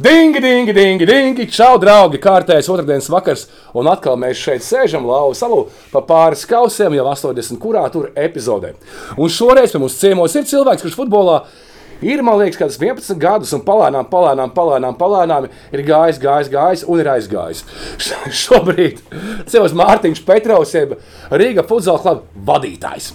[0.00, 1.44] Dingi, dingi, dingi, dingi.
[1.52, 2.16] Čau, draugi!
[2.22, 3.42] Kārtējs otrdienas vakars,
[3.76, 8.70] un atkal mēs šeit sēžam lauva salu pa pāris kausiem, jau 80 kurā tur epizodē.
[9.20, 11.36] Un šoreiz pie mums ciemos ir cilvēks, kurš futbolā
[12.00, 16.86] ir, man liekas, kāds 11 gadus, un palēnām, palēnām, palēnām, palēnām ir gājis, gājis, gājis
[16.88, 17.66] un ir aizgājis.
[18.46, 19.02] Šobrīd
[19.52, 20.96] cilvēks Mārtiņš Petrovs, jeb
[21.28, 23.12] Rīga futbola kluba vadītājs.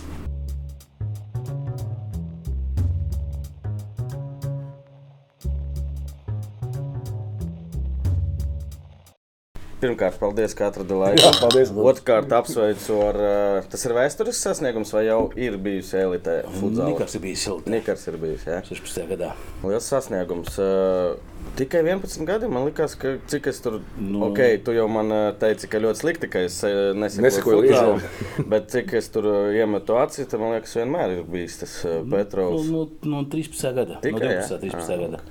[9.85, 11.21] Pirmkārt, paldies, ka atradi laiku.
[11.21, 11.69] Jā, paldies.
[11.77, 13.17] Otrkārt, apsveicu ar.
[13.21, 16.39] uh, Tas ir vēsturisks sasniegums, vai jau ir bijusi elite?
[16.63, 17.69] Nikars ir bijis silts.
[17.69, 18.47] Nikars ir bijis.
[18.49, 18.63] Jā.
[18.65, 19.05] 16.
[19.13, 19.29] gadā.
[19.61, 20.57] Liels sasniegums.
[20.57, 21.19] Uh,
[21.59, 22.49] Tikai 11 gadi.
[22.49, 23.77] Man liekas, ka cik es tur.
[24.01, 24.23] Nu.
[24.31, 28.47] Ok, tu jau man uh, teici, ka ļoti slikti, ka es uh, Nesekoju nesakoju līdzi.
[28.55, 32.15] Bet cik es tur iemetu acīs, tad man liekas, vienmēr ir bijis tas uh, Nu,
[32.17, 32.65] Petrovs.
[32.73, 33.69] no, no 13.
[33.77, 34.01] gada.
[34.01, 34.41] Tikai, no jā?
[34.57, 34.65] 12.
[34.65, 34.81] 13.
[34.81, 35.21] Ah, gada.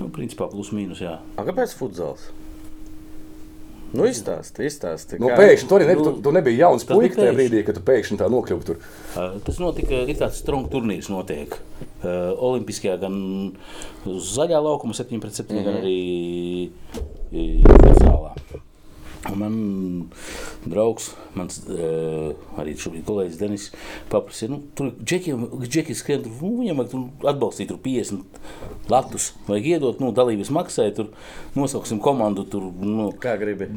[0.00, 1.18] Nu, principā plus mīnus, jā.
[1.38, 2.26] A, kāpēc futbols?
[3.92, 5.18] Nu, izstāsti, izstāsti.
[5.18, 7.74] Nu, kā- pēkšņi tu arī ne, Nu, tu, tu nebija jauns puika tajā brīdī, kad
[7.74, 8.78] tu pēkšņi tā nokļuvi tur.
[9.16, 11.56] Uh, Tas notika, ir tāds strunke turnīrs, notiek.
[12.04, 13.16] Uh, Olimpiskajā gan
[14.06, 15.64] zaļā laukuma 7 pret 7, mm -hmm.
[15.64, 16.70] gan arī
[17.32, 18.34] Vecālā.
[18.54, 18.69] Un
[19.36, 19.56] man
[20.64, 23.66] draugs, mans uh, arī šobrīd kolēģis Denis,
[24.12, 29.30] paprasīja, nu, tur džekiem, džeki skrien, tur, nu, viņam vajag tur atbalstīt tur 50 latus,
[29.48, 31.10] vajag iedot, nu, dalības maksai, tur
[31.58, 33.68] nosauksim komandu, tur, nu, Kā gribi?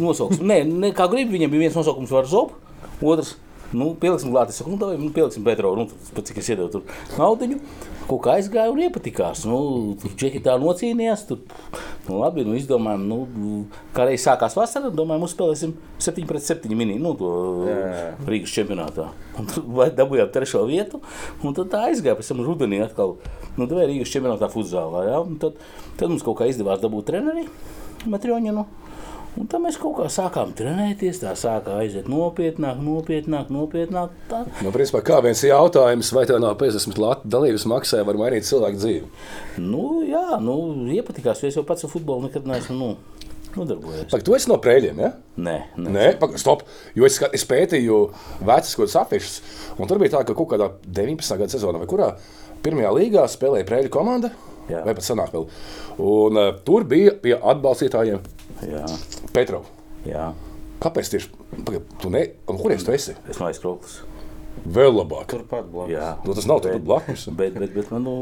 [0.00, 0.46] nosauksim.
[0.46, 2.54] Nē, ne, kā gribi, viņam bija viens nosaukums var zob,
[3.02, 3.34] otrs.
[3.74, 6.68] Nu, pieliksim klāt, es saku, nu, davai, nu, pieliksim Petro, nu, pat cik es iedevu
[6.70, 6.84] tur
[7.18, 7.56] naudiņu.
[8.04, 9.44] Kaut kā aizgāja un iepatikās.
[9.48, 9.58] Nu,
[10.00, 11.24] tur čehi tā nocīnījās.
[11.28, 11.40] Tur,
[12.08, 13.18] nu, labi, nu, izdomājām, nu,
[13.96, 15.72] kā reiz sākās vasara, domājām, uzspēlēsim
[16.04, 17.30] 7 pret 7 mini, nu, to
[17.70, 18.10] Jā.
[18.28, 19.08] Rīgas čempionātā.
[19.40, 21.00] Un vai dabūjām trešo vietu,
[21.42, 23.16] un tad tā aizgāja pēc tam rudenī atkal.
[23.56, 25.22] Nu, tā Rīgas čempionātā futzālā, jā.
[25.24, 25.56] Un Tad,
[25.98, 27.48] tad mums kaut kā izdevās dabūt treneri,
[28.10, 28.64] Matrioņinu.
[29.34, 34.12] Un tā mēs kaut kā sākām trenēties, tā sākā aiziet nopietnāk, nopietnāk, nopietnāk.
[34.30, 34.44] Tā.
[34.62, 38.78] Nu, principā, kā viens jautājums, vai tev nav 50 latu dalības maksā, var mainīt cilvēku
[38.78, 39.10] dzīvi?
[39.64, 40.56] Nu, jā, nu,
[40.94, 42.92] iepatikās, jo es jau pats ar futbolu nekad neesmu nu,
[43.56, 44.06] nodarbojies.
[44.12, 45.10] Pak, tu esi no prēļiem, ja?
[45.34, 45.96] Nē, nē.
[45.96, 46.62] Nē, pak, stop.
[46.94, 48.00] Jo es, es pētīju
[48.38, 49.36] vecas kaut kādas afišas,
[49.78, 51.38] un tur bija tā, ka kaut kādā 19.
[51.42, 52.12] gada sezonā, vai kurā
[52.64, 54.30] pirmajā līgā spēlēja prēļu komanda,
[54.70, 54.86] Jā.
[54.86, 55.50] vai pat senāk vēl.
[56.00, 58.22] Un uh, tur bija pie atbalstītājiem
[58.64, 58.84] Jā,
[59.32, 59.64] Petro.
[60.08, 60.32] jā.
[60.84, 61.28] Kāpēc tieši?
[61.64, 62.24] Pagaid, Tu ne,
[62.60, 63.14] kurienes tu esi?
[63.30, 64.00] Es no aizkroklis.
[64.64, 65.26] Vēl labāk.
[65.28, 65.92] Turpat blakus.
[65.92, 66.10] Jā.
[66.24, 67.26] Nu, tas nav turpat blakus.
[67.36, 68.14] Bet, bet, bet man nu,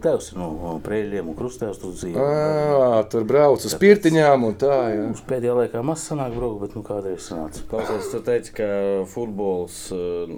[0.00, 2.22] tevs ir no prēļiem un krustēvs tur dzīvo.
[2.22, 4.78] Ā, tur brauc uz pirtiņām un tā.
[4.94, 5.02] Jā.
[5.10, 7.64] Mums pēdējā laikā maz sanāk braukt, bet nu kādreiz sanāca.
[7.68, 8.70] Klausies, tu teici, ka
[9.12, 9.76] futbols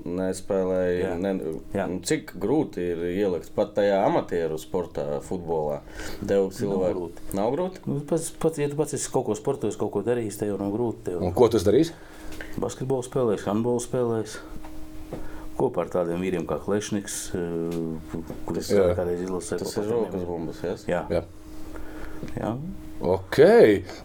[0.08, 0.98] nespēlēja.
[1.04, 1.14] Jā.
[1.22, 1.34] Ne,
[1.76, 1.86] Jā.
[1.91, 5.80] nu, cik grūti ir ielikt pat tajā amatieru sportā, futbolā?
[6.24, 7.28] Tev cilvēku grūti.
[7.38, 7.84] Nav grūti.
[7.86, 10.62] Nu, pats, pats, ja tu pats esi kaut ko sportojis, kaut ko darījis, tev jau
[10.62, 11.06] nav grūti.
[11.12, 11.22] Tev.
[11.22, 11.94] Un ko tu darīsi?
[12.60, 14.41] Basketbolu spēlējis, handbolu spēlējis.
[15.60, 17.81] Kopā ar tādiem vīriem kā Klešniks, eh,
[18.47, 19.59] kurus kādreiz izlasīju.
[19.65, 20.62] Tas ir rokas bumbas.
[20.65, 20.87] Yes?
[20.88, 21.25] Jā, Jā.
[22.38, 22.54] jā.
[23.00, 23.38] Ok,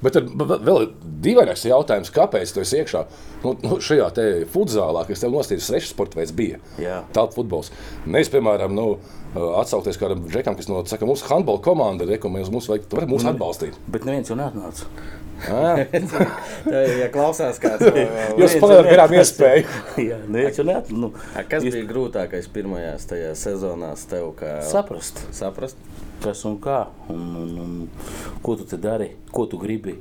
[0.06, 0.91] bet tad vēl ir
[1.25, 3.01] dīvainais jautājums, kāpēc tu esi iekšā
[3.44, 4.07] nu, nu, šajā
[4.53, 6.61] futzālā, kas tev nostīdus svešs sporta veids bija?
[6.79, 7.01] Jā.
[7.16, 7.73] Tāda futbols.
[8.07, 8.88] Nevis, piemēram, nu,
[9.35, 13.28] atsaukties kādam džekam, kas no saka, mūsu handbola komanda, mēs mums vajag, tu vari mūs
[13.28, 13.75] atbalstīt.
[13.91, 14.88] Bet neviens jau neatnāca.
[15.45, 17.83] Tā, ja klausās kāds,
[18.39, 19.66] Jūs paliekat garām iespēju.
[20.07, 21.00] Jā, neviens jau neatnāca.
[21.03, 21.12] Nu,
[21.51, 24.31] kas bija grūtākais pirmajās tajās sezonās tev?
[24.39, 25.79] Kā saprast, saprast?
[26.24, 29.98] Kas un kā, un, un, un ko tu dari, ko tu gribi.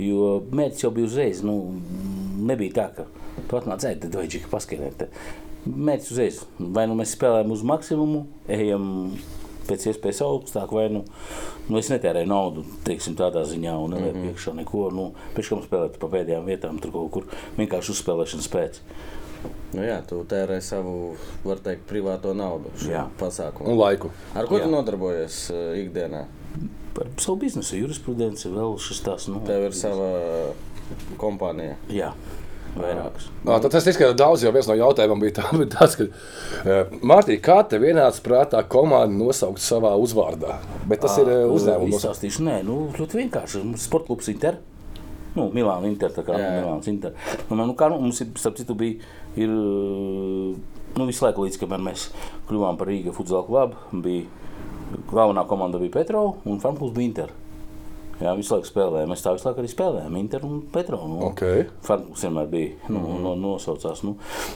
[0.00, 1.42] Jo mērķis jau bija uzreiz.
[1.46, 1.56] Nu,
[2.46, 3.06] nebija tā, ka
[3.48, 5.06] tu atnāc ēst, tad vajag tikai paskaidrot.
[5.66, 6.42] Mērķis uzreiz.
[6.58, 8.26] Vai nu mēs spēlējam uz maksimumu,
[8.58, 8.86] ejam
[9.66, 11.02] pēc iespējas augstāk, vai nu,
[11.70, 14.36] nu es netērēju naudu teiksim, tādā ziņā, un nelieku mm -hmm.
[14.36, 14.88] iekšā neko.
[14.94, 17.24] Nu, Pēc tam spēlēt pa pēdējām vietām, tur kaut kur
[17.58, 18.80] vienkārši uzspēlēšanas pēc.
[19.74, 22.82] Nu, jā, tu tērē savu, var teikt, privāto naudu Jā.
[22.84, 23.68] šajā pasākumā.
[23.72, 24.10] Un laiku.
[24.34, 24.66] Ar ko Jā.
[24.66, 26.24] tu nodarbojies uh, ikdienā?
[26.96, 29.28] Par savu biznesu, jurisprudenci, vēl šis tās.
[29.28, 30.08] Nu, Tev ir sava
[31.20, 31.74] kompānija.
[31.92, 32.12] Jā,
[32.76, 33.26] vairākas.
[33.44, 37.42] Nā, tad tas izskatās daudz, jo viens no jautājumiem bija tā, tāds, ka, uh, Mārtiņ,
[37.44, 40.60] kā tev ienāca prātā komandu nosaukt savā uzvārdā?
[40.88, 41.98] Bet tas ir uh, uzņēmums.
[42.00, 43.62] Izstāstīšu, nē, nu, ļoti vienkārši.
[43.66, 44.60] Mums ir sporta klubs Inter.
[45.36, 46.60] Nu, Milāna Inter, tā kā Jā, jā.
[46.62, 47.12] Milāns Inter.
[47.50, 49.04] Nu, man, nu, kā, nu, mums ir, starp citu, bija,
[49.36, 49.52] ir,
[50.96, 52.10] nu, visu laiku līdz, kamēr mēs
[52.48, 57.34] kļuvām par Rīga futbola klubu, bija galvenā komanda bija Petro un fanklubs bija Inter.
[58.16, 59.10] Jā, visu laiku spēlējām.
[59.12, 60.14] Mēs tā visu laiku arī spēlējām.
[60.16, 61.02] Inter un Petro.
[61.04, 61.42] Nu, Ok.
[61.84, 62.70] Farkas vienmēr bija.
[62.88, 63.18] Nu, mm.
[63.26, 64.00] no, nosaucās.
[64.06, 64.14] Nu,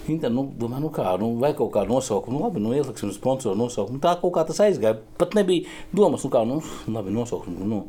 [0.08, 2.38] Inter, nu, domāju, nu kā, nu, vai kaut kā nosaukumu.
[2.38, 4.00] Nu, labi, nu, ieliksim sponsoru nosaukumu.
[4.00, 4.96] Tā kaut kā tas aizgāja.
[5.20, 6.56] Pat nebija domas, nu kā, nu,
[6.88, 7.68] labi, nosaukumu.
[7.68, 7.82] Nu,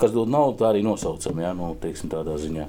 [0.00, 2.64] kas dod naudu, tā arī nosaucam, jā, nu, teiksim tādā ziņā.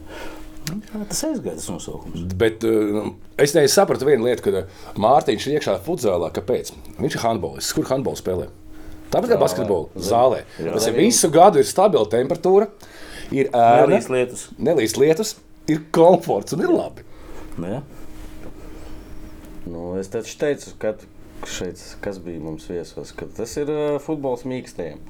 [0.69, 2.23] Nu, tā tas aizgāja, tas nosaukums.
[2.39, 3.11] Bet uh,
[3.41, 6.29] es nesapratu vienu lietu, ka Mārtiņš ir iekšā futbolā.
[6.35, 6.71] Kāpēc?
[6.99, 7.75] Viņš ir handbolists.
[7.77, 8.49] Kur handbolu spēlē?
[9.09, 10.43] Tāpat kā basketbolā, zālē.
[10.59, 12.67] Tas ir visu gadu, ir stabila temperatūra,
[13.33, 14.43] ir ēna, Nelīs lietus.
[14.61, 15.31] nelīst lietus,
[15.65, 17.07] ir komforts un ir labi.
[17.57, 17.79] Nu, jā.
[19.65, 20.93] Nu, es teicu, ka
[21.49, 25.01] šeit, kas bija mums viesos, ka tas ir uh, futbols mīkstiem.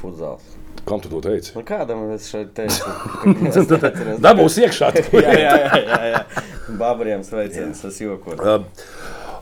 [0.00, 0.55] Futbols.
[0.86, 1.52] Kam tu to teici?
[1.56, 2.94] Nu, kādam es šeit teicu?
[3.50, 4.22] Es neatceros.
[4.22, 4.92] Dabūs iekšā.
[5.24, 6.24] jā, jā, jā, jā, jā.
[6.80, 8.42] Babriem sveiciens, tas jokos.
[8.42, 8.66] Um,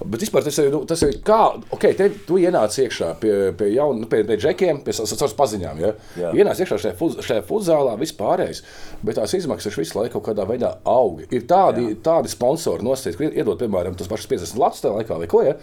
[0.03, 1.39] Bet vispār tas ir, nu, tas ir kā,
[1.75, 5.81] ok, te, tu ienāc iekšā pie, pie jauniem, nu, pie, pie džekiem, pie savas paziņām.
[5.81, 5.93] Ja?
[6.19, 6.33] Jā.
[6.41, 8.63] Ienāc iekšā šajā, fuz, šajā futzālā, vispārējais,
[9.07, 11.23] bet tās izmaksas visu laiku kaut kādā veidā aug.
[11.31, 12.01] Ir tādi, Jā.
[12.11, 15.55] tādi sponsori nosacīti, ka iedod, piemēram, tas pašs 50 latus tajā laikā vai ko, ja?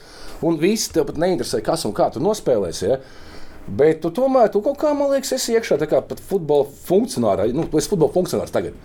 [0.47, 2.87] un visi tev pat neinteresē, kas un kā tu nospēlēsi.
[2.87, 3.01] Ja?
[3.77, 7.45] Bet tu tomēr, tu kaut kā, man liekas, esi iekšā tā kā pat futbola funkcionārā,
[7.55, 8.75] nu, tu esi futbola funkcionārs tagad.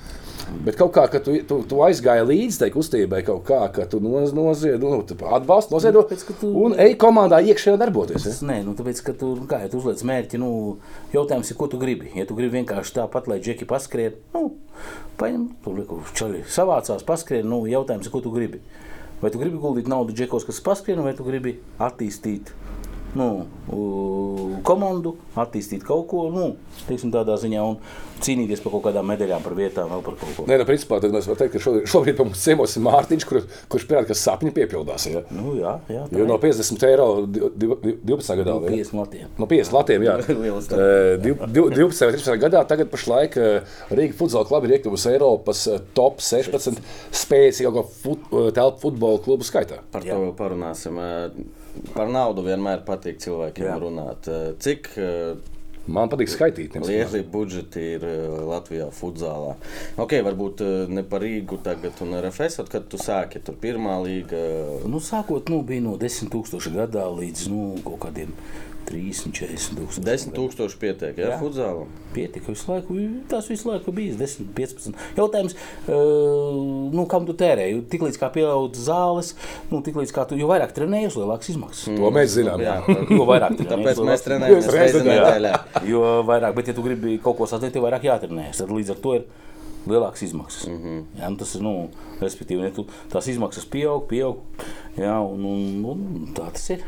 [0.63, 3.99] Bet kaut kā, ka tu, tu, tu aizgāji līdzi tai kustībai, kaut kā, ka tu
[3.99, 5.75] noz, nozied, nu, tu atbalsti,
[6.07, 8.29] Tāpēc, ka tu- un ej komandā iekšā darboties.
[8.29, 8.35] Ja?
[8.53, 10.51] Nē, nu, tāpēc, ka tu, nu, kā, ja tu uzliec mērķi, nu,
[11.17, 12.13] jautājums ir, ko tu gribi.
[12.15, 14.53] Ja tu gribi vienkārši tāpat, lai džeki paskrien, nu,
[15.19, 18.63] paņem, tur liku čaļi savācās, paskrien, nu, jautājums ir, ko tu gribi.
[19.19, 22.55] Vai tu gribi guldīt naudu džekos, kas paskrien, vai tu gribi attīstīt
[23.17, 23.29] nu,
[24.67, 26.51] komandu, attīstīt kaut ko, nu,
[26.89, 27.79] teiksim, tādā ziņā, un
[28.25, 30.45] cīnīties par kaut kādām medaļām, par vietām, vēl par kaut ko.
[30.49, 33.43] Nē, nu, principā tad mēs varam teikt, ka šobrīd, šobrīd mums ciemos ir Mārtiņš, kur,
[33.73, 35.07] kurš pierāda, ka sapņi piepildās.
[35.13, 35.23] Ja?
[35.37, 36.45] Nu, jā, jā, tā Jo no ir.
[36.47, 38.55] 50 eiro di- di- 12 gadā.
[38.57, 38.71] Ja?
[38.77, 39.35] 50 latiem.
[39.43, 40.17] No 50 latiem, jā.
[40.47, 44.79] Lielas Eh, div- div- 12 vai 13 gadā, tagad pašlaik eh, Rīga futbola kluba ir
[44.79, 46.81] iekļuvusi Eiropas eh, top 16
[47.13, 49.83] spēcīgāko fut, eh, telpu futbola klubu skaitā.
[49.93, 50.17] Par Jā.
[50.17, 51.01] to vēl parunāsim.
[51.95, 53.77] Par naudu vienmēr patīk cilvēkiem Jā.
[53.83, 54.29] runāt.
[54.31, 55.53] Eh, Cik eh,
[55.87, 56.75] Man patīk skaitīt.
[56.83, 59.55] lieli budžeti ir eh, Latvijā futbolā?
[60.03, 64.41] Ok, varbūt ne par Rīgu tagad un RFS, bet kad tu sāki tur pirmā līga.
[64.87, 68.35] Nu, sākot, nu, bija no 10,000 gadā līdz nu, kaut kādiem
[68.87, 70.07] 30, 40 tūkstošiem.
[70.07, 71.39] 10 tūkstoši pietiek, ja Jā.
[71.41, 71.91] futbolam.
[72.15, 72.97] Pietika visu laiku,
[73.31, 75.01] tas visu laiku bija 10, 15.
[75.19, 75.57] Jautājums,
[75.87, 76.59] uh,
[76.95, 77.83] nu, kam tu tērēji?
[77.93, 79.35] Tiklīdz kā pieaug zāles,
[79.73, 81.91] nu, tiklīdz kā tu, jo vairāk trenējies, lielāks izmaksas.
[81.91, 82.63] To mēs zinām.
[82.63, 83.01] Jā, Jā.
[83.17, 85.03] Jo vairāk trenējies, tāpēc mēs trenējamies jā.
[85.11, 85.57] nedēļā.
[85.91, 88.63] Jo vairāk, bet, ja tu gribi kaut ko sasniegt, tev vairāk jātrenējas.
[88.63, 89.27] Tad līdz ar to ir
[89.87, 90.67] lielākas izmaksas.
[90.67, 91.03] Mm -hmm.
[91.21, 91.89] jā, nu, tas ir, nu,
[92.21, 94.37] respektīvi, ja tu, tās izmaksas pieaug, pieaug.
[94.97, 96.85] Jā, un, un, un tā tas ir.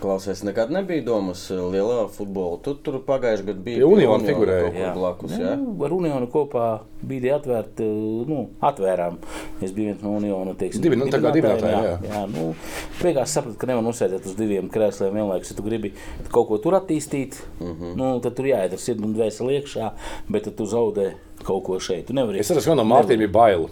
[0.00, 2.58] Klausies, nekad nebija domas eh, lielā futbolā.
[2.64, 4.52] Tu tur pagājušajā gadā Pie Uniona kaut kur
[4.96, 5.36] blakus.
[5.38, 5.54] Jā.
[5.60, 6.66] Nu, ar Unionu kopā
[7.06, 7.86] bija atvērta,
[8.28, 9.20] nu, atvērām.
[9.62, 10.56] Es biju viens no Uniona.
[10.58, 12.10] Teiksim, Divi, nu, tā kā dibinātājiem, dibinātāji, jā.
[12.10, 12.16] jā.
[12.16, 12.48] jā nu,
[13.02, 15.52] beigās sapratu, ka nevar nosēdēt uz diviem krēsliem vienlaikus.
[15.52, 15.92] Ja tu gribi
[16.32, 17.84] kaut ko tur attīstīt, mm Mhm.
[17.84, 17.96] -hmm.
[17.96, 19.90] nu, tad tur jāiet ar sirdi un dvēseli iekšā,
[20.28, 21.12] bet tad tu zaudē
[21.42, 22.06] kaut ko šeit.
[22.06, 22.38] Tu nevari.
[22.38, 23.68] Es saprotu, ka no Mārtiņa bija bail.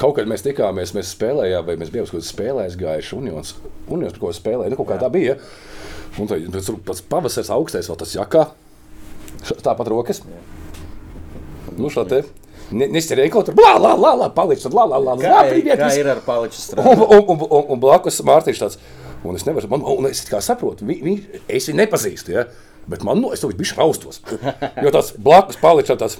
[0.00, 3.54] Kaut kad mēs tikāmies, mēs spēlējām, vai mēs bijām kaut kādā spēlē, gājuši Unions.
[3.92, 5.36] Unions par ko spēlēja, nu kaut kā tā bija.
[6.18, 8.46] Un tad tam pats pavasaris augstais, vēl tas jakā.
[9.44, 10.22] Ša- Tāpat rokas.
[11.76, 12.22] Nu, šo te.
[12.70, 15.88] Ne- Nesterēja kaut kur, blā, blā, blā, blā, palicis, tad blā, Kā, blā, priviet, kā
[15.88, 15.96] viss.
[15.98, 18.76] ir ar paliču Un, un, un, un, un blakus Mārtiņš tāds,
[19.26, 21.14] un es nevaru, man, un es kā saprotu, vi, vi,
[21.50, 22.44] es viņu nepazīstu, ja?
[22.90, 24.20] bet man, nu, es to bišķi raustos.
[24.84, 26.18] Jo tāds blakus palicis tāds,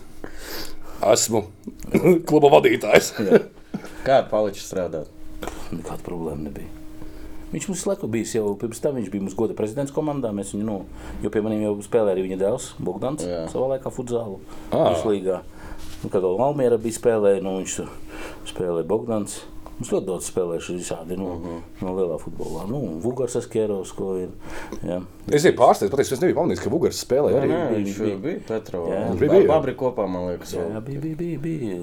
[1.13, 1.45] esmu
[2.29, 3.15] kluba vadītājs.
[4.07, 5.09] Kā ar paliču strādāt?
[5.73, 6.69] Nekāda problēma nebija.
[7.51, 10.31] Viņš mums laiku bija jau pirms tam, viņš bija mūsu goda prezidents komandā.
[10.35, 10.77] Mēs viņu, nu,
[11.25, 13.41] jo pie maniem jau spēlēja arī viņa dēls, Bogdans, Jā.
[13.51, 14.39] savā laikā futzālu.
[14.71, 14.85] Ā.
[14.85, 15.41] Viņš līgā.
[16.05, 17.81] Nu, kad vēl Malmiera bija spēlēja, nu, viņš
[18.53, 19.41] spēlēja Bogdans.
[19.81, 21.55] Mums ļoti daudz spēlējuši visādi no, uh Mhm.
[21.57, 21.83] -huh.
[21.87, 22.67] no lielā futbolā.
[22.69, 24.29] Nu, Vugars Askerovs, ko ir.
[24.85, 24.99] Jā.
[25.33, 27.49] Es biju pārsteigts, pateicu, es nebiju pamanījis, ka Vugars spēlēja arī.
[27.49, 28.17] bija, viņš bija.
[28.21, 28.87] bija Petro.
[28.91, 29.09] Jā.
[29.11, 29.49] Viņš Bija, bija jā.
[29.49, 30.53] Babri kopā, man liekas.
[30.55, 30.71] vēl.
[30.75, 31.39] Jā, bija, bija, bija.
[31.39, 31.77] bija.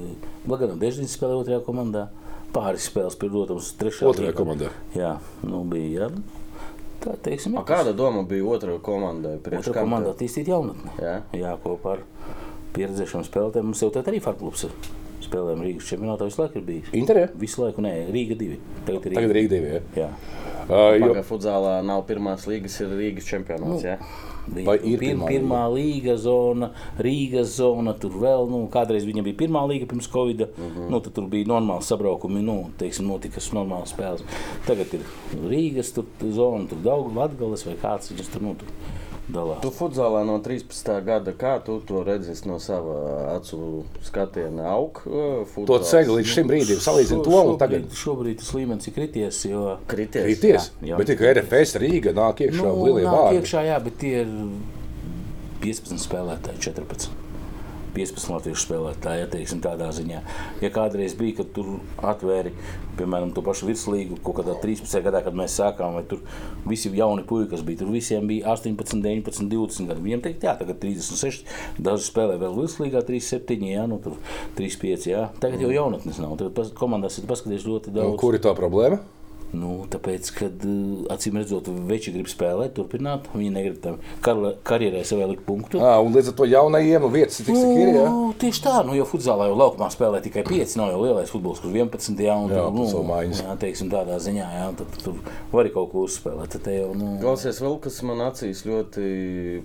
[0.46, 2.08] Blagadam Dežģīns spēlēja otrajā komandā.
[2.54, 4.38] Pāris spēles, protams, trešajā Otrajā līgā.
[4.38, 4.70] komandā.
[4.96, 6.00] Jā, nu bija.
[6.00, 6.10] Jā.
[7.02, 9.38] Tā teiksim, A, Kāda doma bija otrā komandai?
[9.38, 10.90] Priekš Otra komanda attīstīt jaunatni.
[11.02, 11.22] Jā.
[11.34, 12.00] Jā, kopā ar
[12.74, 13.64] pieredzējušiem spēlētājiem.
[13.64, 14.72] Mums jau tādā arī farklubs ir.
[15.28, 16.92] Spēlējām Rīgas čempionātā visu laiku ir bijis.
[16.96, 17.28] Interē?
[17.36, 18.58] Visu laiku, nē, Rīga 2.
[18.88, 19.36] Tagad ir Tagad Rīga.
[19.38, 19.74] Rīga divi.
[19.74, 19.82] Ja.
[19.98, 20.10] Jā.
[20.68, 23.86] Uh, jo, futzālā nav pirmās līgas, ir Rīgas čempionāts.
[23.88, 24.00] Jā.
[24.48, 26.70] Bija Vai ir pir, pirmā pirmā līga zona,
[27.04, 30.42] Rīgas zona, tur vēl, nu, kādreiz viņa bija pirmā līga pirms Covid.
[30.48, 30.78] Uh Mhm.
[30.78, 30.90] -huh.
[30.90, 34.24] nu, tad tur bija normāli sabraukumi, nu, teiksim, notikas normālas spēles.
[34.66, 35.02] Tagad ir
[35.50, 38.68] Rīgas tur, zona, tur daudz Latgales vai kāds viņas tur, nu, tur
[39.28, 39.60] dalās.
[39.64, 40.92] Tu futzālā no 13.
[41.06, 42.96] gada, kā tu to redzi no sava
[43.36, 45.12] acu skatiena, aug uh,
[45.44, 45.90] To futzāls?
[45.92, 47.86] ceļu līdz šim brīdim salīdzinu to un tagad.
[47.92, 50.24] Šobrīd, tas līmenis ir krities, jo Krities.
[50.30, 50.98] Krities, Jā, jā.
[51.02, 53.42] bet tikai RFS Rīga nāk iekšā nu, lielie nāk vārdi.
[53.42, 54.34] iekšā, jā, bet tie ir
[55.62, 57.10] 15 spēlētāji, 14.
[57.98, 60.22] 15 latviešu spēlētāji, ja teiksim, tādā ziņā.
[60.62, 61.74] Ja kādreiz bija, kad tur
[62.06, 62.54] atvēri,
[63.00, 65.02] piemēram, to pašu virslīgu, kaut kādā 13.
[65.06, 66.22] gadā, kad mēs sākām, vai tur
[66.70, 70.06] visi jauni puiši, kas bija, tur visiem bija 18, 19, 20 gadi.
[70.08, 71.44] Viņiem teikt, jā, tagad 36,
[71.82, 74.18] daži spēlē vēl virslīgā 37, jā, nu tur
[74.58, 75.28] 35, jā.
[75.44, 78.20] Tagad jau jaunatnes nav, tagad pas- komandās ir paskatījuši ļoti Un daudz.
[78.22, 79.02] Kur ir tā problēma?
[79.56, 85.06] Nu, tāpēc, kad uh, acīm redzot, veči grib spēlēt, turpināt, viņi negrib tam kar karjerai
[85.08, 85.80] sev likt punktu.
[85.80, 87.94] À, un līdz ar to jaunajiem nu, vietas tik cik ir.
[87.96, 90.76] Jā, Nu, tieši tā, nu, jo futzālā jau laukumā spēlē tikai 5.
[90.82, 92.20] Nav jau lielais futbols, kur 11.
[92.20, 93.40] Jā, un, Jā, tur, mājas.
[93.46, 95.16] jā, teiksim, tādā ziņā, jā, tad tur
[95.54, 96.52] var kaut ko uzspēlēt.
[96.58, 99.08] Tad te jau, nu, Klausies, vēl kas man acīs ļoti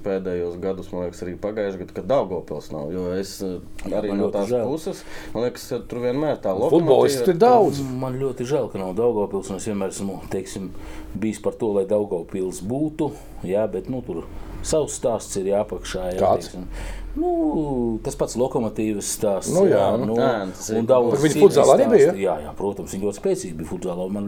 [0.04, 2.92] pēdējos gados, man liekas, arī pagājušajā gadā, kad Daugopils nav.
[2.94, 3.58] Jo es eh,
[3.88, 4.66] Jā, arī man no tās žēl.
[4.70, 5.02] puses,
[5.34, 7.82] man liekas, ka tur vienmēr tā Futbolisti tur ir daudz.
[8.02, 10.70] Man ļoti žēl, ka nav Daugopils, un es vienmēr esmu, teiksim,
[11.18, 13.12] bijis par to, lai Daugopils būtu,
[13.48, 14.24] jā, bet, nu, tur
[14.62, 16.52] savs stāsts ir jāpakšā, jā, Kāds?
[16.52, 16.68] teiksim.
[17.14, 19.52] Nu, tas pats lokomotīvas stāsts.
[19.52, 20.06] Nu, jā, nu.
[20.12, 22.12] nu, Jā, tas ir- un daudz citu futzālā arī bija?
[22.16, 23.68] Jā, jā, protams, viņi ļoti spēcīgi bija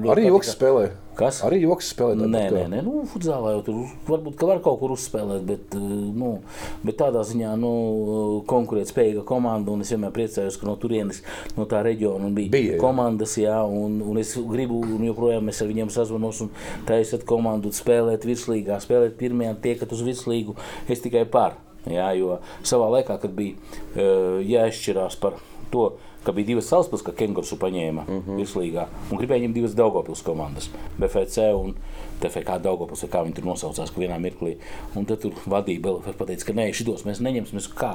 [0.02, 0.90] ļoti Arī patika- joks spēlē.
[1.14, 1.40] Kas?
[1.46, 2.14] Arī joks spēlē.
[2.26, 3.74] Nē, nē, nē, nu, futzālā jau tur
[4.08, 6.40] varbūt ka var kaut kur uzspēlēt, bet, eh, nu,
[6.84, 9.70] bet tādā ziņā nu, konkurētspējīga komanda.
[9.72, 11.22] Un es vienmēr priecājos, ka no turienes,
[11.56, 12.80] no tā reģiona bija, Bija, jā.
[12.80, 16.50] komandas, jā, un, un es gribu, un joprojām es ar viņiem sazvanos un
[16.84, 20.54] taisot komandu spēlēt virslīgā, spēlēt pirmajā, tiekat uz virslīgu.
[20.88, 21.54] Es tikai par.
[21.90, 23.54] Jā, jo savā laikā, kad bija
[23.96, 25.34] uh, jāizšķirās par
[25.70, 25.92] to,
[26.24, 28.36] ka bija divas salspils, ka Kengursu paņēma Mhm.
[28.40, 31.74] virslīgā, un gribēja ņemt divas Daugopils komandas, BFC un
[32.22, 34.54] TFK Daugopils, vai kā viņi tur nosaucās, ka vienā mirklī.
[34.98, 37.94] Un tad tur vadība pateica, ka nē, šitos mēs neņemsim, mēs kā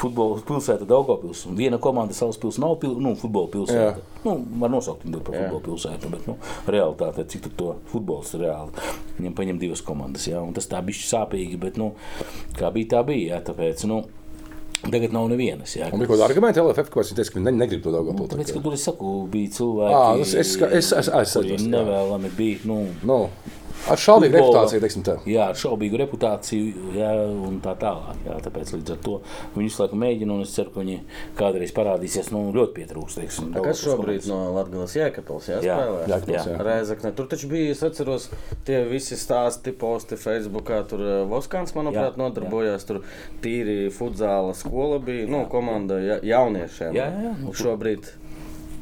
[0.00, 3.98] futbola pilsēta Daugopils, un viena komanda Salaspils nav pil, nu, futbola pilsēta.
[4.00, 4.22] Jā.
[4.24, 6.36] Nu, var nosaukt viņu par futbola pilsētu, bet, nu,
[6.70, 8.86] realitāte, cik to futbols ir reāli.
[9.18, 11.92] Viņam paņem divas komandas, jā, un tas tā bišķi sāpīgi, bet, nu,
[12.58, 14.02] kā bija, tā bija, jā, tāpēc, nu,
[14.82, 15.90] tagad nav nevienas, jā.
[15.92, 17.98] Un bija kaut kāda argumenta LFF, ko es teicu, ka viņi ne, negrib to Nu,
[17.98, 18.36] Daugavpilsētu.
[18.38, 21.60] tāpēc, ka tur es saku, bija cilvēki, tas es ska- es- es- es kuri atceros,
[21.66, 21.68] jā.
[21.74, 23.18] nevēlami bija, nu, Nu,
[23.88, 25.14] ar šaubīgu reputāciju, teiksim tā.
[25.30, 27.10] Jā, ar šaubīgu reputāciju, jā,
[27.48, 28.20] un tā tālāk.
[28.26, 29.14] Jā, tāpēc līdz ar to
[29.54, 30.98] viņi visu laiku mēģina, un es ceru, ka viņi
[31.38, 32.30] kādreiz parādīsies.
[32.34, 33.20] Nu, ļoti pietrūkst.
[33.20, 36.02] Teiksim, A Kas šobrīd no Latvijas jākapels Jā, jāspēlē?
[36.10, 36.56] Jēkabpils, Jā.
[36.56, 36.64] jā.
[36.70, 37.12] Reizekne.
[37.16, 38.28] Tur taču bija, es atceros,
[38.68, 40.82] tie visi stāsti, posti Facebookā.
[40.90, 42.86] Tur eh, Voskāns, manuprāt, Jā, nodarbojās.
[42.88, 43.02] Tur
[43.44, 46.92] tīri futzāla skola bija, nu, komanda ja, jauniešiem.
[46.96, 48.12] Jā, jā, jā, nu, Šobrīd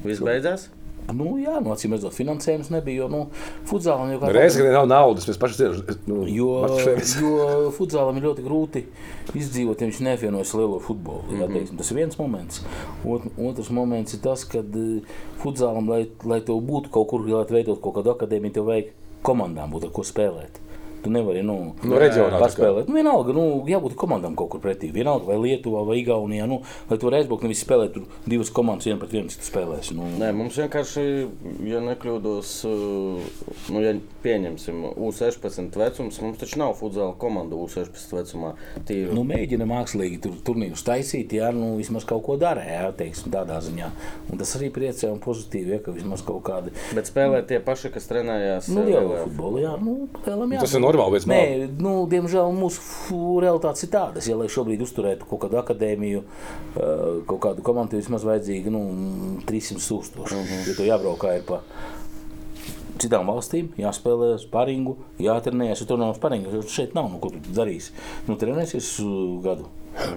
[0.05, 0.69] viss beidzās.
[1.08, 3.04] Nu, jā, nu, acīm redzot, finansējums nebija.
[3.04, 3.20] Jo, nu,
[3.68, 6.50] futzālam jau kā Reizē, kad nav naudas, mēs paši zinām, nu, Jo,
[7.22, 8.84] jo futzālam ir ļoti grūti
[9.32, 11.24] izdzīvot, ja viņš neapvienojas lielo futbolu.
[11.30, 11.56] Mm -hmm.
[11.56, 12.62] teiksim, tas ir viens moments.
[13.04, 14.62] Ot, otrs moments ir tas, ka
[15.42, 19.72] futzālam, lai, lai tev būtu kaut kur, lai veidot kaut kādu akadēmiju, tev vajag komandām
[19.72, 20.60] būt ar ko spēlēt.
[21.08, 21.56] Tu nevari nu,
[21.88, 22.88] No reģionā paspēlēt.
[22.90, 24.90] Nu, vienalga, nu, jābūt komandām kaut kur pretī.
[24.92, 26.44] Vienalga, vai Lietuvā, vai Igaunijā.
[26.50, 26.60] Nu,
[26.90, 29.96] lai tu varētu aizbraukt, nevis spēlēt tur divas komandas, viena pret vienu, spēlēsi.
[29.96, 31.04] Nu, Nē, mums vienkārši,
[31.68, 38.52] ja nekļūdos, uh, nu, ja pieņemsim U16 vecums, mums taču nav futzāla komanda U16 vecumā.
[38.88, 39.14] Tīri.
[39.16, 43.60] Nu, mēģina mākslīgi tur turnīrus taisīt, ja nu, vismaz kaut ko dara, jā, teiksim, tādā
[43.64, 43.90] ziņā.
[44.28, 47.92] Un tas arī priecē un pozitīvi, ja, ka vismaz kaut kādi Bet spēlē tie paši,
[47.94, 48.68] kas trenējās.
[48.72, 49.94] nu, eh, liela lielajā futbola, jā, nu,
[50.26, 50.60] lielam, jā.
[50.64, 55.28] Tas ir normāli, bet Nē, nu, diemžēl mūsu realitātes ir tādas, ja lai šobrīd uzturētu
[55.28, 58.83] kaut kādu akadēmiju, uh, kaut kādu komandu, vismaz vajadzīgi nu,
[59.49, 60.35] 300 tūkstoši.
[60.35, 60.69] Uh -huh.
[60.69, 61.62] Ja tu jābraukā ir pa
[62.99, 67.38] citām valstīm, jāspēlē sparingu, jātrenējas, ja tur nav sparingu, tad šeit nav, nu, ko tu
[67.55, 67.93] darīsi.
[68.26, 69.69] Nu, trenēsies uh, gadu.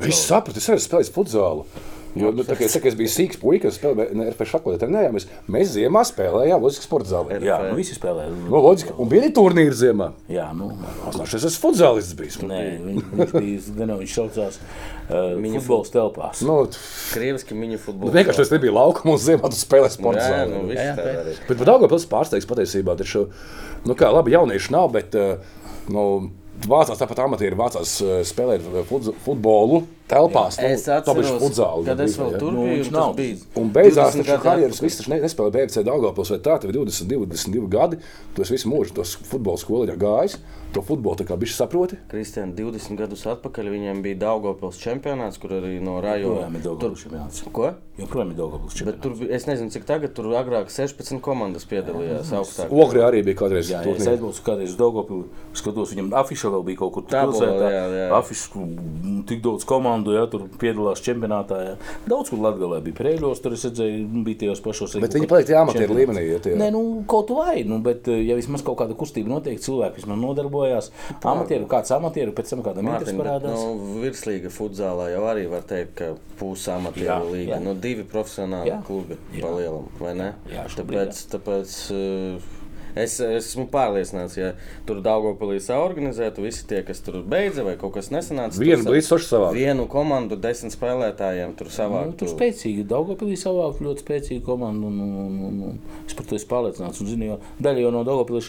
[0.01, 1.65] Viss sapratu, es arī spēlēju futzālu.
[2.11, 5.25] Jo, nu, tā, es, tā, es biju sīgs puisis, spēlēju ar šādu trenējumies.
[5.47, 7.37] Mēs ziemā spēlējām Loģiskas sporta zālē.
[7.39, 8.25] Jā, nu, visi spēlē.
[8.49, 8.95] Nu, loģiski.
[8.99, 10.09] Un bija arī turnīri ziemā.
[10.27, 10.73] Jā, nu,
[11.21, 12.35] Es esmu futzālists bijis.
[12.43, 16.41] Nē, viņ- viņš bija, gan viņš saucās uh, futbols telpās.
[16.43, 16.57] Nu,
[17.13, 18.11] Krieviski mini nu, futbols.
[18.17, 20.51] vienkārši tas nebija laukuma un ziemā tu spēlēji sporta Jā, zālē.
[20.51, 21.37] nu, viss Jā, jā, tā bet- arī.
[21.47, 22.97] Bet par Daugavpils pārsteigts patiesībā.
[22.99, 23.23] Taču,
[23.87, 25.37] nu kā, labi, jaunieši nav, bet uh,
[25.87, 26.05] nu,
[26.69, 30.57] vācās tāpat amatieri vācās uh, spēlēt fut- futbolu telpās.
[30.59, 31.85] Es tā bija atceros, futzāli.
[31.87, 33.07] kad es vēl tur Nu, biju, viņš un nav.
[33.07, 33.37] tas bija.
[33.61, 36.79] Un beigās 20 gadu karjeras viss taču ne, nespēlēja BFC Daugavpils vai tā, tev ir
[36.81, 38.01] 22, 22 gadi,
[38.35, 40.37] tu esi visu mūžu tos futbola skolā gājis.
[40.73, 41.97] To futbolu tā kā bišķi saproti.
[42.11, 46.47] Kristiāna 20 gadus atpakaļ viņiem bija Daugopils čempionāts, kur arī no rajona.
[46.47, 47.41] Joprojām ir Daugavpils čempionāts.
[47.51, 47.71] Ko?
[47.99, 49.01] Joprojām ir Daugavpils Bet čempionāts.
[49.03, 52.69] tur, bija- es nezinu, cik tagad tur agrāk 16 komandas piedalījās augstāk.
[52.71, 56.63] Ogrē arī bija kādreiz Jā, ja es aizbraucu kādreiz uz Daugavpilu, skatos, viņam afiša vēl
[56.65, 57.69] bija kaut kur tur pilsētā.
[57.71, 58.07] jā, jā.
[58.17, 58.65] Afiša,
[59.27, 61.59] tik daudz komandu, jā, tur piedalās čempionātā.
[61.67, 61.75] Jā.
[62.07, 64.95] Daudz kur Latgalē bija Prēļos, tur es redzēju, bija tajos pašos.
[65.01, 66.23] Bet viņi paliek tie amatieru līmenī.
[66.31, 66.55] Ja tie...
[66.55, 70.17] Nē, nu, kaut vai, nu, bet, ja vismaz kaut kāda kustība notiek, cilvēki vismaz
[70.61, 70.89] nodarbojās.
[71.21, 73.59] Amatieru, kāds amatieru, pēc tam kādam Mārtiņ, bet, parādās.
[73.59, 77.59] nu, virslīga futzālā jau arī var teikt, ka pusi Jā, amatieru līga.
[77.63, 78.79] Nu, divi profesionāli Jā.
[78.87, 79.43] klubi Jā.
[79.43, 80.33] pa lielam, vai ne?
[80.51, 82.49] Jā, šobrīd, tāpēc, tāpēc uh,
[82.95, 84.51] es, es esmu pārliecināts, ja
[84.87, 88.59] tur Daugopilī saorganizētu visi tie, kas tur beidza vai kaut kas nesanāca.
[88.61, 89.51] Vienu sošu savā.
[89.55, 92.17] Vienu komandu, desmit spēlētājiem tur Nu, savākt.
[92.21, 94.91] tur spēcīgi, Daugopilī savākt ļoti spēcīgu komandu.
[94.91, 97.01] Un, un, un, un, es par to esmu pārliecināts.
[97.03, 98.43] Un, zinu, jo daļa jau no Daugopilī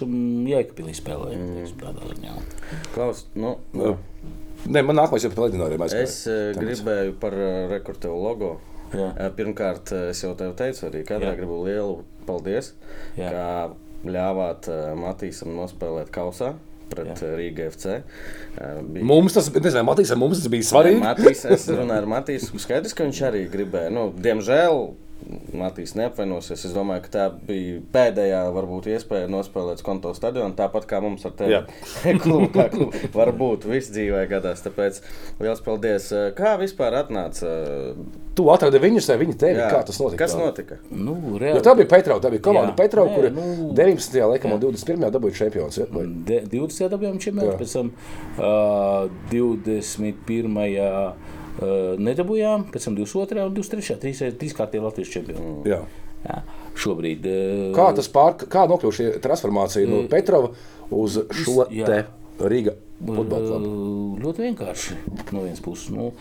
[0.52, 1.38] Jēkabīlī spēlēja.
[1.38, 2.46] Mm.
[2.94, 3.96] Klaus, nu, Jā.
[4.62, 8.52] Nē, man nākamais ir par leģendāriem es uh, gribēju par uh, rekordu logo.
[8.94, 9.08] Jā.
[9.10, 11.38] Uh, Pirmkārt, es jau tev teicu, arī kādreiz Jā.
[11.40, 11.96] gribu lielu
[12.28, 12.74] paldies,
[13.18, 13.32] Jā.
[14.06, 16.54] Ļāvāt uh, Matīsam nospēlēt kausā
[16.92, 17.14] pret Jā.
[17.24, 17.28] Jā.
[17.38, 17.94] Rīgas FC.
[18.58, 21.00] Uh, bija- Mums tas, nezinu, Matīsam, mums tas bija svarīgi.
[21.00, 22.58] Matīs, es runāju ar Matīsu.
[22.60, 23.92] Skaidrs, ka viņš arī gribēja.
[23.94, 24.82] Nu, diemžēl
[25.56, 26.64] Matīs neapvainosies.
[26.68, 30.54] Es domāju, ka tā bija pēdējā varbūt iespēja nospēlēt konto stadionu.
[30.58, 31.54] Tāpat kā mums ar tevi.
[31.56, 31.62] Jā.
[32.24, 33.02] klubā, klubā.
[33.14, 34.64] Varbūt viss dzīvē gadās.
[34.64, 35.02] Tāpēc
[35.42, 36.08] liels paldies.
[36.38, 37.52] Kā vispār atnāca?
[38.32, 39.60] Tu atradi viņus, vai viņi tevi?
[39.60, 40.24] Kā tas notika?
[40.24, 40.78] Kas notika?
[40.90, 42.76] Nu, Jo reāli, tā bija Petrova, tā bija komanda Jā.
[42.80, 44.16] Petrova, Nē, kur nu- 19.
[44.32, 45.10] laikam un 21.
[45.12, 45.76] dabūja čempions.
[45.82, 45.84] Ja?
[45.92, 46.88] Vai- De, 20.
[46.94, 47.58] dabūjām čempionu, Jā.
[47.60, 47.92] pēc tam
[48.38, 51.12] uh, 21.
[51.60, 53.44] Nedabūjām, pēc tam 22.
[53.50, 53.98] un 23.
[54.02, 55.58] trīs, trīskārtie Latvijas čempioni.
[55.68, 55.82] Jā.
[56.22, 56.38] Jā.
[56.78, 57.26] Šobrīd.
[57.76, 60.52] Kā tas pār, kā nokļuva šī transformācija no Petrova
[60.94, 61.88] uz šo jā.
[61.88, 62.02] te?
[63.02, 64.96] Uh, Ļoti vienkārši.
[65.34, 66.12] No vienas puses, nu,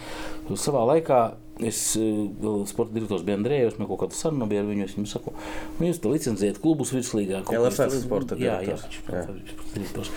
[0.58, 1.20] savā laikā
[1.60, 3.76] es uh, vēl sporta direktors biju Andrejs.
[3.78, 4.86] Man kaut kāda saruna bija ar viņu.
[4.88, 5.34] Es viņam saku,
[5.80, 7.44] nu, jūs te licencējat klubus virslīgā.
[7.46, 8.86] kādas- sporta Jā, jā, direktors.
[8.88, 10.10] viņš ir sporta direktors.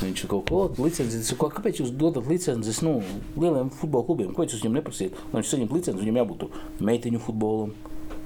[0.00, 1.20] Viņš kaut ko licencējis.
[1.20, 3.02] Es saku, Kāpēc jūs dodat licences nu,
[3.36, 4.34] lieliem futbola klubiem?
[4.34, 5.12] Ko jūs viņam neprasiet?
[5.32, 6.48] Lai viņš saņemtu licenci, viņam jābūt
[6.80, 7.72] meiteņu futbolam.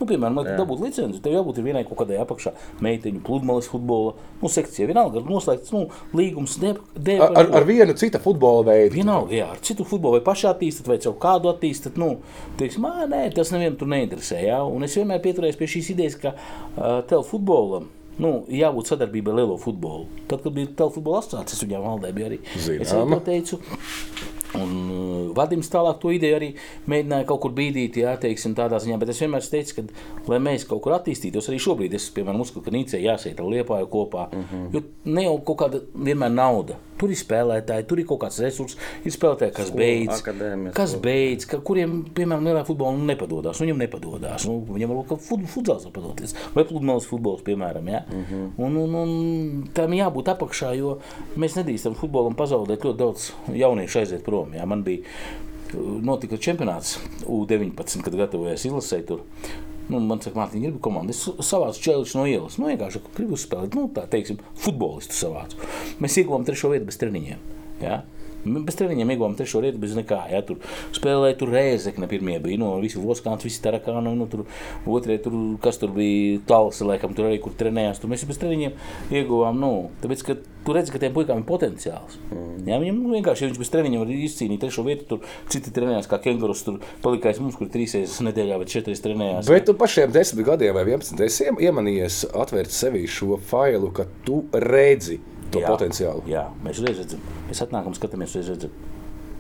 [0.00, 2.52] Nu, piemēram, lai dabūt licenci, tev jābūt vienai kaut kādai apakšā
[2.84, 4.88] meiteņu pludmales futbola nu, sekcijai.
[4.90, 5.84] Vienalga, ir noslēgts nu,
[6.16, 6.56] līgums.
[6.62, 8.94] Ne, de, Ar, ar, ar vienu citu futbola veidu.
[8.98, 11.98] Vienalga, jā, ar citu futbolu vai pašā attīstīt, vai caur kādu attīstīt.
[12.00, 12.16] Nu,
[12.60, 14.42] teiksim, "Ā, nē, tas nevienu tur neinteresē.
[14.44, 14.62] Jā?
[14.66, 17.88] Un es vienmēr pieturējos pie šīs idejas, ka uh, tev futbolam.
[18.19, 20.06] Nu, jābūt sadarbībai ar lielo futbolu.
[20.30, 22.38] Tad, kad bija futbola asociācija, es viņām valdē biju arī.
[22.54, 23.19] Es Zināma.
[23.19, 23.58] to teicu.
[24.60, 26.50] Un uh, Vadims tālāk to ideju arī
[26.90, 28.99] mēģināja kaut kur bīdīt, jā, teiksim, tādā ziņā.
[29.02, 32.67] Bet es vienmēr teicu, ka, lai mēs kaut kur attīstītos, arī šobrīd es, piemēram, uzskatu,
[32.69, 34.28] ka Nīcē jāsēt ar liepāju kopā.
[34.32, 34.67] Uh -huh.
[34.75, 36.78] Jo ne jau kaut kāda vienmēr nauda.
[36.95, 40.95] Tur ir spēlētāji, tur ir kaut kāds resurss, ir spēlētāji, kas Skola, beidz, akadēmija, kas
[41.02, 43.60] beidz, ka, kuriem, piemēram, lielā futbolā nu, nepadodas.
[43.60, 44.47] Viņam nepadodas.
[44.47, 46.36] Nu, viņam varbūt ka fut, futbols padoties.
[46.54, 47.88] Vai pludmales futbols, piemēram.
[47.90, 48.04] Ja?
[48.08, 48.47] Uh -huh.
[48.67, 50.99] un, un, un tam jābūt apakšā, jo
[51.36, 54.44] mēs nedrīkstam futbolam pazaudēt ļoti daudz jauniešu aiziet prom.
[54.54, 54.67] Ja?
[54.69, 55.02] Man bija
[56.04, 59.25] notika čempionāts U-19, kad gatavojās izlasēt tur.
[59.89, 61.13] Nu, man saka, Mārtiņ, gribu komandu.
[61.13, 62.57] Es savācu čēliņus no ielas.
[62.61, 65.59] Nu, vienkārši gribu spēlēt, nu, tā teiksim, futbolistu savācu.
[66.00, 67.43] Mēs ieguvām trešo vietu bez treniņiem.
[67.83, 67.99] Ja?
[68.45, 70.21] Bez treniņiem ieguvām trešo vietu bez nekā.
[70.33, 70.43] Ja?
[70.47, 70.61] Tur
[70.95, 72.61] spēlēja tur rēzekne pirmie bija.
[72.61, 74.45] Nu, visi Voskāns, visi Tarakāni, nu, tur
[74.87, 78.02] otrie, tur, kas tur bija Talsa, laikam, tur arī, kur trenējās.
[78.02, 82.17] Tur mēs bez treniņiem ieguvām, nu, tāpēc, ka tu redzi, ka tiem puikām ir potenciāls.
[82.30, 82.65] Mm.
[82.69, 86.09] Ja, viņam nu, vienkārši, ja viņš bez treniņiem var izcīnīt trešo vietu, tur citi trenējās
[86.11, 89.50] kā kengurus, tur palikais mums, kur trīs reizes nedēļā vai četras trenējās.
[89.52, 94.09] Bet tu pašiem desmit gadiem vai 11 esi iem- iemanījies atvērt sevī šo failu, ka
[94.25, 95.21] tu redzi
[95.54, 96.25] to Jā, potenciālu.
[96.30, 97.23] Jā, mēs uzreiz redzam.
[97.49, 98.75] Mēs atnākam, skatāmies, uzreiz redzam.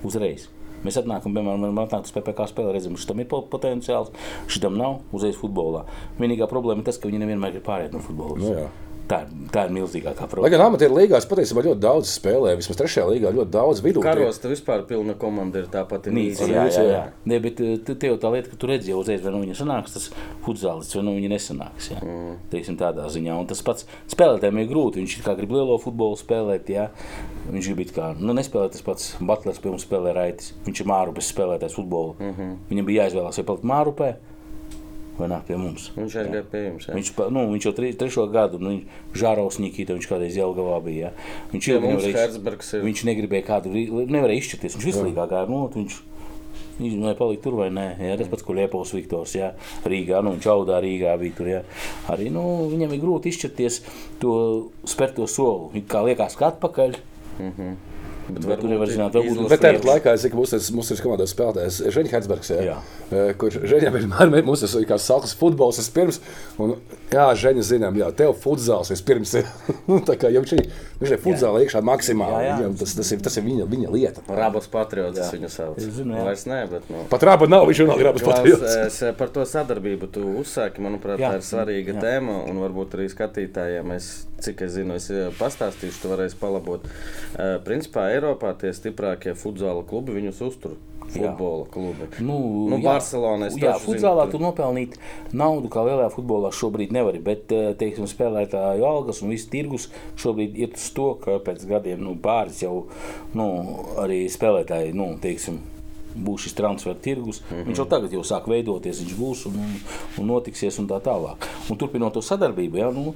[0.04, 0.48] Uzreiz.
[0.84, 4.10] Mēs atnākam, piemēram, man atnāk uz PPC spēli, redzam, šitam ir po- potenciāls,
[4.52, 5.86] šitam nav, uzreiz futbolā.
[6.20, 8.36] Vienīgā problēma ir tas, ka viņi nevienmēr grib pāriet no futbola.
[8.36, 8.66] Nu jā.
[9.08, 9.20] Tā,
[9.52, 10.50] tā ir milzīgākā Lai problēma.
[10.54, 14.02] gan amatieru līgās patiesībā ļoti daudz spēlē, vismaz trešajā līgā ļoti daudz vidū.
[14.04, 17.02] Karos tev vispār pilna komanda ir tā pati Nīca, jā, jā, jā.
[17.28, 19.58] Ne, bet eh, te jau tā lieta, ka tu redzi jau uzreiz, vai nu viņa
[19.60, 20.10] sanāks, tas
[20.46, 21.90] futzālis, vai nu viņa nesanāks.
[21.92, 22.02] Jā.
[22.02, 22.36] Mm.
[22.52, 23.38] Teiksim, tādā ziņā.
[23.40, 25.02] Un tas pats spēlētājiem ir grūti.
[25.02, 26.88] Viņš kā grib lielo futbolu spēlēt, jā.
[27.50, 30.54] Viņš grib kā, nu, nespēlēt tas pats Butlers pie mums spēlē raitis.
[30.66, 32.16] Viņš ir Mārupes spēlētājs futbolu.
[32.18, 32.54] Mm -hmm.
[32.70, 34.14] Viņam bija jāizvēlās, vai palikt Mārupē
[35.18, 35.90] vai nāk pie mums.
[35.96, 36.88] Viņš arī bija pie jums.
[36.88, 36.96] jā.
[36.96, 38.72] Viņš, nu, viņš jau tri, trešo gadu, nu,
[39.14, 41.12] Žārausnīkīte, viņš kādreiz Jelgavā bija.
[41.12, 41.28] Jā.
[41.52, 42.82] Viņš mums nevarēja-.
[42.88, 43.72] Viņš negribēja kādu,
[44.10, 44.76] nevarēja izšķirties.
[44.78, 45.98] Viņš vislīgāk gāja, nu, viņš,
[46.80, 47.86] viņš vai palika tur vai nē.
[48.02, 49.52] Jā, tas pats, ko Liepos Viktors, jā,
[49.86, 51.64] Rīgā, nu, viņš audā Rīgā bija tur, jā.
[52.10, 53.80] Arī, nu, viņam ir grūti izšķirties
[54.22, 54.36] to
[54.90, 55.86] spērto soli.
[55.86, 56.98] Kā liekas, ka atpakaļ,
[57.38, 61.26] Bet Bet varbūt zināt, varbūt izlases Bet priekš- laikā es saku, mums mums ir komandā
[61.28, 63.34] spēlētājs Žēņš Hertzbergs, jā, Jā.
[63.36, 66.20] kurš Žēņam vienmēr ir mums ir kā salkas futbols vispirms.
[66.58, 66.76] Un,
[67.12, 69.44] jā, Žēņa zinām, jā, tev futzāls vispirms ir.
[69.88, 70.70] Nu, tā kā jau viņš ir,
[71.02, 72.32] viņš ir futzāla iekšā maksimāli.
[72.40, 72.54] Jā, jā.
[72.62, 74.22] Viņam tas, tas, ir, tas ir viņa, viņa lieta.
[74.28, 75.76] Rabas patriots viņu sauc.
[75.78, 76.24] Es zinu, jā.
[76.24, 77.02] Vairs nē, bet nu.
[77.10, 78.76] Pat rāba nav, viņš jau nav Klaus, patriots.
[78.86, 80.80] es, eh, par to sadarbību tu uzsāki.
[80.80, 81.34] Manuprāt, Jā.
[81.34, 82.00] tā ir svarīga Jā.
[82.06, 82.38] tēma.
[82.48, 86.80] Un varbūt arī skatītājiem, es, cik es zinu, es eh, pastāstīšu, tu varēsi palabot.
[87.34, 90.76] Uh, principā Eiropā tie stiprākie futbola klubi viņus uztur.
[91.04, 91.30] Jā.
[91.34, 92.06] Futbola klubi.
[92.24, 92.38] Nu,
[92.70, 94.96] Nu, Barcelona, Jā, taču zinu, futbolā tur- tu nopelnīt
[95.32, 97.20] naudu, kā lielajā futbolā šobrīd nevari.
[97.22, 102.00] Bet, eh, teiksim, spēlētāju algas un viss tirgus šobrīd iet uz to, ka pēc gadiem
[102.00, 102.86] nu, pāris jau
[103.34, 105.58] nu, arī spēlētāji, nu, teiksim,
[106.16, 107.42] būs šis transfer tirgus.
[107.50, 107.66] Mm -hmm.
[107.66, 109.80] Viņš jau tagad jau sāk veidoties, viņš būs un, un,
[110.18, 111.36] un notiksies un tā tālāk.
[111.70, 113.14] Un turpinot to sadarbību, jā, nu,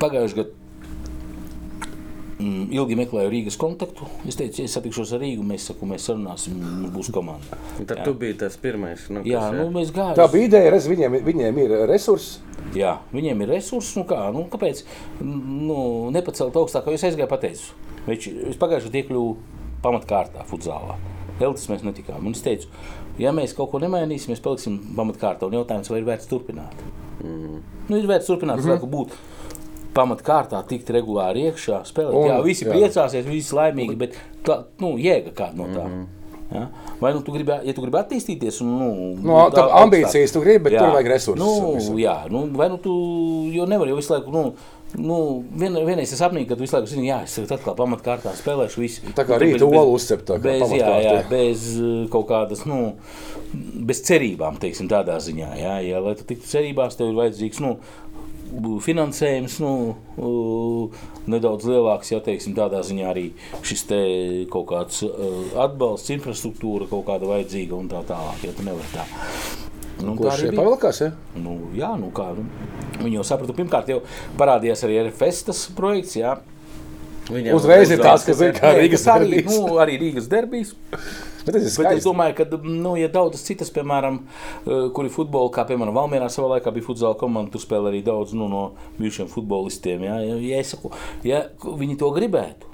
[0.00, 0.63] pagājušajā gadā
[2.42, 4.06] ilgi meklēju Rīgas kontaktu.
[4.28, 7.58] Es teicu, ja es satikšos ar Rīgu, mēs, saku, mēs sarunāsim, mums būs komanda.
[7.78, 9.06] Tad tu biji tas pirmais.
[9.12, 10.16] Nu, Jā, kas, nu, mēs gājām.
[10.18, 12.42] Tā bija ideja, redz, viņiem, viņiem ir resursi.
[12.74, 13.98] Jā, viņiem ir resursi.
[14.00, 14.82] Nu kā, nu, kāpēc
[15.22, 15.78] nu,
[16.14, 16.88] nepacelt augstāk?
[16.90, 17.74] Jo Es aizgāju, pateicu,
[18.08, 19.30] viņš es pagājušajā iekļuvu
[19.84, 20.98] pamatkārtā, futzālā.
[21.42, 22.22] Elvis mēs netikām.
[22.22, 22.70] Un es teicu,
[23.20, 25.46] ja mēs kaut ko nemainīsim, mēs paliksim pamatkārtā.
[25.50, 26.84] Un jautājums, vai ir vērts turpināt?
[27.20, 27.62] Mm.
[27.90, 28.90] Nu, ir vērts turpināt, mm -hmm.
[28.90, 29.14] būt
[29.94, 32.18] pamatkārtā, tikt regulāri iekšā, spēlēt.
[32.18, 32.70] Un- jā, visi jā.
[32.70, 32.74] jā.
[32.76, 35.86] priecāsies, visi laimīgi, bet tā, nu, jēga kāda no tā.
[35.86, 36.12] Mm -hmm.
[36.54, 36.68] Ja?
[37.00, 38.88] Vai nu tu gribi, ja tu gribi attīstīties, un nu,
[39.22, 39.82] Nu, tā augstāk?
[39.82, 41.96] ambīcijas tu gribi, bet tur vajag resursus Nu, visam.
[41.98, 42.92] jā, nu, vai nu tu
[43.52, 44.30] jau nevari jau visu laiku.
[44.30, 44.54] Nu,
[44.94, 48.30] Nu, vien, vienreiz es apnīju, ka tu visu laiku zini, jā, es tagad atkal pamatkārtā
[48.38, 49.00] spēlēšu visu.
[49.16, 52.62] Tā kā Nu, rīta olu uzcept tā kā bez, jā, jā, bez uh, kaut kādas,
[52.64, 52.92] nu,
[53.88, 55.50] bez cerībām, teiksim, tādā ziņā.
[55.58, 57.78] Jā, jā, lai tu tiktu cerībās, tev ir vajadzīgs, nu,
[58.84, 59.72] finansējums, nu,
[61.30, 63.26] nedaudz lielāks, ja teiksim, tādā ziņā arī
[63.64, 64.00] šis te
[64.52, 65.02] kaut kāds
[65.64, 69.06] atbalsts, infrastruktūra kaut kāda vajadzīga un tā tālāk, ja tu nevari tā.
[70.02, 71.00] Nu, Kurš šeit pavilkās?
[71.04, 71.10] Ja?
[71.38, 72.32] Nu, jā, nu kā.
[72.34, 72.46] Nu,
[72.98, 74.00] viņi jau saprata, pirmkārt, jau
[74.40, 76.16] parādījās arī RFS tas projekts.
[76.18, 76.34] Jā.
[77.30, 79.54] Viņam Uzreiz ir tāds, ka uzvārds zina, kā Nē, Rīgas arī, derbijs.
[79.54, 80.74] nu, arī Rīgas derbijas.
[81.44, 84.20] Bet Bet es domāju, ka, nu, ja daudzas citas, piemēram,
[84.64, 88.32] eh, kuri futbolu, kā piemēram Valmērā savā laikā bija futbola komanda, tur spēlē arī daudz
[88.32, 88.62] nu, no
[88.98, 90.06] bijušiem futbolistiem.
[90.08, 90.92] Ja, ja, es saku,
[91.26, 92.72] ja viņi to gribētu,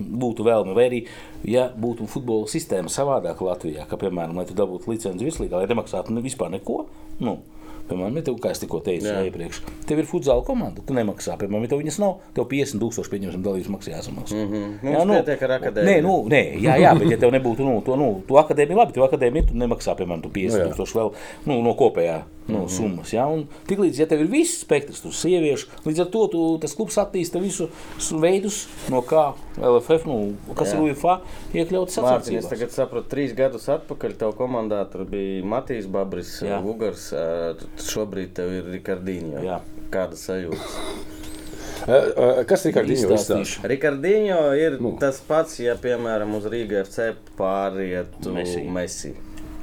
[0.00, 1.02] būtu vēlme, vai arī,
[1.44, 6.16] ja būtu futbola sistēma savādāka Latvijā, ka, piemēram, lai tu dabūtu licenci virslīgā, lai nemaksātu
[6.16, 6.86] ne, vispār neko.
[7.20, 7.38] Nu,
[7.86, 9.20] Piemēram, ja tev, kā es tikko teicu, Jā.
[9.20, 9.28] jā.
[9.30, 11.36] iepriekš, tev ir futbola komanda, tu nemaksā.
[11.38, 14.34] Piemēram, ja tev viņas nav, tev 50,000 pieņemsim dalības maksā jāsamaksā.
[14.34, 14.96] Mm Mhm.
[14.96, 15.86] Mums pietiek ar akadēmiju.
[15.86, 18.92] Nē, nu, nē, jā, jā, bet ja tev nebūtu, nu, to, nu, to akadēmiju, labi,
[18.96, 20.94] tev akadēmija, tu nemaksā, piemēram, tu 50 Nu, jā.
[20.98, 21.12] vēl
[21.46, 22.68] nu, no kopējā nu, Mhm.
[22.68, 23.10] summas.
[23.12, 26.74] Jā, un tiklīdz, ja tev ir viss spektrs, tu sieviešu, līdz ar to tu, tas
[26.74, 27.68] klubs attīsta visu
[28.20, 30.78] veidus, no kā LFF, nu, kas Jā.
[30.82, 31.14] ir UFA,
[31.56, 32.48] iekļauts Mārtiņ, es sacensībās.
[32.50, 36.58] tagad saprotu, trīs gadus atpakaļ tev komandā tur bija Matīs Babris, Jā.
[36.60, 39.44] Ugars, ā, šobrīd tev ir Rikardīņo.
[39.46, 39.60] Jā.
[39.90, 41.06] Kāda sajūta?
[41.86, 43.62] Eh, eh, Kas ir Izstāstīšu.
[43.70, 44.90] Rikardīņo ir Nu.
[44.90, 44.98] nu.
[44.98, 48.62] tas pats, ja, piemēram, uz Rīgas FC pārietu Messi.
[48.68, 49.14] Messi.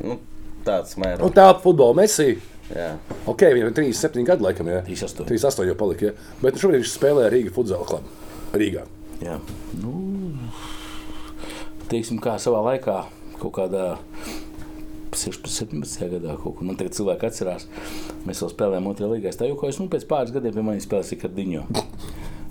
[0.02, 0.20] Nu,
[0.66, 1.20] tāds mērs.
[1.20, 2.38] Nu, tā futbola mesija.
[2.74, 2.96] Jā.
[3.28, 4.82] Ok, viņam ir 37 gadi, laikam, jā.
[4.88, 5.26] 38.
[5.28, 6.06] 38 jau palika.
[6.06, 6.14] Jā.
[6.42, 8.08] Bet šobrīd viņš spēlē Rīgas futbola klubu.
[8.54, 8.86] Rīgā.
[9.24, 9.38] Jā.
[9.80, 9.94] Nu,
[11.92, 12.98] teiksim, kā savā laikā,
[13.40, 13.94] kaut kādā
[15.14, 17.68] 16, 17 gadā, man tagad cilvēki atcerās,
[18.28, 19.32] mēs vēl spēlējām otrajā līgā.
[19.32, 21.66] Es tā kā, nu, pēc pāris gadiem pie manis spēlēja Rikardiņo.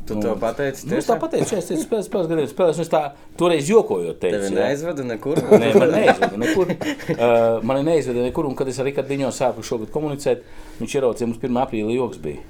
[0.02, 0.88] Tu to pateici?
[0.90, 3.02] Nu, es tā pateicu, es teicu, pēc pāris gadiem spēlēju, un es tā
[3.38, 4.48] toreiz jokojot Tevi teicu.
[4.50, 4.56] jā.
[4.58, 5.38] neaizveda nekur.
[5.62, 6.72] Nē, man neizveda nekur.
[6.72, 10.42] Uh, man neizveda nekur, un kad es ar Rikardiņo sāku šogad komunicēt,
[10.80, 11.60] viņš ieraudzīja mums 1.
[11.62, 12.42] aprīļa joks bija.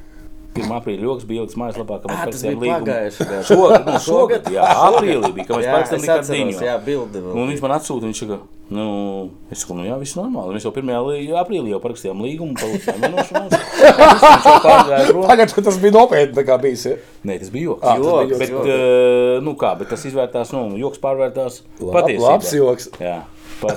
[0.53, 0.69] 1.
[0.77, 3.45] aprīļa joks bija ielicis mājaslapā, ka mēs parakstījām bija līgumu.
[3.49, 6.67] Šogad, nu, šogad, jā, aprīlī bija, kad mēs Jā, parakstījām Rikardiņo.
[6.69, 7.33] jā, bildi vēl.
[7.41, 8.39] Un viņš man atsūta, viņš saka,
[8.77, 8.85] nu,
[9.51, 10.53] es saku, nu jā, viss normāli.
[10.59, 10.93] Mēs jau 1.
[11.09, 13.57] lī- aprīlī jau parakstījām līgumu, palikām vienošanos.
[15.33, 16.85] Tagad tas bija nopietni tā kā bijis.
[16.91, 16.97] Ja?
[17.29, 17.83] Nē, tas bija joks.
[17.83, 18.69] Tas bija bet, joks.
[18.69, 22.29] uh, nu kā, bet tas izvērtās, nu, joks pārvērtās patiesībā.
[22.29, 22.91] labs joks.
[23.01, 23.23] Jā.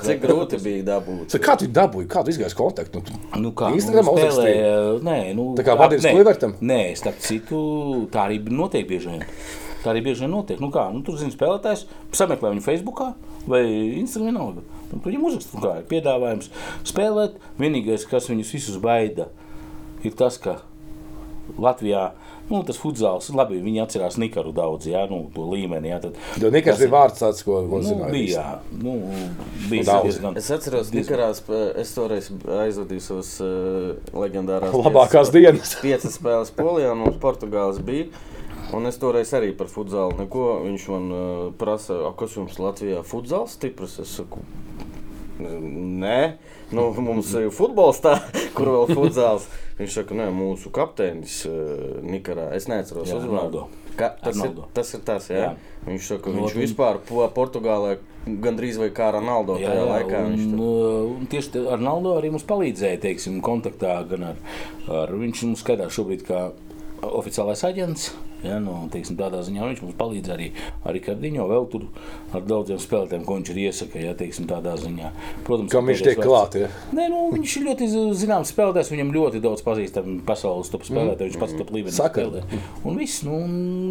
[0.05, 1.33] Cik grūti bija dabūt?
[1.33, 3.01] So, kā tu dabūji, kā tu izgāji kontaktu?
[3.05, 4.71] Nu, Nu, kā Instagramā nu, spēlēja,
[5.05, 6.13] nē, nu, Tā kā Vladimirs nē.
[6.15, 6.55] Kluivertam?
[6.65, 7.59] Nē, starp citu,
[8.13, 9.25] tā arī notiek bieži vien.
[9.83, 10.61] Tā arī bieži vien notiek.
[10.63, 11.85] Nu, kā, nu, tur zina spēlētājs,
[12.17, 13.03] sameklē viņu Facebook
[13.45, 13.61] vai
[14.01, 14.39] Instagram.
[14.57, 14.63] Nu,
[14.95, 16.49] tur viņam uzrakst, nu, kā ir piedāvājums
[16.87, 17.37] spēlēt.
[17.61, 19.29] Vienīgais, kas viņus visus baida,
[20.05, 20.59] ir tas, ka
[21.61, 22.09] Latvijā
[22.49, 25.89] nu, tas futbols, labi, viņi atcerās Nikaru daudz, jā, nu, to līmeni.
[25.89, 28.11] Jā, tad, Jo nekas bija vārds tāds, ko, ko nu, zināja.
[28.13, 28.93] bija, jā, nu,
[29.71, 30.05] bija Daudz.
[30.09, 30.37] diezgan.
[30.37, 31.41] Es atceros, ka Nikarās
[31.81, 35.75] es toreiz aizvadīju savus uh, leģendārās Labākās piecas- dienas.
[35.85, 38.07] Piecas spēles Polijā un mums Portugāles bija.
[38.73, 40.45] Un es toreiz arī par futbolu neko.
[40.65, 43.99] Viņš man uh, prasa, "A, kas jums Latvijā futbols stiprs?
[44.01, 44.41] Es saku,
[45.39, 46.19] nē,
[46.75, 48.17] nu, mums ir futbols, tā,
[48.57, 49.47] kur vēl futbols.
[49.75, 52.49] Viņš saka, nē, mūsu kapteinis uh, Nikarā.
[52.55, 53.65] Es neatceros Jā, uzvārdu.
[53.95, 55.41] Ka, tas, ir, tas ir tas, jā.
[55.41, 55.49] Jā.
[55.87, 57.97] Viņš saka, No, viņš vispār po- Portugālē
[58.43, 60.21] gandrīz vai kā Ronaldo Jā, tajā jā, laikā.
[60.25, 64.39] un, viņš uh, un tieši ar Naldo arī mums palīdzēja, teiksim, kontaktā gan ar,
[65.03, 66.41] ar viņš mums skatās šobrīd kā
[67.05, 68.09] oficiālais aģents.
[68.45, 70.51] Ja, nu, teiksim, tādā ziņā viņš mums palīdz arī
[70.85, 71.87] ar Rikardiņo, vēl tur
[72.35, 74.01] ar daudziem spēlētājiem, ko viņš ir iesaka.
[74.03, 74.45] Ja, teiksim.
[74.45, 76.69] Protams, Kam ka viņš tiek vārds- klāt, ja?
[76.93, 78.91] Nē, nu, viņš ir ļoti zināms spēlētājs.
[78.93, 81.31] Viņam ļoti daudz pazīstams pasaules top spēlētāju.
[81.31, 82.43] Viņš pats top līmenī spēlē.
[82.85, 83.39] Un viss nu,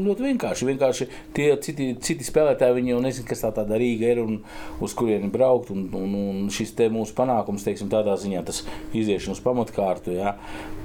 [0.07, 0.69] ļoti vienkārši.
[0.71, 4.39] vienkārši tie citi, citi spēlētāji, viņi jau nezina, kas tā tāda Rīga ir un
[4.81, 5.71] uz kurieni braukt.
[5.75, 8.63] Un, un, un šis te mūsu panākums, teiksim, tādā ziņā, tas
[8.95, 10.37] iziešana uz pamatkārtu, ja,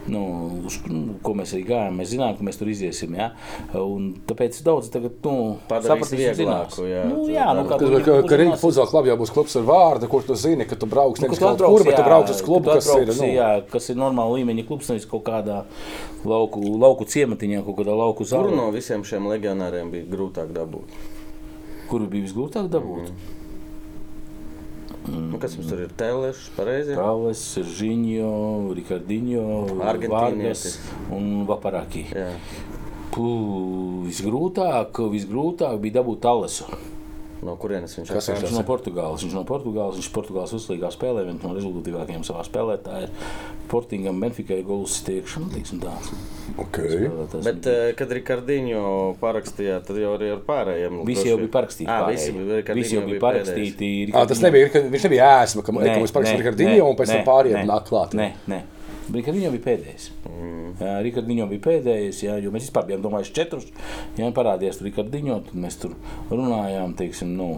[0.10, 0.22] nu,
[0.68, 3.16] uz, nu, ko mēs arī gājām, mēs zinām, ka mēs tur iziesim.
[3.20, 3.30] Ja,
[3.80, 7.86] un tāpēc daudz tagad, nu, Padarīs sapratīs vieglāku, jā, Nu, tā jā, nu, kā Ka,
[7.86, 10.90] tu ka, ka Rīgas futbola klubā būs klubs ar vārdu, kur tu zini, ka tu
[10.90, 13.14] brauks Nu, nevis tu kaut kur, bet tu brauc uz klubu, kas ir.
[13.20, 15.64] Nu, Jā, kas ir normāla līmeņa klubs, nevis kaut kādā
[16.28, 18.56] lauku, lauku ciematiņā, kaut kādā lauku zālē.
[18.56, 20.96] no visiem šiem legionāriem bija grūtāk dabūt?
[21.90, 23.12] Kuru bija visgrūtāk dabūt?
[25.08, 25.94] Nu, kas mums tur ir?
[25.98, 26.94] Telešs, pareizi?
[26.98, 27.44] Kāles,
[27.80, 28.34] Žiņo,
[28.78, 29.46] Rikardiņo.
[29.80, 30.66] Vargas
[31.16, 32.04] un Vaparaki.
[32.12, 32.34] Jā.
[33.14, 33.30] Pū,
[34.06, 36.68] visgrūtāk, visgrūtāk bija dabūt Talesu.
[37.46, 38.42] No kurienes viņš ir?
[38.44, 39.24] Viņš no Portugāles.
[39.24, 43.12] Viņš no Portugāles, viņš Portugāles uzlīgā spēlē, viens no rezultātīvākajiem savā spēlētājā.
[43.70, 45.94] Sportingam, Benfikai gulus tiekšana, teiksim tā.
[46.58, 47.06] okay.
[47.30, 48.82] Tas Bet, eh, kad Rikardiņo
[49.22, 51.04] parakstījāt, tad jau arī ar pārējiem.
[51.06, 51.86] Visi jau bija parakstīti.
[51.86, 52.34] Ah, pārējie.
[52.74, 53.92] visi visi jau bija parakstīti.
[54.10, 57.26] Ah, tas nebija, ka viņš nebija ēsma, ka, ka mums parakstīs Rikardīņo un pēc tam
[57.30, 58.18] pārējiem nāk klāt.
[58.18, 58.62] Nē, nē.
[59.14, 60.10] Rikardinho bija pēdējais.
[60.30, 60.70] Mm.
[60.80, 63.68] Jā, Rikardinho bija pēdējais, jā, jo mēs vispār bijām domājuši četrus.
[64.20, 65.96] Jā, parādījās tur Rikardinho, tad mēs tur
[66.30, 67.50] runājām, teiksim, nu,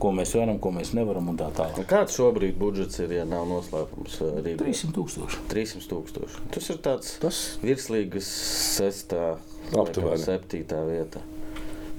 [0.00, 1.82] ko mēs varam, ko mēs nevaram un tā tālāk.
[1.90, 4.60] Kāds šobrīd budžets ir, ja nav noslēpums eh, Rīgā?
[4.62, 5.42] 300 tūkstoši.
[5.52, 6.44] 300 tūkstoši.
[6.56, 8.30] Tas ir tāds Tas virslīgas
[8.78, 9.34] sestā,
[9.76, 10.22] Aptuveni.
[10.24, 11.24] septītā vieta.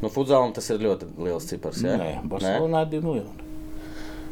[0.02, 1.84] Nu, futbolam tas ir ļoti liels cipars.
[1.86, 1.98] Ja?
[2.02, 3.51] Nē, Barcelonā ir 2 miljoni.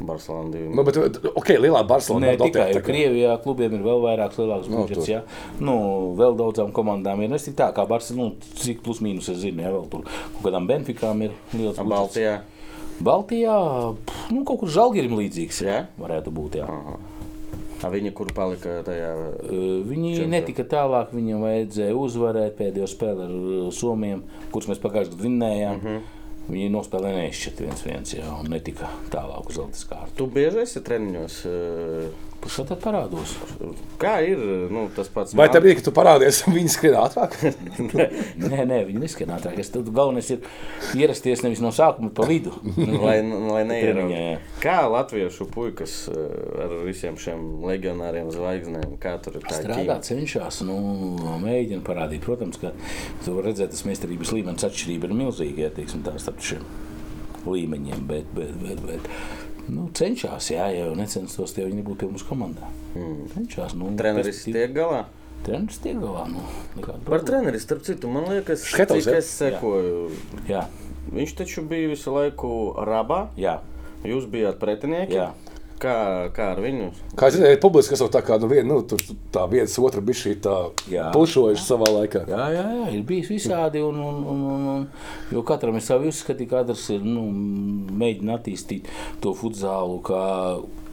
[0.02, 0.70] Barcelona divi.
[0.76, 0.98] Nu, bet,
[1.36, 4.78] ok, lielā Barcelona Nē, nav tikai dotēta, ka- Krievijā klubiem ir vēl vairāks lielāks Nu,
[4.86, 5.06] budžets.
[5.06, 5.14] tur.
[5.16, 5.22] jā.
[5.60, 5.76] Nu,
[6.16, 7.34] vēl daudzām komandām ir.
[7.34, 10.44] Es tik tā kā Barcelona, nu, cik plus mīnus es zinu, ja vēl tur kaut
[10.44, 11.90] kādām Benfikām ir liels budžets.
[11.90, 12.40] Baltijā.
[13.02, 13.96] Baltijā
[14.32, 15.62] nu, kaut kur žēlgirim līdzīgs.
[15.64, 15.86] Jā?
[16.00, 16.60] Varētu būt.
[16.60, 16.68] Jā.
[17.80, 19.14] A, viņi, kur palika tajā.
[19.88, 20.30] Viņi Čempionā.
[20.34, 25.76] netika tālāk, viņiem vajadzēja uzvarēt pēdējo spēli ar uh, Somiem, kurus mēs pagājušajā gadā vinnējām.
[25.76, 25.96] Uh Mhm.
[25.96, 26.02] -huh.
[26.50, 30.16] Viņi nospēlēja neizšķirt viens viens, jā, un netika tālāk uz Zeltas kārtu.
[30.18, 31.36] Tu bieži esi treniņos.
[31.46, 32.10] eh,
[32.40, 33.34] Kas tad parādos?
[34.00, 34.40] Kā ir
[34.72, 35.36] nu, tas pats?
[35.38, 37.36] Vai tā bija, ka tu parādies un viņi skrien ātrāk?
[38.50, 39.58] Nē, nē, viņi neskan ātrāk.
[39.60, 40.46] Es tad galvenais ir
[40.98, 42.54] ierasties nevis no sākuma, bet pa vidu.
[43.06, 44.54] Lai, lai neieraudzētu.
[44.64, 50.62] Kā latviešu puikas eh, ar visiem šiem legionāriem zvaigznēm, kā tur ir tā Strādā, cenšas,
[50.68, 50.80] nu,
[51.44, 52.24] mēģina parādīt.
[52.24, 52.72] Protams, ka
[53.26, 56.66] tu vari redzēt, tas meistarības līmenis atšķirība ir milzīga, ja teiksim, tā starp šiem
[57.50, 58.08] līmeņiem.
[58.10, 62.24] Bet, bet, bet, bet nu, cenšas, jā, ja jau necenstos, tie viņi nebūtu pie mums
[62.24, 62.68] komandā.
[62.96, 63.28] Mm.
[63.36, 65.06] Cenšas, nu, Treneris perspektīva- tiek galā.
[65.46, 66.28] Treneris tiek galā.
[66.28, 66.42] Nu,
[66.82, 67.26] Par problēma.
[67.26, 70.10] treneri, starp citu, man liekas, Šketovs, cik es sekoju.
[70.50, 70.66] Jā,
[71.14, 73.28] Viņš taču bija visu laiku rabā.
[73.38, 73.60] jā,
[74.04, 75.14] Jūs bijāt pretinieki.
[75.16, 75.32] jā.
[75.80, 75.96] Kā,
[76.36, 76.90] kā ar viņu?
[77.16, 79.00] Kā zināt, ir publiski, jau tā kā nu, vien, nu, tur
[79.32, 80.56] tā viens otru bija šī tā
[80.92, 81.06] Jā.
[81.16, 82.26] pulšojuši savā laikā.
[82.28, 83.80] Jā, jā, jā, ir bijis visādi.
[83.86, 84.84] Un, un, un, un, un,
[85.32, 87.24] jo katram ir savi uzskati, katrs ir nu,
[88.02, 88.92] mēģina attīstīt
[89.24, 90.02] to futzālu.
[90.10, 90.26] Kā,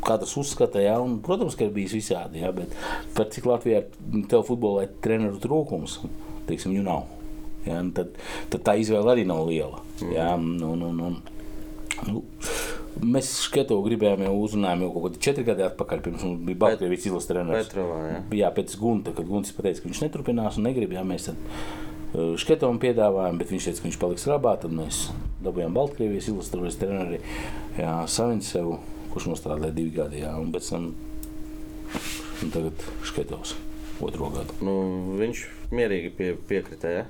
[0.07, 2.39] Katrs uzskata, jā, un, protams, ka ir bijis visādi.
[2.45, 2.71] Jā, bet
[3.17, 3.81] par cik Latvijā
[4.31, 5.97] tev futbolā ir treneru trūkums,
[6.47, 7.09] teiksim, viņu nav.
[7.67, 8.13] Jā, tad,
[8.53, 9.83] tad tā izvēle arī nav liela.
[10.13, 11.17] Jā, un, un, un, un,
[12.07, 12.23] nu,
[13.03, 17.09] mēs Šketo gribējām jau uzrunājām jau kaut kādi četri gadi atpakaļ, pirms mums bija Baltkrievijas
[17.09, 17.69] izlases treneris.
[17.69, 18.21] Petrovā, jā.
[18.41, 22.35] Jā, pēc Gunta, kad Gunts teica, ka viņš neturpinās un negrib, jā, mēs tad uh,
[22.41, 25.07] Šketovam piedāvājām, bet viņš teica, ka viņš paliks rabā, tad mēs
[25.45, 27.21] dabūjām Baltkrievijas ilustrācijas treneri
[27.77, 28.81] jā, Savincevu,
[29.13, 30.91] kurš nostrādāja divi gadi, jā, un pēc tam
[32.43, 33.57] un tagad Šketovs
[34.05, 34.57] otro gadu.
[34.65, 34.75] Nu,
[35.21, 37.07] viņš mierīgi pie, piekritēja.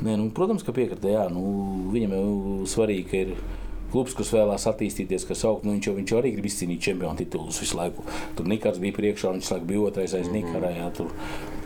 [0.00, 1.42] Nē, nu, protams, ka piekrita, jā, nu,
[1.92, 2.28] viņam jau
[2.72, 3.34] svarīgi, ka ir
[3.92, 7.16] klubs, kas vēlās attīstīties, kas augt, nu, viņš, jau, viņš jau arī grib izcīnīt čempionu
[7.20, 8.04] titulus visu laiku.
[8.38, 11.12] Tur Nikārs bija priekšā, un viņš laiku bija otrais aiz Nikārā, jā, tur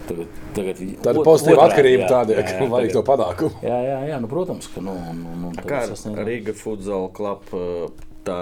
[0.09, 3.63] tagad, tagad Tāda ot- pozitīva otrā, atkarība jā, ka jā, vajag to tagad- panākumu.
[3.65, 5.85] Jā, jā, jā, nu, protams, ka, nu, nu, nu Kā.
[6.25, 7.89] Riga Futsal Club eh,
[8.25, 8.39] tā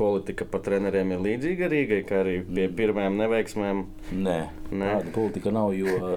[0.00, 3.82] politika par treneriem ir līdzīga Rīgai, kā arī pie pirmajām neveiksmēm.
[4.16, 4.36] Nē,
[4.72, 4.92] Nē.
[4.94, 5.74] tāda politika nav.
[5.76, 6.16] Jo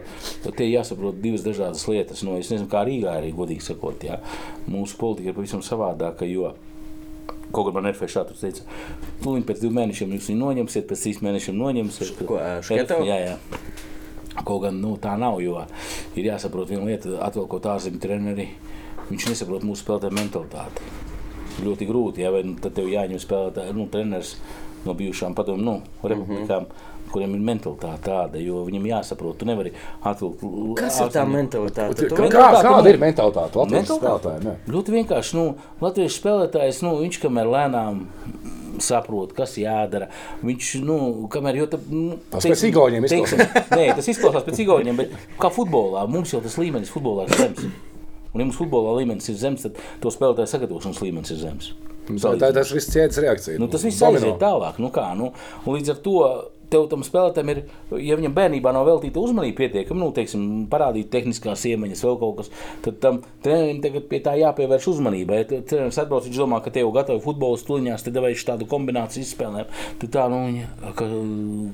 [0.55, 2.21] te jāsaprot divas dažādas lietas.
[2.23, 4.05] Nu, es nezinu, kā Rīgā arī godīgi sakot.
[4.07, 4.21] Jā.
[4.71, 6.23] Mūsu politika ir pavisam savādāka.
[6.31, 6.53] Jo
[7.53, 8.65] Kaut kā man ir fēšā, tur teica,
[9.21, 12.23] nu, pēc diviem mēnešiem jūs viņu noņemsiet, pēc trīs mēnešiem noņemsiet.
[12.25, 13.05] Ko, ē, Šketevu?
[13.05, 13.35] Jā, jā.
[14.41, 15.61] Kaut gan nu, tā nav, jo
[16.17, 18.47] ir jāsaprot viena lieta, atvilkot ārzemju treneri,
[19.11, 20.89] viņš nesaprot mūsu spēlētāju mentalitāti.
[21.61, 24.33] Ļoti grūti, ja vai, nu, tad tev jāņem spēlētāji, nu, treneris
[24.87, 26.65] no bijušām padomu nu, republikām.
[26.65, 30.43] Mm -hmm kuriem ir mentalitāte tāda, jo viņam jāsaprot, tu nevari atvilkt.
[30.79, 32.09] Kas ir tā mentalitāte?
[32.09, 34.59] Kā, Mentalitāte, kāda ir mentalitāte Latvijas spēlētājiem?
[34.73, 35.37] Ļoti vienkārši.
[35.39, 35.45] Nu,
[35.83, 38.03] Latvijas spēlētājs, nu, viņš kamēr lēnām
[38.83, 40.09] saprot, kas jādara.
[40.45, 40.97] Viņš, nu,
[41.33, 43.43] kamēr jau tā, nu, Tas pēc igauņiem teiksim,
[43.77, 47.65] Nē, tas izklausās pēc igauņiem, bet kā futbolā, mums jau tas līmenis futbolā ir zems.
[48.33, 51.73] Un, ja mums futbolā līmenis ir zems, tad to spēlētāju sagatavošanas līmenis ir zems.
[52.03, 53.59] Tā, tā, tas viss cietas reakcija.
[53.61, 54.79] Nu, tas viss aiziet tālāk.
[54.83, 55.29] Nu, kā, nu,
[55.69, 56.17] līdz ar to
[56.73, 57.61] tev tam spēlētājam ir,
[58.01, 62.51] ja viņam bērnībā nav veltīta uzmanība pietiekami, nu, teiksim, parādīt tehniskās iemaņas, vēl kaut kas,
[62.85, 65.41] tad tam trenerim tagad pie tā jāpievērš uzmanība.
[65.41, 69.25] Ja treneris atbrauc, viņš domā, ka te jau gatavi futbols tuliņās, tad vajag tādu kombināciju
[69.25, 69.71] izspēlēm.
[70.01, 71.09] Tad tā, nu, viņa, ka,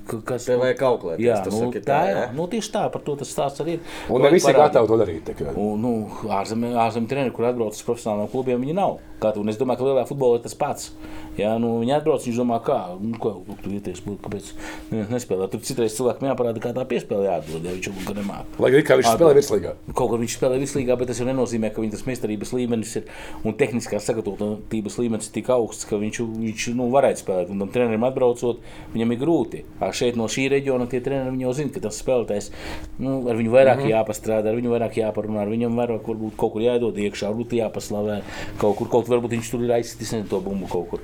[0.09, 0.47] ka, kas...
[0.49, 2.25] Tev vajag kalkulēt, Jā, tu nu, saki tā, tā, jā.
[2.35, 3.93] Nu, tieši tā, par to tas stāsts arī ir.
[4.11, 5.31] Un ne visi gatavi to darīt.
[5.49, 5.93] Un, nu,
[6.39, 8.99] ārzemē, ārzemē treneri, kur atbrauc uz profesionāliem klubiem, viņi nav.
[9.19, 10.91] Kā tu, un es domāju, ka lielā futbolā tas pats.
[11.39, 14.51] Jā, nu, viņi atbrauc, viņš domā, kā, nu, ko tu ieties, kāpēc
[14.91, 15.47] ne- nespēlē.
[15.51, 18.59] Tur citreiz cilvēkam jāparāda, kā tā piespēle jādod, ja viņš kaut kā nemāk.
[18.59, 19.73] Lai gan kā viņš spēlē virslīgā.
[19.93, 23.07] Kaut kur viņš spēlē vislīgā, bet tas jau nenozīmē, ka viņa tas meistarības līmenis ir
[23.45, 27.53] un tehniskās sagatavotības līmenis ir tik augsts, ka viņš, viņš nu, varētu spēlēt.
[27.53, 28.59] Un tam trenerim atbraucot,
[28.93, 29.63] viņam ir grūti.
[29.79, 32.51] Ā, Šeit no šī reģiona tie treneri jau zina, ka tas spēlētājs
[32.99, 33.95] nu, ar viņu vairāk mm -hmm.
[33.95, 38.21] jāpastrādā, ar viņu vairāk jāparunā, ar viņam vairāk varbūt kaut kur jādod iekšā, varbūt jāpaslavē.
[38.59, 40.99] Kaut kur, kaut varbūt viņš tur ir aizsitis to bumbu kaut kur.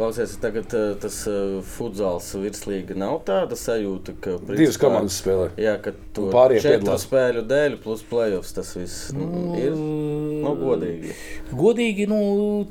[0.00, 5.50] Klausies, tagad eh, tas uh, futzāls virslīga nav tāda sajūta, ka Divas komandas spēlē.
[5.60, 9.26] Jā, ka to Un pārējie četru spēļu dēļ plus playoffs tas viss nu,
[9.60, 11.12] ir nu, godīgi.
[11.52, 12.22] Godīgi, nu,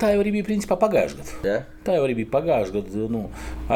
[0.02, 1.38] tā jau arī bija principā pagājušajā gadā.
[1.46, 1.54] Ja?
[1.86, 3.22] Tā jau arī bija pagājušā gada, nu,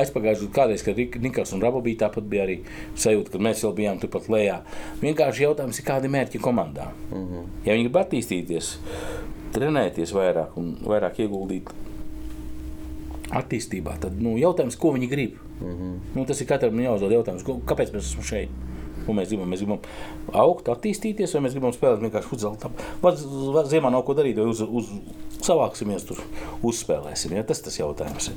[0.03, 2.59] aizpagājušā gada, kādreiz, kad Nikars un Rabo bija tāpat, bija arī
[3.07, 4.59] sajūta, ka mēs vēl bijām turpat lejā.
[5.07, 6.90] Vienkārši jautājums ir, kādi mērķi komandā.
[7.12, 7.25] Mhm.
[7.31, 7.49] -huh.
[7.71, 8.77] Ja viņi grib attīstīties,
[9.55, 11.71] trenēties vairāk un vairāk ieguldīt
[13.31, 15.41] attīstībā, tad nu, jautājums, ko viņi grib.
[15.61, 15.73] Mhm.
[15.73, 16.15] -huh.
[16.15, 18.49] nu, tas ir katram jāuzdod jautājums, ko- kāpēc mēs esam šeit.
[19.07, 19.51] Ko mēs gribam?
[19.51, 19.79] Mēs gribam
[20.33, 23.67] augt, attīstīties, vai mēs gribam spēlēt vienkārši futbolu.
[23.69, 24.89] Ziemā nav ko darīt, vai uz, uz,
[25.45, 26.23] savāksimies tur,
[26.63, 27.35] uzspēlēsim.
[27.37, 27.43] Ja?
[27.43, 28.35] Tas tas jautājums ir.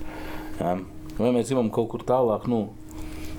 [0.59, 0.77] Ja?
[1.17, 2.67] Vai mēs gribam kaut kur tālāk, nu,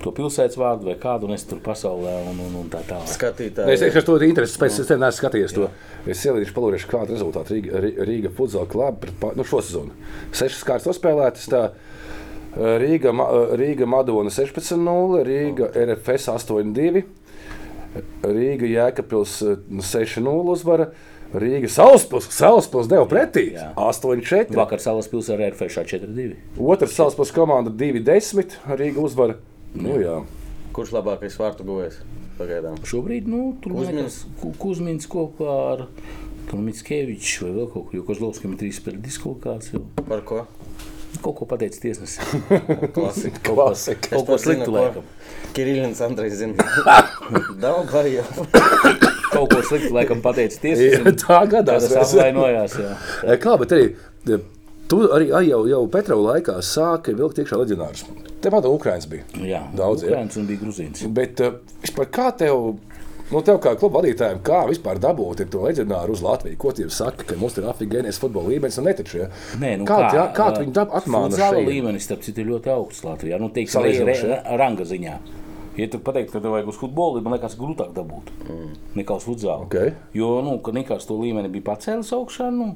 [0.03, 3.09] to pilsētas vārdu vai kādu nes tur pasaulē un, un, un tā tālāk.
[3.13, 3.73] Skatītāji.
[3.75, 4.63] Es teikšu, ka to ir interesanti.
[4.65, 5.69] Pēc tam es skatījies to.
[6.07, 9.97] Es ielīdzu, palūrīšu, kāda ir rezultāta Rīga, Rī- Rīga futbola kluba pret nu, šo sezonu.
[10.33, 11.49] Sešas kārtas nospēlētas.
[11.53, 11.65] Tā.
[12.59, 13.29] Rīga, Ma-
[13.61, 17.03] Rīga Madona 16-0, Rīga RFS 8-2,
[18.25, 19.37] Rīga Jēkabpils
[19.69, 20.89] nu, 6-0 uzvara,
[21.35, 23.69] Rīga Salaspils, Salaspils deva pretī Jā.
[23.77, 24.55] 8-4.
[24.57, 26.39] Vakar salas pilsēta ar RFŠ 4-2.
[26.57, 29.37] Otrs Salaspils komanda 2-10, Rīga uzvara.
[29.75, 30.21] Nu, jā.
[30.77, 31.99] Kurš labākais vārtu guvējs
[32.39, 32.79] pagaidām?
[32.87, 34.23] Šobrīd nu, tur Kuzmins.
[34.41, 35.87] Ku- Kuzmins kopā ar
[36.55, 39.81] Mitskevičs vai vēl kaut ko, jo Kozlovskim ir trīs spēļu diskvalifikācija.
[40.09, 40.45] Par ko?
[41.25, 42.19] Kaut ko pateicis tiesnesis.
[42.97, 43.43] Klasika.
[43.51, 44.13] Klasika.
[44.15, 45.07] Kaut ko sliktu laikam.
[45.57, 46.65] Kirillins Andrejs zina.
[47.63, 48.27] Daudz vai jau.
[49.35, 51.19] Kaut ko sliktu laikam pateicis Jā, tiesnesis.
[51.25, 51.89] tā gadās.
[51.91, 52.77] Tas apvainojās.
[52.81, 52.95] jā.
[53.29, 54.39] E, Kā, bet arī e,
[54.89, 58.05] tu arī ai, jau, jau Petrova laikā sāki vilkt iekšā leģionārus.
[58.43, 59.25] Te man Ukraiņas bija.
[59.43, 60.05] Jā, Daudz.
[60.07, 61.07] Ukraiņas un bija Gruzīns.
[61.15, 61.51] Bet e,
[61.83, 62.69] vispār kā tev,
[63.33, 66.61] nu tev kā kluba vadītājiem, kā vispār dabūt to leģionāru uz Latviju?
[66.61, 69.25] Ko tie saka, ka mums ir afigēnijas futbola līmenis un netaču?
[69.25, 69.29] Ja?
[69.59, 71.35] Nē, nu kā, kā, kā tu viņu dab- atmāni?
[71.35, 73.41] Futzāla līmenis, starp citu, ir ļoti augsts Latvijā.
[73.43, 75.19] Nu, teiksim, re- re- ranga ziņā.
[75.79, 78.71] Ja tu pateikt, ka tev vajag uz futbolu, man liekas, grūtāk dabūt mm.
[78.99, 79.69] nekā uz futzālu.
[79.69, 79.77] Ok.
[80.17, 82.73] Jo, nu, kad Nikārs to līmeni bija pacēlis augšā, nu,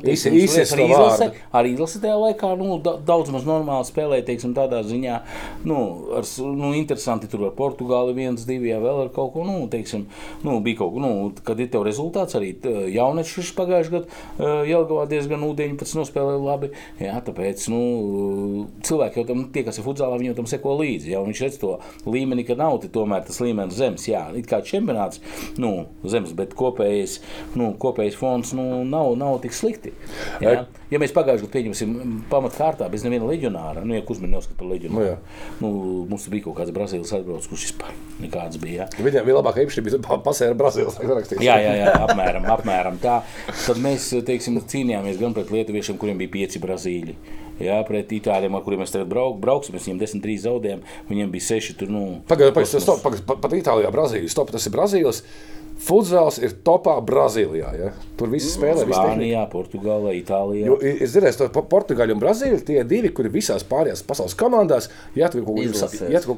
[0.00, 3.44] Īsi- teiksim, īsi arī es to izlase, arī izlase tajā laikā nu, da, daudz maz
[3.46, 5.20] normāli spēlēja, teiksim, tādā ziņā,
[5.64, 5.76] nu,
[6.18, 10.06] ar, nu, interesanti tur ar Portugāli viens, divi, jā, vēl ar kaut ko, nu, teiksim,
[10.42, 11.12] nu, bija kaut ko, nu,
[11.46, 17.14] kad ir tev rezultāts, arī t- jaunečs pagājušajā gadā Jelgavā diezgan U19 nospēlēja labi, jā,
[17.26, 21.22] tāpēc, nu, cilvēki jau tam, tie, kas ir futzālā, viņi jau tam seko līdzi, jā,
[21.26, 21.76] viņš redz to
[22.10, 25.20] līmeni, ka nav tomēr tas līmenis zems, jā, it kā čempionāts,
[25.62, 27.18] nu, zems, bet kopējais,
[27.54, 29.92] nu, kopējais fons, nu, nav, nav tik slikti.
[30.42, 30.64] Jā.
[30.90, 31.92] Ja mēs pagājušajā gadā pieņemsim
[32.30, 35.16] pamatkārtā bez neviena leģionāra, nu, ja Kuzmina neuzskata par Nu, leģionāru, jā.
[35.62, 35.70] nu,
[36.10, 38.86] mums bija kaut kāds Brazīlijas atbraucis, kurš vispār nekāds bija.
[38.86, 39.04] Jā.
[39.06, 41.44] Viņam bija labākā īpašība, pasēra Brazīlijas rakstīts.
[41.44, 43.20] Jā, jā, jā apmēram, apmēram tā.
[43.50, 47.16] Tad mēs teiksim, cīnījāmies gan pret lietuviešiem, kuriem bija pieci brazīļi.
[47.60, 50.84] Jā, pret Itālijiem, ar kuriem mēs tagad brauk, brauksim, mēs viņiem 10-3 zaudējām.
[51.10, 51.74] Viņiem bija 6.
[51.80, 54.32] Tur, nu, Pagaidiet, pagaid, stop, pagaid, pat, pat Itālijā, Brazīlijā.
[54.32, 55.20] Stop, tas ir Brazīlijas.
[55.80, 57.70] Futzāls ir topā Brazīlijā.
[57.78, 57.90] Ja?
[58.18, 58.84] Tur viss spēlē.
[58.84, 59.30] visi tehniķi.
[59.30, 60.66] Spānijā, Portugālē, Itālijā.
[60.68, 65.30] Jo ir dzirdējis, ka Portugāļi un Brazīlija tie divi, kuri visās pārējās pasaules komandās, ja
[65.32, 65.56] tu kaut ko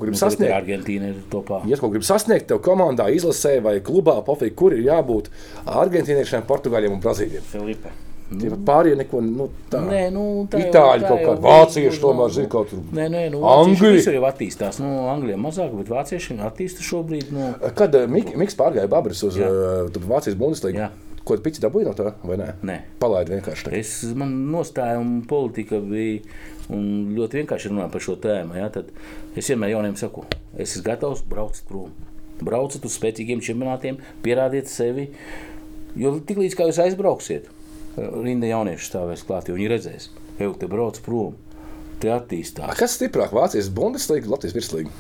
[0.06, 1.64] gribi sasniegt, Argentīna ir topā.
[1.66, 5.32] Ja tu kaut ko gribi sasniegt, tev komandā, izlasē vai klubā, pofīgi, kur ir jābūt
[5.66, 7.50] argentīniešiem, portugāļiem un brazīļiem.
[7.50, 8.11] Filipe.
[8.40, 11.98] Tie pat pārējie neko nu, tādu Nē, nu, tā jau- Itāļi tā kaut bija, vācieši
[11.98, 12.82] nu, tomēr zina kaut kur.
[12.96, 13.92] Nē, nē, nu, Angļi.
[14.14, 14.78] Jau attīstās.
[14.82, 17.32] Nu, Angļiem mazāk, bet vācieši attīsta šobrīd.
[17.34, 19.48] Nu, Kad uh, Mik Miks pārgāja Babris uz Jā.
[19.50, 20.88] uh, Vācijas Bundeslīgu,
[21.24, 22.48] ko tu pici dabūji no tā, vai nē?
[22.66, 22.78] nē.
[22.98, 23.68] Palaid vienkārši.
[23.68, 23.74] Tā.
[23.78, 26.22] Es, man nostāja un politika bija
[26.72, 28.56] ļoti vienkārši runāt par šo tēmu.
[28.58, 28.68] Ja?
[28.74, 28.88] Tad
[29.36, 30.24] es vienmēr jauniem saku,
[30.56, 31.90] es esmu gatavs braukt prom.
[32.42, 35.10] Brauciet uz spēcīgiem čempionātiem, pierādiet sevi.
[35.94, 37.46] Jo tiklīdz kā jūs aizbrauksiet,
[37.96, 41.34] rinda jaunieši stāvēs klāt, jo viņi redzēs, ka jau te brauc prom.
[42.02, 42.74] Te attīstās.
[42.78, 44.90] Kas stiprāk, Vācijas Bundeslīga, Latvijas virslīga?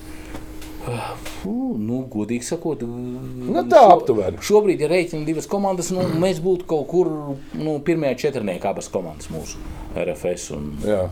[0.82, 4.40] Fū, nu, godīgi sakot, Nu, tā aptuveni.
[4.42, 7.10] Šobrīd, ja rēķina divas komandas, nu, mēs būtu kaut kur
[7.54, 9.62] nu, pirmajā četrniekā abas komandas mūsu
[9.98, 10.48] RFS.
[10.56, 11.04] Un, Jā.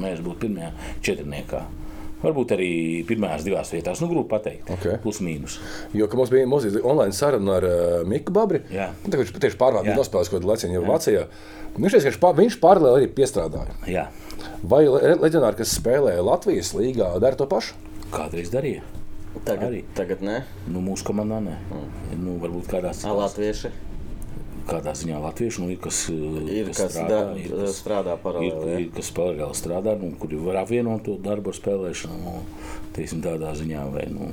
[0.00, 0.72] mēs būtu pirmajā
[1.04, 1.64] četrniekā.
[2.22, 2.68] Varbūt arī
[3.08, 4.00] pirmajās divās vietās.
[4.02, 4.70] Nu, grūti pateikt.
[4.70, 4.84] Ok.
[5.02, 5.56] Plus mīnus.
[5.96, 8.90] Jo, mums bija mazliet online saruna ar uh, Miku Babri, Jā.
[9.02, 11.24] nu, tā, viņš tieši pārvaldīja nospēlēs kaut kādu lecienu Vācijā.
[11.76, 13.74] Viņš ka viņš pār- viņš paralēli arī piestrādāja.
[13.90, 14.06] Jā,
[14.62, 17.74] Vai le- leģionāri, kas spēlē Latvijas līgā, dara to pašu?
[18.12, 18.82] kādreiz darīja.
[19.46, 19.78] Tagad, Arī.
[19.96, 20.42] tagad ne.
[20.68, 21.54] Nu, mūsu komandā nē.
[22.20, 23.70] Nu, varbūt kādās Ā, Latvieši.
[24.68, 28.76] Kādā ziņā latviešu nu, ir, kas, Ir kas strādā, ir, kas, strādā ir, paralēli.
[28.84, 32.18] ir, kas paralēli strādā, nu, kuri var apvienot to darbu ar spēlēšanu.
[32.22, 32.34] Nu,
[32.96, 34.28] teiksim, tādā ziņā, vai nu,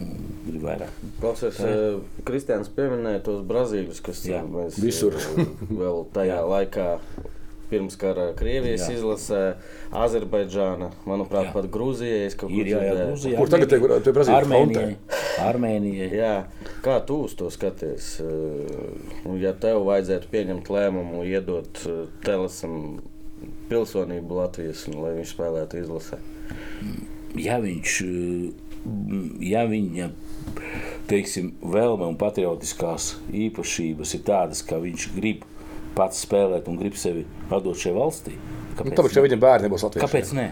[0.51, 1.01] ir vairāk.
[1.21, 4.41] Klausies, eh, Kristians pieminēja tos brazīļus, kas Jā.
[4.45, 5.15] mēs, Visur.
[5.15, 6.89] eh, vēl tajā laikā.
[7.69, 8.95] Pirms kara Krievijas Jā.
[8.97, 9.41] izlasē,
[9.93, 11.53] Azerbaidžāna, manuprāt, Jā.
[11.53, 11.67] pat
[12.39, 12.95] kur Ir jā, jā.
[13.11, 14.95] Grūzija, Kur tagad tie- tie Brazīļu Armēnijai.
[15.45, 16.09] Armēnijai.
[16.17, 16.33] Jā,
[16.81, 18.19] kā tu uz to skaties?
[18.21, 22.99] Eh, Ja tev vajadzētu pieņemt lēmumu, iedot eh, Telesam
[23.69, 26.17] pilsonību Latvijas, un lai viņš spēlētu izlasē.
[27.35, 28.51] ja viņš, eh,
[29.45, 30.09] ja viņa
[31.07, 35.43] teiksim, vēlme un patriotiskās īpašības ir tādas, ka viņš grib
[35.95, 37.38] pats spēlēt un grib sevi atdot
[37.81, 38.35] šai valstī,
[38.79, 39.25] Nu, tāpēc, ka ne?
[39.27, 40.05] viņam bērni būs Latvijas.
[40.05, 40.45] kāpēc ne?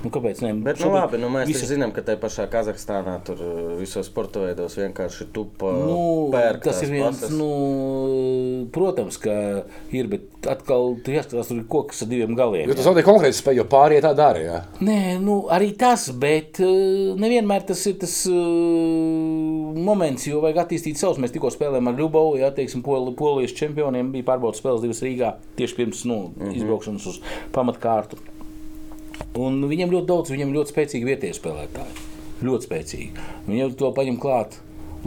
[0.00, 0.54] Nu, kāpēc ne?
[0.64, 1.66] Bet, nu, labi, nu, mēs visi...
[1.74, 5.98] zinām, ka tajā pašā Kazahstānā tur eh, visos sporta veidos vienkārši tupa Nu,
[6.32, 7.34] pērk tas ir viens, pases.
[7.36, 9.34] nu, protams, ka
[9.92, 12.70] ir, bet atkal tur jāskatās, tur ir koks ar diviem galiem.
[12.70, 14.40] Jo tas nav tikai konkrēti spēja, jo pārējie tā dara.
[14.40, 14.58] Jā.
[14.80, 21.00] Nē, nu, arī tas, bet uh, nevienmēr tas ir tas uh, moments, jo vajag attīstīt
[21.00, 21.20] savus.
[21.20, 25.36] Mēs tikko spēlējām ar Ljubovu, ja teiksim, pol, polijas čempioniem bija pārbaudas spēles divas Rīgā
[25.60, 26.60] tieši pirms nu, mm -hmm.
[26.62, 27.20] izbraukšanas uz
[27.52, 28.39] pamatkārtu.
[29.38, 32.06] Un viņiem ļoti daudz, viņiem ļoti spēcīgi vietējie spēlētāji.
[32.42, 33.28] Ļoti spēcīgi.
[33.46, 34.56] Viņi jau to paņem klāt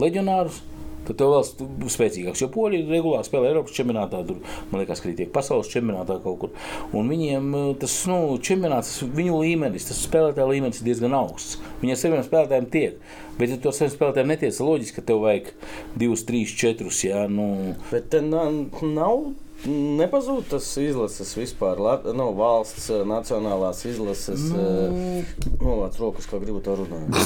[0.00, 0.62] leģionārus.
[1.04, 4.22] Tad tev vēl spēcīgāks, jo poļi regulāri spēlē Eiropas čempionātā.
[4.24, 4.38] Tur,
[4.70, 6.54] man liekas, ka tiek pasaules čempionātā kaut kur.
[6.96, 11.58] Un viņiem eh, tas nu, čempionāts, viņu līmenis, tas spēlētāju līmenis ir diezgan augsts.
[11.82, 12.96] Viņiem saviem spēlētājiem tiek.
[13.36, 15.52] Bet, ja ar saviem spēlētājiem netiec, loģiski, ka tev vajag
[16.00, 17.04] divus, trīs, četrus.
[17.04, 19.34] Jā, nu, Bet nav.
[19.64, 21.80] Nepazūd tas izlases vispār.
[21.80, 24.42] Lat, no valsts eh, nacionālās izlases.
[24.52, 25.22] Nu,
[25.62, 27.16] Novāc rokas, kā gribu to runāt.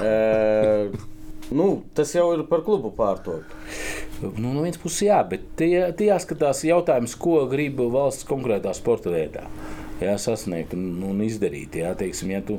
[0.00, 0.88] e,
[1.52, 3.44] nu, tas jau ir par klubu pārtopu.
[4.22, 9.12] Nu, no vienas puses, jā, bet tie, tie jāskatās jautājums, ko grib valsts konkrētā sporta
[9.12, 9.44] veidā.
[10.02, 11.76] Jā, sasniegt un, un izdarīt.
[11.78, 12.58] Jā, teiksim, ja tu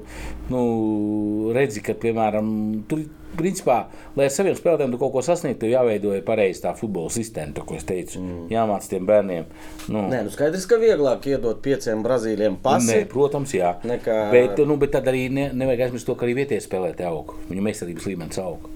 [0.51, 2.47] nu, redzi, ka, piemēram,
[2.89, 3.01] tur,
[3.35, 3.77] principā,
[4.15, 7.65] lai ar saviem spēlētājiem tu kaut ko sasniegtu, tev jāveido pareizi tā futbola sistēma, to,
[7.67, 8.21] ko es teicu.
[8.23, 8.45] Mm.
[8.53, 9.49] Jāmāc tiem bērniem.
[9.91, 13.01] Nu, Nē, nu skaidrs, ka vieglāk iedot pieciem brazīļiem Nē, pasi.
[13.11, 13.75] protams, jā.
[13.83, 17.35] Nekā- Bet, nu, bet tad arī ne, nevajag aizmirst to, ka arī vietējais spēlētāji aug.
[17.51, 18.69] Viņu meistarības līmenis aug.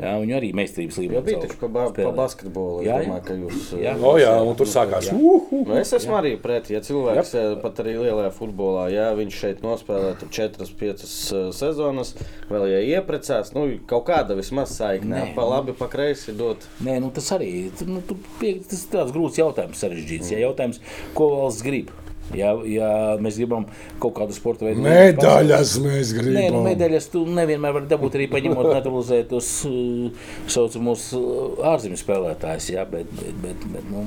[0.00, 2.12] Jā, viņu arī meistarības Jo līmenis bija taču pa, ba pa spēlē.
[2.16, 2.80] basketbolu.
[2.80, 3.08] Es Jā, jā.
[3.08, 3.66] domāju, ka jūs.
[3.82, 3.92] Jā.
[3.96, 5.10] eh, O, jā, un tur sākās.
[5.12, 5.60] Uhu.
[5.66, 9.62] Nu, es esmu arī pret, ja cilvēks eh, pat arī lielajā futbolā, ja viņš šeit
[9.66, 11.04] nospēlē 4-5
[11.52, 12.14] sezonas,
[12.50, 16.64] vēl ja ieprecās, nu, kaut kāda vismaz saikne, Nē, pa labi, pa kreisi dot.
[16.86, 20.32] Nē, nu, tas arī nu, tur pie, tas ir tāds grūts jautājums, sarežģīts.
[20.34, 20.80] Ja, jautājums,
[21.18, 21.90] ko valsts grib?
[22.36, 22.90] Ja, ja
[23.22, 23.64] mēs gribam
[24.02, 26.36] kaut kādu sporta veidu, Medaļas mēs gribam.
[26.36, 32.70] Nē, nu, medaļas tu nevienmēr vari dabūt arī paņemot neutralizētos uh, saucamos uh, ārzemju spēlētājus.
[32.76, 34.06] Jā, bet, bet, bet, bet, nu,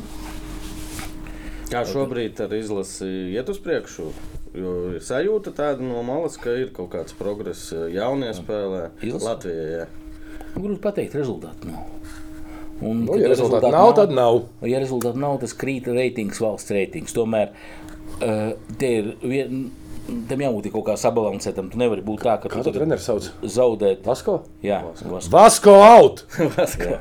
[1.74, 4.12] Kā šobrīd ar izlasi iet uz priekšu?
[4.54, 9.26] Jo ir sajūta tāda no malas, ka ir kaut kāds progress jaunie spēlē Izlase?
[9.26, 9.64] Latvijā.
[9.72, 9.88] Jā.
[10.54, 11.88] Grūti pateikt, rezultātu nav.
[12.84, 14.44] Un, Nu, ja rezultāti nav, tad nav.
[14.68, 17.16] Ja rezultāti nav, tas krīt reitings, valsts reitings.
[17.16, 17.83] Tomēr uh,
[18.20, 19.64] te ir vien,
[20.30, 21.70] tam jābūt kaut kā sabalansētam.
[21.72, 23.30] Tu nevari būt tā, ka tu tu treneris sauc?
[23.42, 24.04] zaudēt.
[24.08, 24.42] Vasko?
[24.66, 25.22] Jā, Vasko.
[25.34, 26.26] Vasko out!
[26.40, 27.00] Jā.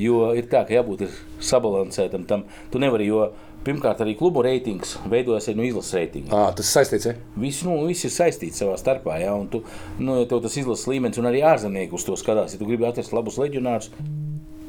[0.00, 1.06] Jo ir tā, ka jābūt
[1.42, 2.46] sabalansētam tam.
[2.72, 3.26] Tu nevari, jo
[3.66, 6.32] pirmkārt arī klubu reitings veidojas no izlases reitinga.
[6.34, 7.14] À, tas saistīts, ja?
[7.38, 9.18] Visi, nu, visi ir saistīti savā starpā.
[9.22, 9.62] Ja, un tu,
[10.00, 12.88] nu, ja tev tas izlases līmenis un arī ārzemnieki uz to skatās, ja tu gribi
[12.88, 13.92] atrast labus leģionārus,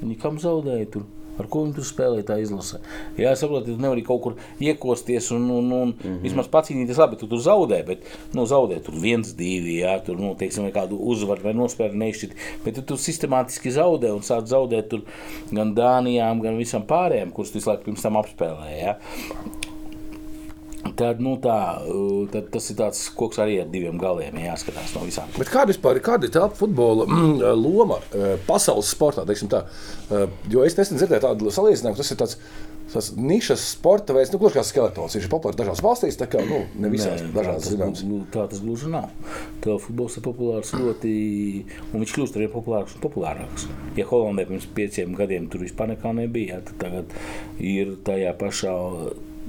[0.03, 1.07] viņi kam zaudēja tur.
[1.39, 2.79] Ar ko viņi tur spēlēja, tā izlase?
[3.17, 6.21] Jā, es saprotu, ka tu nevari kaut kur iekosties un, un, un mm -hmm.
[6.21, 6.99] vismaz pacīnīties.
[7.01, 10.99] Labi, tu tur zaudē, bet nu, zaudē tur viens, divi, jā, tur nu, teiksim, kādu
[10.99, 12.37] uzvaru vai nospēli neizšķirt.
[12.65, 15.01] Bet tu, tu sistemātiski zaudē un sāc zaudēt tur
[15.51, 18.95] gan Dānijām, gan visam pārējiem, kurus tu visu laiku pirms tam apspēlēji.
[20.99, 21.55] Tad, nu, tā,
[22.33, 25.31] tad tas ir tāds koks arī ar diviem galiem, ja jāskatās no visām.
[25.39, 28.01] Bet kāda, vispār, kāda ir tā futbola mm, loma
[28.45, 29.23] pasaules sportā?
[29.25, 29.63] Tā?
[30.51, 32.37] Jo es nesen dzirdēju tādu salīdzinājumu, tas ir tāds.
[32.93, 36.43] Tas nišas sporta veids, nu, gluži kā skeletons, viņš ir populārs dažās valstīs, tā kā
[36.45, 38.03] nu, ne visās, Nē, dažās zināmas.
[38.05, 39.07] glu- Tā tas gluži nav.
[39.63, 41.13] Tā futbols ir populārs ļoti,
[41.89, 43.65] un viņš kļūst arī populārāks un populārāks.
[43.97, 47.15] Ja Holandē pirms pieciem gadiem tur vispār nekā nebija, tad tagad
[47.57, 48.75] ir tajā pašā.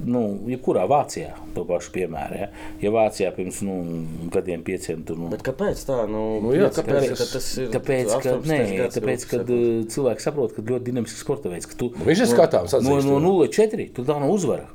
[0.03, 0.21] Nu,
[0.51, 2.35] jebkurā Vācijā to pašu piemēru.
[2.41, 2.47] Ja,
[2.83, 3.75] ja Vācijā pirms nu,
[4.33, 6.01] gadiem, pieciem tur nu, Bet kāpēc tā?
[6.11, 8.49] Nu, Nu jā, kāpēc gadi, tas- ir Tāpēc, ka, 18.
[8.51, 9.55] nē, tāpēc, kad sekos?
[9.55, 13.07] uh, cilvēki saprot, ka ļoti dinamisks sporta veids, ka tu Viņš ir skatāms, no, atzīst,
[13.07, 13.47] no jā.
[13.55, 14.67] 0,4 tur tā nav uzvara.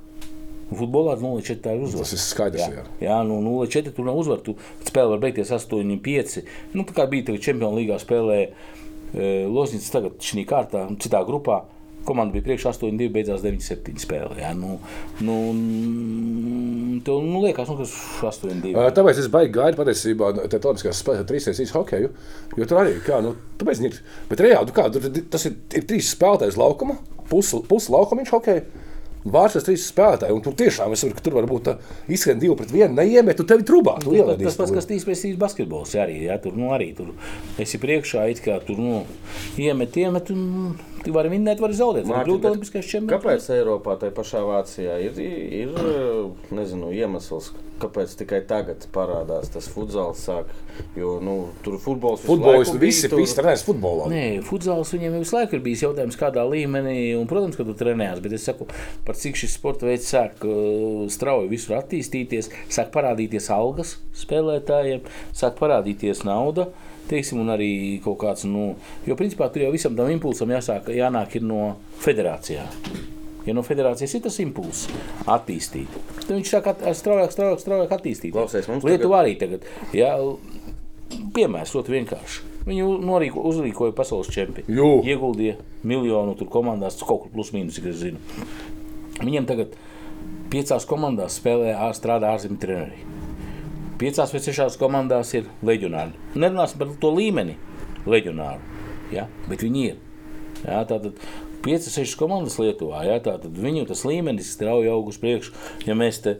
[0.70, 2.04] Futbolā 0,4 tā ir uzvara.
[2.06, 2.84] Tas ir skaidrs, jā.
[3.02, 4.40] Jā, nu 0,4 tur nav uzvara.
[4.46, 4.54] Tu
[4.86, 6.44] spēle var beigties 8,5.
[6.74, 11.64] Nu, tā kā bija Champions League spēlē e, Lozņits tagad šī kārtā, citā grupā.
[12.08, 14.38] Komanda bija priekšā 8,2, beidzās 9,7 spēle.
[14.40, 14.78] Jā, nu,
[15.26, 15.36] nu,
[17.06, 17.88] tev nu, liekas, nu, ka
[18.30, 18.74] 8,2.
[18.74, 22.12] Ā, Tāpēc es baigi gaidu patiesībā te telemiskās spēlēs trīs reizes hokeju,
[22.56, 23.98] jo tur arī, kā, nu, tāpēc ir,
[24.30, 26.96] bet reāli, nu kā, tur, tas ir, ir trīs spēlētājs laukuma,
[27.30, 28.86] pusi pus laukuma viņš hokeju.
[29.20, 31.66] Vārds trīs spēlētāji, un tu tiešām es varu, ka tur var būt
[32.08, 33.98] izskan divi pret vienu, neiemet, tu tevi trubā.
[34.00, 36.22] Tu Tas, ielaidīsi tas pats, kas tīspretsības basketbols jā, arī.
[36.24, 37.10] Jā, tur, nu, arī tur
[37.60, 39.02] esi priekšā, it kā tur nu,
[39.60, 40.72] iemet, iemet, un
[41.04, 42.04] tu vari vinnēt, vari zaudēt.
[42.04, 43.14] Vari Mārtiņ, kļūt bet olimpiskais čempions.
[43.16, 45.74] Kāpēc Eiropā, tai pašā Vācijā, ir, ir
[46.54, 50.20] nezinu, iemesls, kāpēc tikai tagad parādās tas futbols?
[50.26, 50.50] Sāk,
[50.98, 54.10] jo nu, tur futbols visu Futbolisti laiku bija, visi, tur- visi trenēs futbolā.
[54.12, 56.98] Nē, futbols viņiem visu laiku ir bijis jautājums, kādā līmenī.
[57.16, 58.68] Un, protams, ka tu trenējies, bet es saku,
[59.06, 65.04] par cik šis sporta veids sāk uh, strauji visur attīstīties, sāk parādīties algas spēlētājiem,
[65.36, 66.68] sāk parādīties nauda.
[67.10, 67.70] Teiksim, un arī
[68.04, 68.74] kaut kāds, nu,
[69.06, 71.62] jo principā tur jau visam tam impulsam jāsāk, jānāk ir no
[72.04, 72.76] federācijām.
[73.46, 74.86] Ja no federācijas ir tas impulss
[75.30, 78.34] attīstīt, tad viņš sāk at, straujāk, straujāk, straujāk attīstīt.
[78.36, 79.64] Klausies, mums Lietuva arī tagad.
[79.96, 80.12] Jā,
[81.34, 82.48] piemērs ļoti vienkārši.
[82.68, 84.68] Viņu norīko, uzrīkoja pasaules čempioni.
[84.76, 84.90] Jū.
[85.08, 85.56] Ieguldīja
[85.88, 88.20] miljonu tur komandās, kaut kur plus mīnus, cik es zinu.
[89.22, 89.72] Viņiem tagad
[90.52, 93.19] piecās komandās spēlē strādā ārzemju treneri.
[94.00, 96.16] Piecās vai sešās komandās ir leģionāri.
[96.34, 97.58] Nerunāsim par to līmeni
[98.08, 98.60] leģionāru,
[99.12, 99.26] ja?
[99.48, 99.98] bet viņi ir.
[100.64, 101.18] Jā, tātad
[101.64, 103.02] 5, 6 komandas Lietuvā.
[103.04, 105.52] Jā, tātad viņu tas līmenis strauji aug uz priekšu.
[105.84, 106.38] Ja mēs te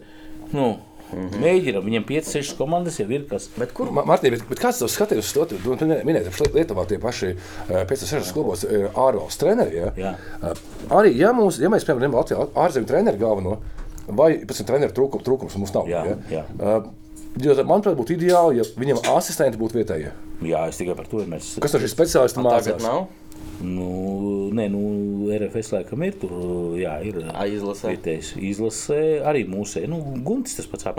[0.55, 0.79] nu,
[1.13, 1.43] mm -hmm.
[1.43, 3.51] mēģinām, viņiem 5, 6 komandas jau ir kas.
[3.59, 3.91] Bet kur?
[3.93, 5.45] Ma- Martīn, bet, bet kāds tev skatījums uz to?
[5.45, 9.77] Tu tu minēji, ka Lietuvā tie paši eh, pēc sešas klubos ir ārvalstu treneri.
[9.77, 9.93] Ja?
[9.97, 10.15] Jā.
[10.43, 13.59] Eh, Arī, ja, mūs, ja mēs, piemēram, Latvijā ārzemju treneru galveno,
[14.09, 15.89] vai pēc tam treneru trūkums, trūkums mums nav.
[15.89, 16.17] Jā, ja?
[16.31, 16.45] jā.
[16.61, 16.91] Eh,
[17.39, 20.11] Jo, manuprāt, būtu ideāli, ja viņam asistenti būtu vietējie.
[20.51, 21.53] Jā, es tikai par to mēs.
[21.63, 23.05] Kas no šīs speciālistu Tagad nav.
[23.61, 24.81] Nu, nē, nu,
[25.37, 26.31] RFS laikam ir tur.
[26.81, 27.19] Jā, ir
[27.53, 27.91] izlasē?
[27.93, 28.31] vietējais.
[28.41, 29.83] Izlasē arī mūsē.
[29.91, 30.95] Nu, Guntis tas pats jā.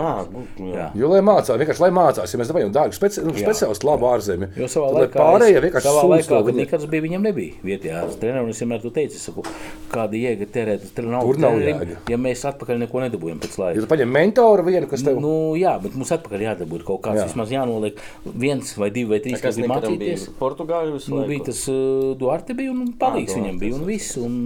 [0.62, 0.84] Jā.
[0.94, 4.52] Jo, lai mācās, vienkārši lai mācās, ja mēs dabūjām dārgu speci nu, speciālistu, labu ārzemju,
[4.60, 8.04] Jo savā tad, lai laikā, pārējie vienkārši savā laikā, kad Nikas bija, viņam nebija vietējā
[8.22, 8.46] trenera.
[8.52, 9.44] Es vienmēr to teicu, saku,
[9.90, 11.98] kāda jēga terēt uz trenera Tur nav jēga.
[12.14, 13.82] ja mēs atpakaļ neko nedabūjam pēc laika.
[13.82, 17.20] Tu paņem mentoru vienu, kas tev Nu, jā, bet mums atpakaļ jādabū kaut kāds.
[17.22, 17.26] Jā.
[17.30, 20.28] Vismaz jānoliek viens vai divi vai trīs, Kas bija mācīties.
[20.38, 21.30] Portugāļu visu Nu, laiku?
[21.32, 24.14] bija tas uh, Duarte, bija un palīgs Ā, viņam bija un viss.
[24.16, 24.36] Un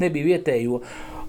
[0.00, 0.80] nebija vietējo.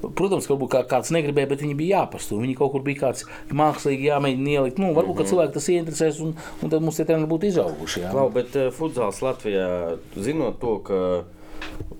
[0.03, 2.39] Protams, ka kā, kāds negribēja, bet viņi bija jāpastāv.
[2.43, 4.79] Viņi kaut kur bija kāds mākslīgi jāmēģina ielikt.
[4.79, 8.03] Nu, varbūt, ka cilvēki tas ieinteresēs, un, un tad mums tie treniņi būtu izauguši.
[8.05, 8.11] Jā.
[8.15, 9.67] Klau, bet uh, futbols Latvijā,
[10.15, 10.99] zinot to, ka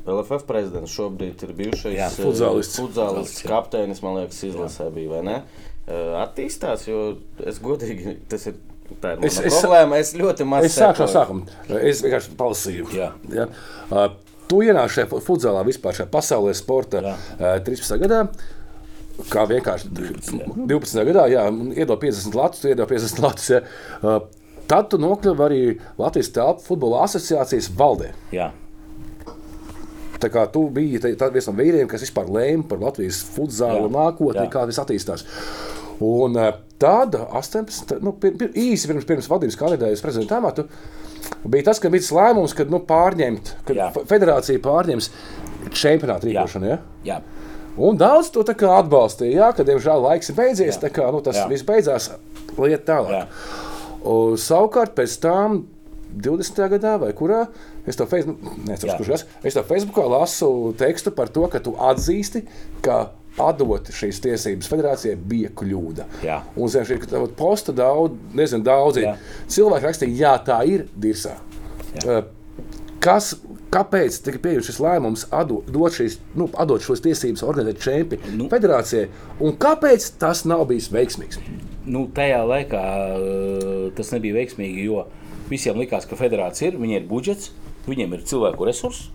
[0.04, 2.34] LFF prezidents šobrīd ir bijušais eh,
[2.76, 5.24] futzālists kapteinis, man liekas, izlasē bija?
[5.24, 7.06] Eh, Attīstās, jo
[7.44, 8.60] es godīgi, tas ir,
[9.02, 11.48] tā ir Es- es, problēma, es ļoti maz Es sāku no sākuma.
[11.82, 12.88] Es vienkārši palasīju.
[12.94, 13.12] Jā.
[13.34, 13.48] Ja?
[13.92, 14.08] Uh,
[14.48, 17.16] tu ienāc šajā fu- futbolā vispār šajā pasaulē sporta Jā.
[17.40, 17.98] uh, 13.
[18.04, 18.24] gadā.
[19.30, 21.06] Kā vienkārši 12.
[21.06, 21.44] gadā, jā,
[21.78, 23.50] iedod 50 latus, tu iedod 50 latus.
[23.50, 23.62] Ja.
[24.02, 24.20] Uh,
[24.68, 25.62] tad tu nokļuvi arī
[26.02, 28.12] Latvijas telpu futbola asociācijas valdē.
[28.34, 28.52] Jā.
[30.24, 31.02] tā kā tu biji
[31.36, 33.18] viens no vīriem, kas vispār lēma par Latvijas
[33.90, 33.92] Jā.
[33.92, 34.52] nākotni, Jā.
[34.54, 35.26] kā tas attīstās.
[36.02, 40.66] Un eh, tad, 18, nu, pir, pir, īsi pirms, pirms vadības kandidējas prezidenta amatu,
[41.46, 43.92] bija tas, ka bija tas lēmums, kad nu, pārņemt, kad Jā.
[43.96, 45.10] fe- federācija pārņems
[45.72, 46.42] čempionātu Jā.
[46.44, 46.74] rīkošanu.
[46.74, 46.80] Ja?
[47.08, 47.22] Jā,
[47.74, 50.78] Un daudz to atbalstīja, jā, ka, diemžēl, laiks ir beidzies.
[50.94, 51.48] Kā, nu, tas Jā.
[51.50, 52.12] viss beidzās,
[52.58, 53.16] lieta tālāk.
[53.16, 53.24] Jā.
[54.06, 55.64] Un, savukārt, pēc tam,
[56.14, 56.68] 20.
[56.76, 57.48] gadā vai kurā,
[57.90, 58.98] es to, Facebook, nezinu, Jā.
[59.00, 62.44] kurš es to Facebookā lasu tekstu par to, ka tu atzīsti,
[62.86, 63.08] ka
[63.42, 66.06] atdot šīs tiesības federācijai bija kļūda.
[66.26, 66.42] Jā.
[66.56, 67.00] Un zem šī
[67.38, 69.16] posta daudz, nezinu, daudzi Jā.
[69.50, 71.38] cilvēki rakstīja, jā, tā ir dirsā.
[71.98, 72.22] Jā.
[72.22, 72.24] Uh,
[73.04, 73.34] Kas,
[73.68, 75.26] kāpēc tika pieņemts šis lēmums
[75.68, 78.46] dot šīs, nu, atdot šos tiesības organizēt čempionu Nu.
[78.48, 79.10] federācijai,
[79.44, 81.42] un kāpēc tas nav bijis veiksmīgs?
[81.84, 85.04] nu, tajā laikā uh, tas nebija veiksmīgi, jo
[85.50, 87.52] visiem likās, ka federācija ir, viņiem ir budžets,
[87.88, 89.10] viņiem ir cilvēku resursi.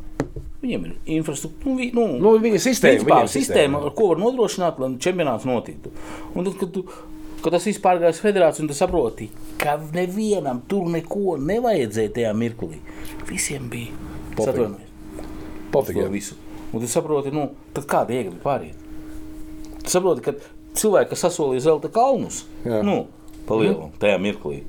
[0.58, 4.80] Viņiem ir infrastruktūra, nu, nu, Nu, viņa sistēma, principā, viņiem sistēma, ar ko var nodrošināt,
[4.82, 5.92] lai čempionāts notiktu.
[6.34, 6.82] Un tad, kad, tu,
[7.44, 9.28] kad tas viss pārgājās federācijā, un tu saproti,
[9.62, 12.82] ka nevienam tur neko nevajadzēja tajā mirklī.
[13.30, 13.94] Visiem bija
[16.10, 16.38] visu.
[16.72, 18.82] Un tu saproti, nu, tad kāda iegriba pāriet.
[19.84, 20.34] Tu saproti, ka
[20.78, 22.82] cilvēki, kas sasolīja zelta kalnus, Jā.
[22.86, 23.04] nu,
[23.48, 24.62] palielināt tajā mirklī.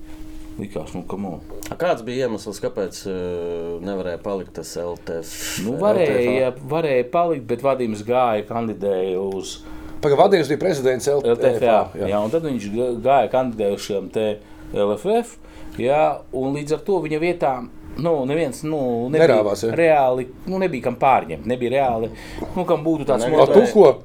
[0.59, 1.39] Likās, nu, kam on.
[1.71, 5.33] A Kāds bija iemesls, kāpēc uh, nevarēja palikt tas LTF?
[5.65, 9.59] Nu, varēja, varēja palikt, bet vadījums gāja, kandidēja uz
[9.99, 11.33] Pagaidām, vadījums bija prezidents LTF.
[11.35, 11.79] LTFA.
[11.99, 12.07] Jā.
[12.07, 14.27] Jā, un tad viņš gā- gāja kandidēt uz šiem te
[14.71, 15.33] LFF.
[15.79, 16.03] Jā,
[16.35, 17.53] un līdz ar to viņa vietā.
[17.99, 19.73] Nu, neviens nu, nebija Nerāvās, ja?
[19.75, 20.29] reāli.
[20.47, 21.43] Nu, nebija kam pārņemt.
[21.51, 22.09] Nebija reāli.
[22.55, 23.97] Nu, kam būtu tāds Negribēja.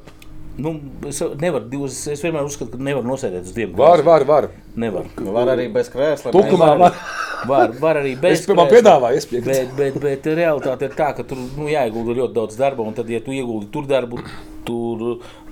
[0.57, 0.77] Nu,
[1.09, 3.75] es, nevar, divas, es vienmēr uzskatu, ka nevar nosēdēt uz diviem.
[3.79, 4.49] Var, var, var.
[4.79, 5.09] Nevar.
[5.19, 6.31] Nu, var arī bez krēsla.
[6.35, 6.99] Tukumā var.
[7.45, 9.75] Var, var arī bez Es pirmā piedāvāju, es piekrītu.
[9.77, 13.11] Bet, bet, bet realitāte ir tā, ka tur nu, jāiegulda ļoti daudz darba, un tad,
[13.13, 14.23] ja tu ieguldi tur darbu,
[14.65, 15.03] tur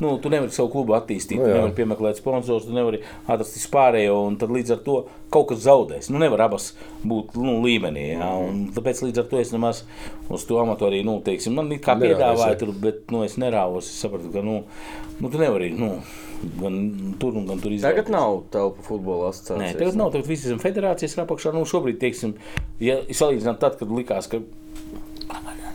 [0.00, 1.38] nu, tu nevari savu klubu attīstīt.
[1.38, 1.58] Nu, tu jā.
[1.60, 4.96] nevari piemeklēt sponsorus, tu nevari atrast vispārējo, un tad līdz ar to
[5.32, 6.10] kaut kas zaudēs.
[6.12, 6.72] Nu, nevar abas
[7.08, 8.08] būt nu, līmenī.
[8.16, 9.84] Jā, un tāpēc līdz ar to es nemaz
[10.32, 13.88] uz to amatu arī, nu, teiksim, man kā piedāvāja tur, bet nu, es nerāvos.
[13.92, 14.62] Es sapratu, ka nu,
[15.20, 15.94] nu, tu nevari nu,
[16.60, 16.78] gan
[17.20, 18.02] tur, gan tur izdarīt.
[18.02, 19.78] Tagad nav telpu futbola Nē, asociācijas.
[19.78, 20.12] tagad nav.
[20.16, 21.54] Tagad viss ir federācijas apakšā.
[21.56, 22.36] Nu, šobrīd, teiksim,
[22.82, 24.42] ja salīdzinām tad, kad likās, ka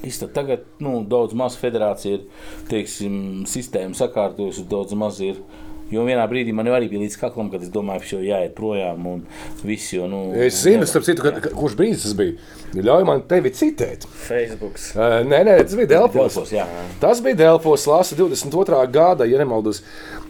[0.05, 2.27] Īsta, tagad nu, daudz maz federācija ir
[2.69, 5.39] teiksim, sistēma sakārtojusi, daudz maz ir.
[5.87, 9.05] Jo vienā brīdī man arī bija līdz kaklam, kad es domāju, ka jau jāiet projām
[9.07, 9.21] un
[9.63, 9.93] viss.
[9.95, 12.35] Jo, nu, Es zinu, starp citu, ka, ka, kurš brīdis tas bija.
[12.75, 14.03] Ļauj man tevi citēt.
[14.25, 14.75] Facebook.
[14.91, 16.17] Uh, nē, nē, tas bija Dēlpos.
[16.35, 16.65] Delfos, jā.
[16.99, 18.81] Tas bija Dēlpos lasa 22.
[18.91, 19.79] gada, ja nemaldos,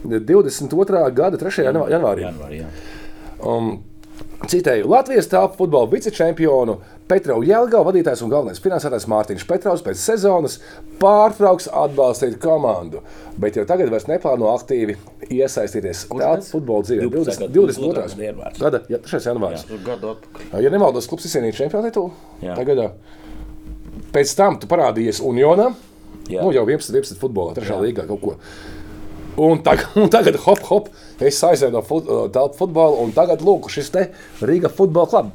[0.04, 1.10] 22.
[1.18, 1.66] gada 3.
[1.66, 2.22] janvā- janvārī.
[2.28, 2.70] Janvārī, jā.
[3.42, 3.80] Um,
[4.46, 6.78] citēju, Latvijas telpu futbola vicečempionu
[7.08, 10.58] Petrovu Jēlgavu vadītājs un galvenais finansētājs Mārtiņš Petrovs pēc sezonas
[11.00, 13.00] pārtrauks atbalstīt komandu,
[13.40, 14.98] bet jau tagad vairs neplāno aktīvi
[15.32, 16.04] iesaistīties
[16.50, 17.08] futbola dzīvē.
[17.14, 17.48] 12.
[17.54, 18.50] 22.
[18.60, 19.22] gada ja, 3.
[19.30, 19.64] janvārs.
[19.64, 20.60] Atpakaļ.
[20.64, 22.12] Ja nemaldos, klubs izcīnīja čempionu titulu.
[22.44, 22.58] Jā.
[22.58, 22.84] Tagad,
[24.12, 25.70] pēc tam tu parādījies Unionā.
[26.28, 26.42] Jā.
[26.42, 27.78] Nu, jau 11, 11 futbolā, 3.
[27.86, 28.36] līgā kaut ko.
[29.38, 30.92] Un tagad, un tagad hop, hop,
[31.24, 34.08] es aizēju no fut, telpu futbola, un tagad lūk, šis te
[34.44, 35.32] Rīga futbola klubs.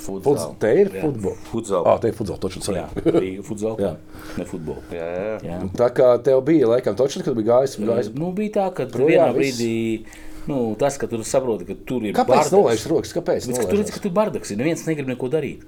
[0.00, 0.54] Futsal.
[0.62, 1.38] te ir futbols.
[1.50, 1.84] Futsal.
[1.86, 2.68] Ah, te ir futbols, točs.
[2.72, 3.76] Jā, Rīga futbola.
[3.84, 3.92] Jā.
[4.38, 4.82] ne futbola.
[4.96, 5.34] Jā, jā.
[5.44, 5.58] Jā.
[5.76, 7.76] Tā kā tev bija laikam točs, kad bija gājis.
[7.84, 8.10] gājis.
[8.16, 9.60] Nu, bija tā, ka Projām vienā viss.
[9.60, 10.04] brīdī
[10.48, 13.12] nu, tas, ka tu saproti, ka tur ir Kāpēc nolaiž rokas?
[13.14, 13.50] Kāpēc?
[13.54, 14.56] Ka tur redz, ka tur bardaks ir.
[14.58, 15.60] Neviens negrib neko darīt.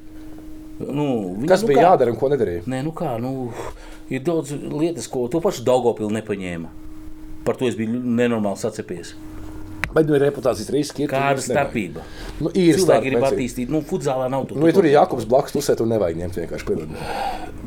[0.80, 1.84] Nu, viņi- Kas nu, bija kā?
[1.92, 2.64] jādara un ko nedarīja?
[2.66, 3.52] Nē, nu kā, nu,
[4.10, 6.68] ir daudz lietas, ko to pašu Daugopilu nepaņēma.
[7.44, 9.12] Par to es biju nenormāli sacepies.
[9.92, 11.04] Bet nu, ir reputācijas riski.
[11.04, 12.04] Ir, Kāda tur starpība?
[12.40, 13.28] Nu, ir Cilvēki grib starpniecība.
[13.28, 14.56] attīstīt, nu, futzālā nav to.
[14.56, 16.96] Nu, ja tur ir Jakobs blakus, pusē, tur nevajag ņemt vienkārši piedod.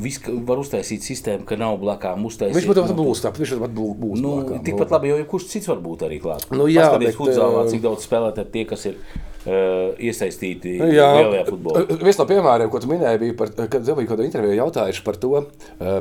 [0.06, 2.58] Viss var uztaisīt sistēmu, ka nav blakām uztaisīt.
[2.58, 3.94] Viņš pat nu, būs tā, viņš pat būs.
[4.02, 6.50] būs Nu, blakām, tikpat labi, jo jebkurš cits var būt arī klāts.
[6.52, 11.10] Nu, jā, Paskaties bet, futzālā, eh, cik daudz spēlētāji tie, kas ir uh, iesaistīti Jā,
[11.22, 11.88] lielajā futbolā.
[12.02, 15.34] viens no piemēriem, ko tu minēji, bija par, kad bija kāda intervija jautājuši par to.
[15.80, 15.98] Uh,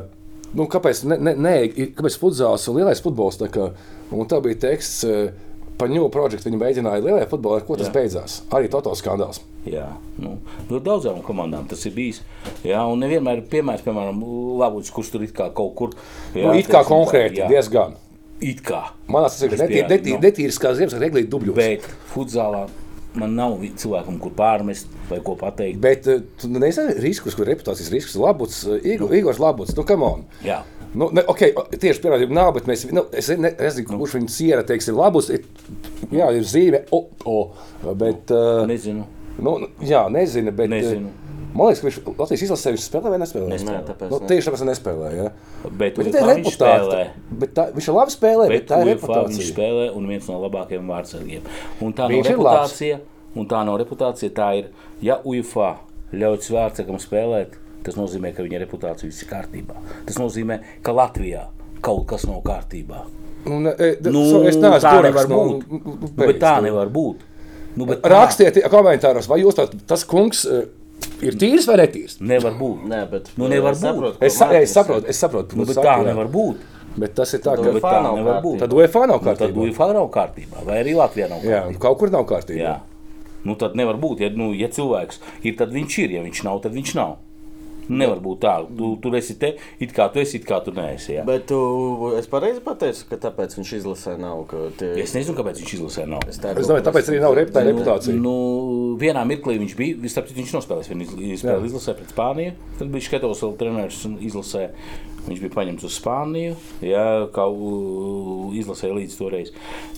[0.55, 1.55] Nu, kāpēc ne, ne, ne,
[1.99, 3.41] kāpēc futzāls un lielais futbols?
[3.41, 3.72] tā Kā,
[4.14, 5.33] un tā bija teksts uh,
[5.79, 6.45] par New Project.
[6.47, 7.95] Viņi mēģināja lielajā futbolā, ar ko tas Jā.
[7.97, 8.39] beidzās.
[8.55, 9.41] Arī Toto skandāls.
[9.64, 9.87] Jā,
[10.20, 10.37] nu,
[10.68, 12.20] ļoti daudzām komandām tas ir bijis.
[12.66, 14.18] Jā, un nevienmēr ir piemērs, piemēram,
[14.61, 15.95] Labuļs, kurš tur it kā kaut kur.
[16.37, 17.97] Jā, nu, it kā konkrēti, jā, diezgan.
[18.45, 18.83] It kā.
[19.09, 20.25] Manā skatījumā, Es netīrs, pieņemu, netīrs, nu.
[20.29, 21.57] netīrs kā Ziemassvētku reglīte dubļos.
[21.57, 22.66] Bet futzālā
[23.14, 25.79] man nav cilvēkam, kur pārmest vai ko pateikt.
[25.81, 28.16] Bet uh, tu nezini riskus, kur reputācijas riskus.
[28.20, 30.25] Labuts, Igo- Igors Labuts, nu, come on.
[30.45, 30.61] Jā.
[30.95, 34.62] Nu, ne, okay, tieši pierādījumu nav, bet mēs, nu, es ne- nezinu, kurš viņa siera
[34.66, 35.30] teiks, ir labus.
[35.34, 35.42] Ir,
[36.14, 37.38] jā, ir zīme, o, o,
[37.99, 38.30] bet.
[38.30, 39.05] Uh, Nezinu.
[39.42, 40.70] nu, jā, nezinu, bet.
[40.70, 41.11] Nezinu.
[41.55, 43.59] Man liekas, ka viņš Latvijas izlasē viņš spēlē vai nespēlē.
[43.62, 44.26] Nē, tāpēc Nu, ne.
[44.26, 45.11] tieši tāpēc nespēlē.
[45.14, 45.26] Ja?
[45.70, 47.05] Bet, Bet tā ir reputācija.
[47.30, 49.51] Bet tā, viņš ir labi spēlē, bet, Bet tā ir UEFA viņš reputācija.
[49.53, 51.47] spēlē un viens no labākajiem vārdsargiem.
[51.86, 52.99] Un tā Viņš nav reputācija.
[53.38, 54.32] Un tā nav reputācija.
[54.34, 54.72] Tā ir,
[55.03, 55.76] ja UEFA
[56.11, 57.55] ļauj vārdsargam spēlēt,
[57.85, 59.76] tas nozīmē, ka viņa reputācija viss ir kārtībā.
[60.09, 61.47] Tas nozīmē, ka Latvijā
[61.85, 63.05] kaut kas nav kārtībā.
[63.45, 65.68] Nu, ne, e, Nu, so, es neesmu tā nevar nu, būt.
[65.70, 66.70] nu, nu, Nu, bet tā nu.
[66.70, 67.16] nevar būt.
[67.76, 70.62] Nu, bet tā Rakstiet komentāros, vai jūs prāt, tas kungs e,
[71.26, 72.20] ir tīrs vai netīrs.
[72.20, 72.87] Nevar būt.
[72.89, 74.16] Nē, bet Nu, nevar es būt.
[74.22, 75.57] Es, sa- es saprotu, es saprotu.
[75.59, 76.07] Nu, bet tā jā.
[76.07, 76.57] nevar būt.
[76.97, 78.43] Bet tas ir tā, Tad ka tā nav nevar kārtībā.
[78.45, 78.59] būt.
[78.61, 79.62] tad UEFA nav Nu, Tad kārtībā.
[79.66, 81.78] UEFA nav kārtībā, vai arī Latvijā nav Jā, kārtībā.
[81.82, 82.61] kaut kur nav kārtībā.
[82.62, 82.74] Jā.
[83.45, 84.20] Nu, tad nevar būt.
[84.20, 86.11] Ja, nu, ja cilvēks ir, tad viņš ir.
[86.16, 87.16] Ja viņš nav, tad viņš nav.
[87.89, 88.55] Nevar būt tā.
[88.68, 91.16] Tu, tur esi te, it kā tu esi, it kā tu neesi.
[91.18, 91.24] Jā.
[91.28, 91.59] Bet tu,
[92.18, 94.45] es pareizi pateicu, ka tāpēc viņš izlasē nav.
[94.51, 96.24] ka Tie, Es nezinu, kāpēc viņš izlasē nav.
[96.30, 98.16] Es tā Es domāju, tāpēc arī nav tā Nu, reputācija.
[98.16, 98.35] Nu,
[99.01, 100.12] vienā mirklī viņš bija.
[100.14, 101.09] Starp citu, viņš nospēlēs vienu
[101.41, 102.55] spēli izlasē pret Spāniju.
[102.78, 104.68] Tad bija skatos vēl treneris un izlasē.
[105.25, 107.47] Viņš bija paņemts uz Spāniju, jā, kā
[108.61, 109.53] izlasē līdz toreiz.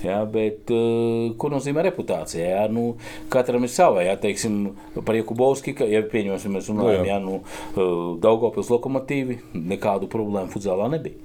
[0.05, 2.47] Jā, bet uh, ko nozīmē reputācija?
[2.47, 2.93] Jā, nu,
[3.33, 4.05] katram ir sava.
[4.07, 7.19] Jā, teiksim, par Jakubovski, ja pieņemsim, mēs runājam, Nu, jā.
[7.23, 9.41] nu, uh, Daugopils lokomotīvi,
[9.75, 11.19] nekādu problēmu futzālā nebija.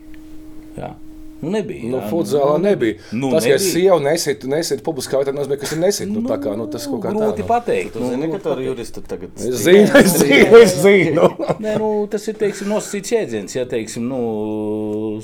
[0.79, 0.93] Jā.
[1.41, 1.87] Nu, nebija.
[1.89, 2.99] Nu, jā, futzālā nebija.
[3.11, 3.61] Nu, tas, ka nebija.
[3.65, 6.11] sieva nesit, nesit publiskā vietā, nozīmē, ka tas ir nesit.
[6.11, 7.45] Nu, tā kā, nu, tas kaut kā grūti tā.
[7.45, 7.47] Nu.
[7.49, 7.97] pateikt.
[7.97, 11.31] Nu, zini, ka grūti tur juristi tagad Es zinu, es zinu, es zinu.
[11.63, 14.21] Nē, nu, tas ir teiksim, nosacīts jēdziens, ja teiksim, nu,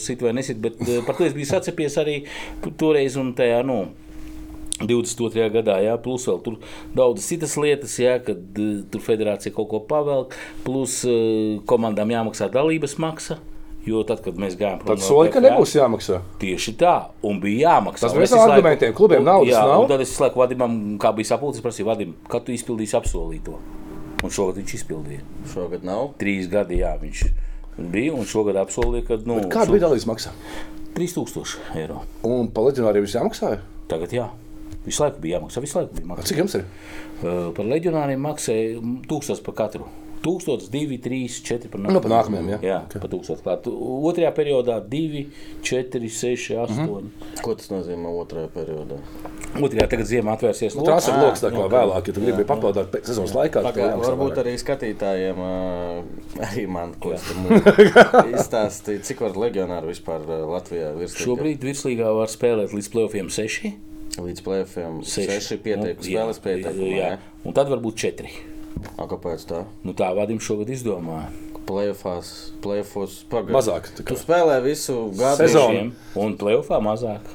[0.01, 0.57] sit vai nesit.
[0.63, 2.23] Bet eh, par to es biju sacepies arī
[2.81, 3.61] toreiz un tajā.
[3.67, 3.83] Nu,
[4.81, 5.49] 22.
[5.53, 6.57] gadā, jā, plus vēl tur
[6.97, 12.49] daudzas citas lietas, jā, kad uh, tur federācija kaut ko pavelk, plus uh, komandām jāmaksā
[12.53, 13.39] dalības maksa.
[13.87, 16.19] Jo tad, kad mēs gājām prom Tad soli, ka PFA, nebūs jāmaksā.
[16.41, 18.03] Tieši tā, un bija jāmaksā.
[18.09, 18.95] Tas Un viens no argumentiem.
[18.97, 19.83] Klubiem naudas jā, nav.
[19.85, 23.55] un Tad es laiku vadījumam, kā bija sapulcis, prasīju, vadim, kad tu izpildīsi apsolīto.
[24.25, 25.21] Un šogad viņš izpildīja.
[25.53, 26.09] šogad nav.
[26.19, 27.21] Trīs gadi, jā, viņš
[27.93, 28.15] bija.
[28.17, 30.33] Un šogad apsolīja, ka nu, Kāda bija dalības maksa?
[30.97, 32.01] 3000 eiro.
[32.25, 33.61] Un pa leģionāriem viss jāmaksāja?
[33.87, 34.25] Tagad jā.
[34.87, 35.61] Visu laiku bija jāmaksā.
[35.63, 36.27] Visu laiku bija maksā.
[36.31, 36.65] Cik jums ir?
[37.21, 39.87] Uh, par leģionāriem maksāja 1000 par katru.
[40.23, 42.59] 1000, 2, 3, 4 par Nu, pa nākamajam, jā.
[42.65, 43.01] Jā, okay.
[43.03, 43.67] pa 1000 klāt.
[44.09, 45.25] Otrajā periodā 2,
[45.63, 46.73] 4, 6, 8.
[46.73, 47.41] Mm -hmm.
[47.41, 48.97] Ko tas nozīmē otrajā periodā?
[49.55, 50.89] Otrajā tagad ziemā atvērsies Nu, loks.
[50.89, 53.63] Transfer Ā, loks tā kā vēlāk, ja tu gribi papildināt pe- sezonas laikā.
[53.63, 55.37] Pagā, jāmaksā varbūt arī skatītājiem,
[56.39, 57.37] arī man, ko es tur
[58.37, 63.71] izstāstīju, cik var leģionāri vispār Latvijā virs Šobrīd virslīgā var spēlēt līdz playoffiem 6.
[64.17, 66.89] līdz plēfiem 6 seši pieteikumi, spēles pieteikumi.
[66.97, 67.17] Jā, Jā.
[67.45, 68.56] un tad varbūt 4.
[68.97, 69.63] A, kāpēc tā?
[69.83, 71.29] Nu, tā vadim šogad izdomāja.
[71.67, 72.27] Plēfās,
[72.63, 73.51] plēfos, pagaidi.
[73.57, 73.89] Mazāk.
[74.07, 75.41] Tu spēlē visu gadu.
[75.43, 75.91] Sezonu.
[76.15, 77.25] Un playoffā mazāk.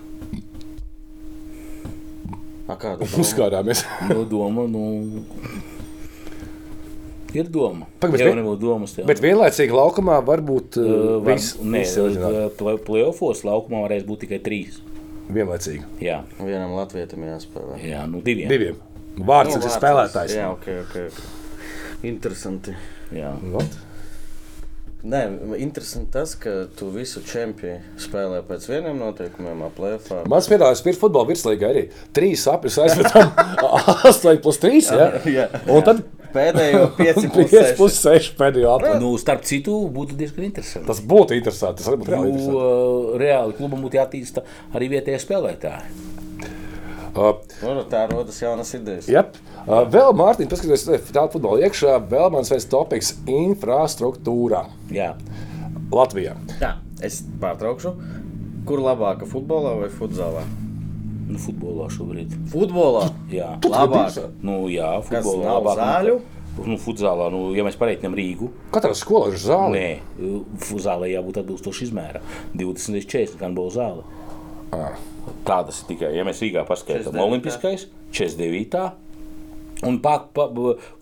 [2.70, 3.04] A, kādu?
[3.20, 3.82] Uzkārāmies.
[4.08, 5.24] Nu, doma, nu,
[7.36, 7.88] ir doma.
[8.00, 8.94] Pagaid, bet Jau nebūtu domas.
[8.96, 9.06] tev.
[9.10, 11.56] Bet vienlaicīgi laukumā var būt uh, Uh, var- viss.
[11.60, 12.78] Nē, leģionāri.
[12.86, 14.80] playoffos laukumā varēs būt tikai trīs.
[15.32, 15.84] Vienlaicīgi.
[16.04, 17.78] Jā, Vienam latvietim jāspēlē.
[17.84, 18.48] jā nu diviem.
[18.48, 18.80] Diviem.
[19.18, 20.36] Vārds Nu, ir spēlētājs.
[20.38, 21.24] Jā, ok, ok.
[22.08, 22.74] Interesanti.
[23.14, 23.34] Jā.
[23.58, 23.80] Ot.
[25.02, 25.20] Nē,
[25.58, 30.20] interesanti tas, ka tu visu čempionu spēlē pēc vieniem noteikumiem, aplēfā.
[30.30, 31.82] Mans piedāvājums ir futbola virslīga arī.
[32.14, 33.32] Trīs sapņus aizmetam,
[34.06, 34.82] 8 plus 3.
[34.94, 35.08] Ja?
[35.38, 35.48] Jā.
[35.66, 38.94] Un tad Pēdējo 5 5 plus 6 pēdējo apli.
[39.02, 40.86] Nu, starp citu, būtu diezgan interesanti.
[40.88, 41.82] Tas būtu interesanti.
[41.84, 42.62] Tas būtu reāli Nu, interesanti.
[42.62, 46.06] uh, reāli klubam būtu jātīsta arī vietējie spēlētāji.
[47.12, 49.08] Uh, Nu, tā rodas jaunas idejas.
[49.10, 49.36] Yep.
[49.66, 51.98] Uh, vēl Mārtiņš, paskatieties, tādu futbolu iekšā.
[52.08, 55.12] Vēl mans viens topiks- infrastruktūra Jā.
[55.92, 56.34] Latvijā.
[56.60, 57.92] Tā, es pārtraukšu.
[58.66, 60.44] Kur labāka futbolā vai futzālā?
[61.28, 62.32] Nu, futbolā šobrīd.
[62.52, 63.58] Futbolā Jā.
[63.62, 64.30] labāka.
[64.42, 65.82] Nu, jā, futbolā nav labāk.
[65.82, 66.20] zāļu?
[66.66, 69.72] Nu, futzālā, nu, ja mēs pareiķinām Rīgu, Katrā skolā ir zāle.
[69.72, 70.34] Nē,
[70.84, 72.20] zālē jābūt atbilstoši izmēram.
[72.60, 74.04] 20 līdz 40 gan būs zāle.
[74.72, 74.96] Ah.
[75.46, 77.26] Tādas ir tikai, ja mēs Rīgā paskaidrojam, 49.
[77.28, 78.92] Olimpiskais, 49.
[79.82, 80.44] Un pak, pa,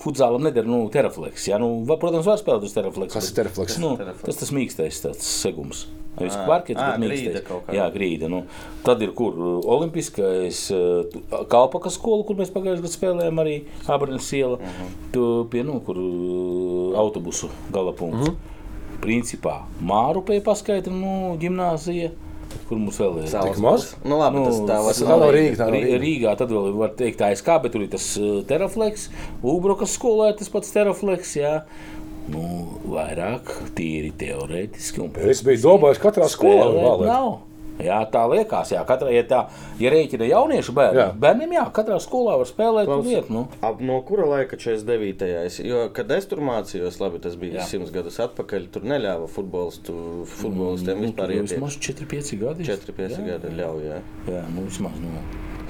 [0.00, 1.44] futzālam nedara nu, terafleks.
[1.50, 1.58] Ja?
[1.60, 3.12] Nu, va, protams, var spēlēt uz terafleksu.
[3.18, 3.76] Kas ir terafleks?
[3.80, 4.24] Nu, terafleks?
[4.24, 5.82] tas tas mīkstais tāds segums.
[6.16, 7.74] Nevis Ā, kvarkets, ā, bet grīda mīkstais.
[7.76, 8.30] Jā, grīda.
[8.32, 8.40] Nu,
[8.84, 13.54] tad ir kur uh, Olimpiskais, uh, Kalpakas skola, kur mēs pagājušajā gadā spēlējām arī
[13.86, 14.56] Abraņas iela.
[14.56, 14.80] Uh Mhm.
[14.80, 15.12] -huh.
[15.12, 18.28] Tu pie, nu, kur uh, autobusu galapunkts.
[18.28, 19.00] Uh -huh.
[19.00, 22.10] Principā Mārupē paskaidro, nu, ģimnāzija,
[22.68, 23.28] kur mums vēl ir.
[23.32, 23.86] Salas maz?
[24.05, 25.57] Nu, labi, tas tā tas vairs nav Rīga.
[25.61, 26.01] tā nav Rī- Rīga.
[26.05, 29.09] Rīgā tad vēl var teikt, tā ir kā, bet tur ir tas uh, terafleks,
[29.42, 31.36] Ubrokas skolē tas pats terafleks.
[31.40, 31.55] Jā.
[32.30, 32.42] Nu,
[32.86, 35.01] vairāk tīri teorētiski.
[35.03, 37.09] un Es biju domājis, ka katrā skolā ir spēlēt vālēt.
[37.85, 39.41] Jā, tā liekas, jā, katrā, ja tā
[39.81, 41.09] ja rēķina jauniešu bērnu, Jā.
[41.24, 43.33] bērniem, jā, katrā skolā var spēlēt Klaus, lietu.
[43.35, 43.45] Nu.
[43.64, 45.28] Ap, no kura laika 49.
[45.47, 47.68] Es, jo, kad es tur mācījos, labi, tas bija Jā.
[47.70, 49.95] simts gadus atpakaļ, tur neļāva futbolistu,
[50.39, 51.49] futbolistiem Nu, vispār tur iet.
[51.51, 52.68] Vismaz 4-5 gadi.
[52.68, 53.87] 4-5 gadi ļauj.
[53.89, 54.03] Jā.
[54.31, 55.01] Jā, nu vismaz.
[55.01, 55.24] Nu,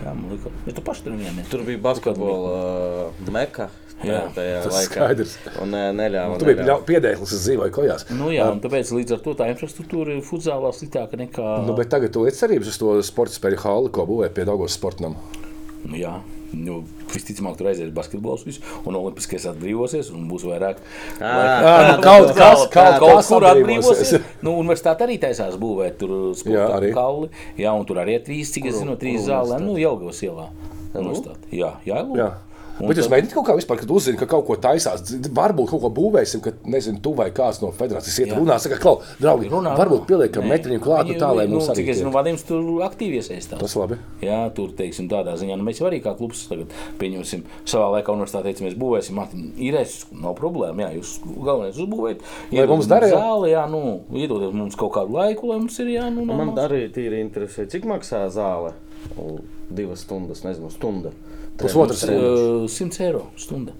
[0.05, 1.45] jā, man liekas, ja tu paši tur vienā.
[1.53, 2.57] Tur bija basketbola
[3.11, 3.71] uh, meka.
[4.01, 4.95] Jā, tajā tas laikā.
[4.95, 5.33] skaidrs.
[5.61, 6.39] Un uh, neļāva.
[6.41, 8.07] Tu biji piedēklis, es dzīvoju kojās.
[8.17, 11.49] Nu, jā, un tāpēc līdz ar to tā infrastruktūra ir futzālā sliktāka nekā.
[11.67, 14.79] Nu, bet tagad tu liec cerības uz to sporta spēļu hali, ko būvēja pie Daugos
[14.79, 15.19] sportam.
[15.85, 16.15] Nu, jā,
[16.57, 16.81] nu,
[17.13, 20.81] visticamāk, tur aizies basketbols viss, un olimpiskais atbrīvosies, un būs vairāk.
[21.21, 24.17] Ā, Ā, nu, kaut kas, kaut, Kaut kur atbrīvosies.
[24.47, 26.93] Nu, universitāte arī taisās būvēt tur Jā, sporta arī.
[26.97, 27.31] kalli.
[27.61, 29.67] Jā, un tur arī ir trīs, cik es zinu, trīs zālēm.
[29.67, 30.49] Nu, Jelgavas ielā.
[30.91, 31.47] Universitāte.
[31.55, 32.03] Jā, jā.
[32.19, 32.31] Jā.
[32.81, 35.03] Un Bet jūs tad- mēģināt kaut kā vispār, kad uzzina, ka kaut ko taisās,
[35.37, 39.03] varbūt kaut ko būvēsim, ka, nezinu, tu vai kāds no federācijas iet runā, saka, klau,
[39.21, 42.13] draugi, Runā, varbūt pieliekam metriņu klāt, nu tā, lai nu, mums arī Cik es zinu.
[42.15, 43.61] Vadims tur aktīvi iesaistās.
[43.61, 43.99] Tas labi.
[44.25, 48.15] Jā, tur teiksim, tādā ziņā, nu, mēs jau arī kā klubs tagad pieņemsim savā laikā
[48.17, 52.25] universitātē, teicām, mēs būvēsim, Mārtiņ, ir es, nav problēma, jā, jūs galvenais uzbūvēt.
[52.53, 53.21] Lai mums dara, jā.
[53.21, 56.87] Zāli, jā, nu, iedodiet mums kaut kādu laiku, lai mums ir, jā, nu, Man arī
[56.95, 58.73] tīri interesē, cik maksā zāle.
[59.71, 61.13] Divas stundas, nezinu, stunda.
[61.61, 62.03] Pusotras.
[62.09, 63.73] Uh, 100 eiro stunda.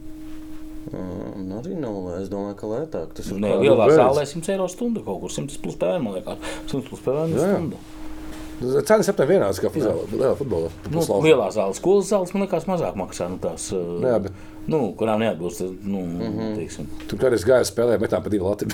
[0.91, 3.11] Mm, Arī nav, es domāju, ka lētāk.
[3.15, 6.39] Tas ir kā- lielā zālē 100 eiro stunda kaut kur, 100 plus PVN, man liekas,
[6.67, 7.49] 100 plus PVN jā.
[7.55, 7.77] stunda.
[8.85, 10.69] Cenas aptuveni vienādas kā futbolā.
[10.93, 13.29] Nu, lielā zāle, skolas zāles, man liekas, mazāk maksā.
[13.33, 14.33] Nu, tās, uh, Jā, bet-
[14.71, 16.21] nu, kurām neatbilst, nu, mm.
[16.21, 16.55] -hmm.
[16.57, 16.87] teiksim.
[17.11, 18.71] Tur kādreiz gāja spēlē, metām pa divu Latviju.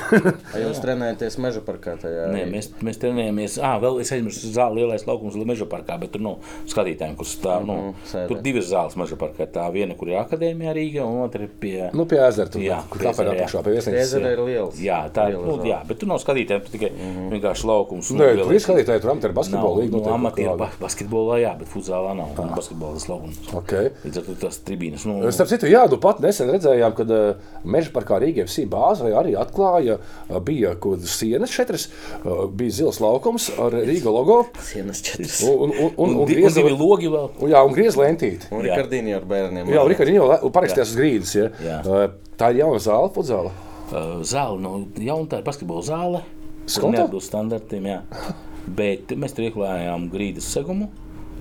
[0.52, 2.26] Vai Jūs trenējaties meža parkā tajā?
[2.34, 3.56] Nē, mēs, mēs trenējamies.
[3.62, 6.36] Ah, vēl es aizmirsu zāli, lielais laukums Meža parkā, bet tur nav
[6.68, 7.64] skatītājiem, kurš stāv.
[7.66, 8.26] Nu, Mhm, sēdē.
[8.28, 9.46] tur divas zāles Meža parkā.
[9.46, 11.90] Tā viena, kur ir akadēmija Rīga, un otra ir pie.
[11.94, 12.60] nu, pie ezera tur.
[12.60, 14.00] Jā, kur kāpēc apakšā pie viesnīcas.
[14.02, 14.80] Ezera ir liels.
[14.80, 15.36] Jā, tā ir.
[15.38, 16.90] Liela Nu, jā, bet tur nav skatītājiem, tur tikai
[17.30, 18.10] vienkārši laukums.
[18.10, 20.04] Nē, lielais- tur ir skatītāji, tur amatieru basketbolu līnija.
[20.06, 22.28] nu, amatieru ba basketbolā, jā, bet futzālā nav.
[22.38, 22.54] Ah.
[22.56, 23.38] Basketbolas laukums.
[23.54, 23.90] Okay.
[24.04, 25.06] Līdz ar to tas tribīnas.
[25.06, 29.12] Nu, Starp citu, jā, nu pat nesen redzējām, kad uh, Meža parkā Rīgā FC bāzē
[29.16, 31.88] arī atklāja, uh, bija kaut kādas sienas četras,
[32.22, 34.42] uh, bija zils laukums ar Rīga logo.
[34.64, 35.40] Sienas četras.
[35.46, 37.30] Un, un, un, un, un, grieza, divi logi vēl.
[37.52, 38.50] jā, un griez lentīti.
[38.52, 38.64] Un.
[38.66, 39.72] Rikardīni ar bērniem.
[39.74, 41.36] Jā, Rikārds jau parakstījās uz grīdas.
[41.36, 41.50] Ja.
[41.62, 42.02] Jā.
[42.36, 43.54] Tā ir jauna zāle, futzāla.
[43.86, 46.22] Uh, zāle, no jauna tā ir basketbola zāle.
[46.66, 48.00] Tur neatbilst standartiem, jā.
[48.66, 50.90] Bet mēs tur ieklājām grīdas segumu.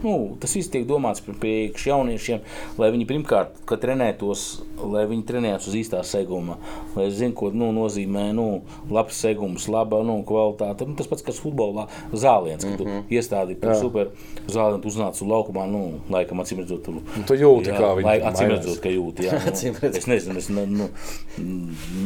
[0.05, 2.43] Nu, tas viss tiek domāts par priekšu jauniešiem,
[2.77, 4.43] lai viņi pirmkārt, trenētos,
[4.77, 6.59] lai viņi trenētos uz īstā seguma.
[6.93, 8.61] Lai zinātu, ko nu, nozīmē nu,
[8.93, 10.85] labs segums, laba nu, kvalitāte.
[10.85, 13.07] Nu, tas pats, kas futbolā zāliens, kad mm -hmm.
[13.17, 14.11] iestādi par super
[14.47, 17.01] zāli un tu uznāc uz laukumā, nu, laikam, acīm redzot, tur.
[17.27, 19.25] Tu jūti, Jā, kā viņi tur acīm redzot, ka jūti.
[19.25, 19.39] Jā,
[19.81, 20.89] nu, es nezinu, es ne, nu,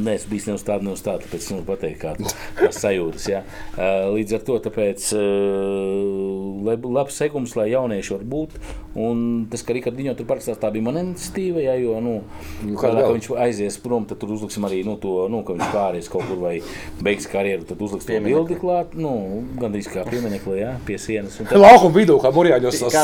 [0.08, 3.28] neesmu bijis ne uz tādu, ne uz tādu, tāpēc nevaru pateikt, kādas tās sajūtas.
[3.30, 3.44] Jā.
[4.16, 5.12] Līdz ar to, tāpēc,
[6.64, 8.50] lai labs segums, lai jaunieši var būt.
[9.00, 9.20] Un
[9.52, 12.14] tas, ka Rikardiņo tur parakstās, tā bija mana iniciatīva, jā, jo, nu,
[12.66, 13.14] Nu, kā kāda vēl?
[13.20, 16.40] viņš aizies prom, tad tur uzliksim arī, nu, to, nu, ka viņš pāries kaut kur
[16.42, 16.56] vai
[17.06, 21.38] beigs karjeru, tad uzliks to bildi klāt, nu, gandrīz kā pieminekli, jā, pie sienas.
[21.40, 22.32] Un tad- Laukuma vidū, kā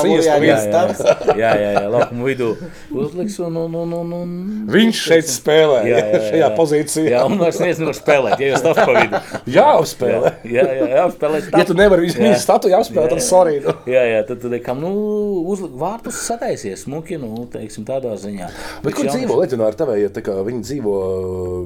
[0.02, 0.66] sijas pa Mūrjāņos.
[0.66, 1.36] vienu.
[1.36, 2.50] Jā, jā, jā, jā, jā laukuma vidū
[2.92, 4.34] uzliks un, un, un, un, un
[4.76, 6.50] Viņš šeit spēlē Jā, jā, jā, šajā jā.
[6.58, 7.06] pozīcijā.
[7.14, 9.22] Jā, un vairs neviens nevar spēlēt, ja jau stāv pa vidu.
[9.60, 10.34] Jāuzspēlē.
[10.50, 12.36] Jā, jā, jā, spēlē Ja tu nevari viņu Jā.
[12.42, 13.60] statu jāuzspēlē, tad sorry.
[13.64, 13.74] Nu.
[13.90, 18.50] Jā, jā, tad tur liekam, nu, uzlikt vārtus sataisies, smuki, nu, teiksim, tādā ziņā.
[18.84, 20.10] Bet kur dzīvo leģionāri tavējie?
[20.16, 20.96] Tā kā Viņi dzīvo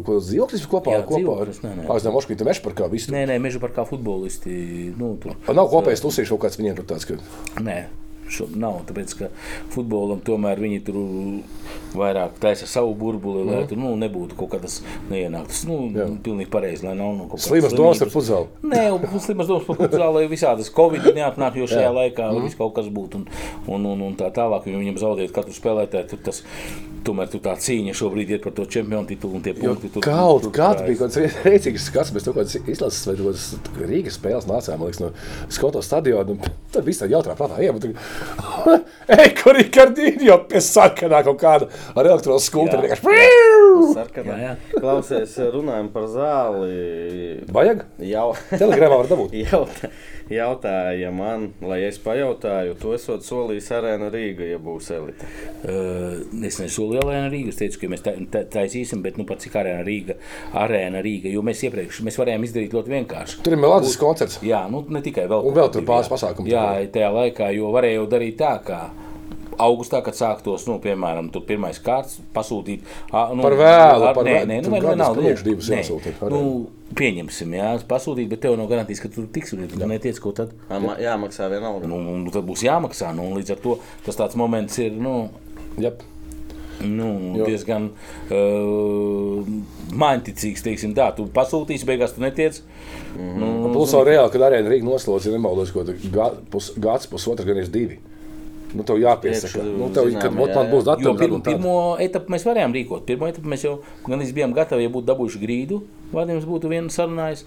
[0.08, 1.88] kādā dzīvokļos kopā, Jā, kopā ar dzīvokļos, nē, nē.
[1.94, 3.12] Aizņem Moškī, tu meši par kā visu.
[3.14, 5.36] Nē, nē, meža par kā futbolisti, nu, tur.
[5.50, 7.20] Nav kopējais tusīšs kaut kāds viņiem tur tāds, ka
[7.64, 7.82] Nē,
[8.30, 8.82] šo, nav.
[8.90, 9.30] Tāpēc, ka
[9.74, 11.00] futbolam tomēr viņi tur
[11.98, 15.64] vairāk taisa savu burbuli, lai tur nu, nebūtu kaut kādas neienāktas.
[15.70, 15.80] Nu.
[15.96, 16.06] Jā.
[16.24, 18.48] pilnīgi pareizi, lai nav nu, kaut kādas slimas domas ar futzālu.
[18.64, 18.84] Nē,
[19.26, 22.44] slimas domas par futbolu, lai visādas covid neatnāk, jo šajā laikā Mhm.
[22.46, 23.28] viss kaut kas būtu un,
[23.68, 24.68] un, un, un tā tālāk.
[24.70, 26.44] jo Viņam zaudēt katru spēlētāju, tur tas,
[27.04, 29.90] tomēr tur tā cīņa šobrīd ir par to čempionu titulu un tie punkti.
[29.90, 33.16] tur- kaut tur kāds bija kaut kāds rēcīgs skats, mēs to kaut kādas izlases vai
[33.90, 35.12] Rīgas spēles nācām, man liekas, no
[35.50, 36.38] Skoto stadiona.
[36.72, 37.94] Tad viss tā jautrā prātā, ejam, tur,
[39.16, 42.82] ej, kur ir kardīni, jo pie sarkanā kaut kāda ar.
[42.82, 42.86] Jā.
[42.86, 43.06] vienkārši,
[43.96, 44.36] Sarkanā.
[44.36, 44.80] Jā, jā.
[44.80, 47.46] Klausies, runājam par zāli.
[47.56, 47.86] Vajag?
[48.10, 48.28] Jau.
[48.52, 49.36] Telegramā var dabūt.
[49.50, 49.92] Jautā,
[50.34, 55.28] jautāja man, lai es pajautāju, to esot solījis arēna Rīga, ja būs elite.
[55.64, 57.54] Uh, es nesolu Lielānu Rīgu.
[57.54, 60.16] Es teicu, ka mēs tā- tā- taisīsim, bet nu, pat cik arēna Rīga,
[60.54, 63.42] arēna Rīga, jo mēs iepriekš mēs varējām izdarīt ļoti vienkārši.
[63.44, 64.40] Tur ir Melāns koncerts.
[64.46, 65.46] Jā, nu ne tikai vēl.
[65.50, 66.16] Un vēl tur pāris jā.
[66.16, 66.54] pasākumi.
[66.54, 68.82] Jā, tajā laikā, jo varēja jau darīt tā, ka
[69.60, 72.82] augustā, kad sāktos, nu, piemēram, tur pirmais kārts pasūtīt.
[73.12, 74.48] Nu, Par vēlu, ar- par nē, vēlu.
[74.52, 75.80] nē, nu, Tur vai gadus vienalga, priekš nu, divus nē.
[75.84, 76.42] jāsūta ar Nu,
[76.96, 80.32] pieņemsim, jā, pasūtīt, bet tev nav garantijas, ka tur tiks, un ja tu netiec, ko
[80.32, 80.54] tad?
[80.70, 81.88] Ā, ma- Jāmaksā vienalga.
[81.88, 85.30] Nu, un tad būs jāmaksā, nu, un līdz ar to tas tāds moments ir, nu,
[85.78, 86.02] Jep.
[86.80, 87.44] Nu, Jo.
[87.46, 87.90] diezgan
[88.32, 89.44] uh,
[90.00, 91.10] mākslinieks, teiksim, tā.
[91.18, 92.62] Tu pasūtīsi, beigās tu netiec.
[93.18, 96.72] Nu, Plus vēl reāli, kad arēna Rīga noslodzīja, nemaldos, ko gads, pus,
[97.12, 98.00] pusotrs, gan ir divi.
[98.70, 99.64] Nu, tev jāpiesaka.
[99.66, 100.72] Nu, tev, zinām, kad jā, ot, man jā.
[100.74, 103.06] būs datums, pirmo, pirmo etapu mēs varējām rīkot.
[103.08, 105.82] Pirmo etapu mēs jau gan bijām gatavi, ja būtu dabūjuši grīdu.
[106.14, 107.46] Vadījums būtu viens sarunājis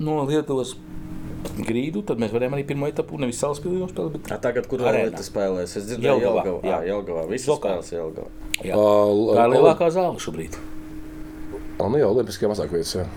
[0.00, 0.74] no Lietuvas
[1.60, 4.80] grīdu, tad mēs varējām arī pirmo etapu nevis salas pilsētu spēlēt, bet A, tagad, kur
[4.80, 5.74] tas spēlēs?
[5.76, 6.68] Es dzirdēju, Jelgavā, jā.
[6.70, 7.24] Jā, Jelgavā.
[7.28, 7.74] Visas Zokā.
[7.74, 8.30] spēles Jelgavā.
[8.62, 8.76] jā.
[8.78, 10.60] tā ir lielākā zāle šobrīd.
[11.82, 12.94] Nu, jā, Olimpiskajā mazāk vietas.
[12.94, 13.08] Jā.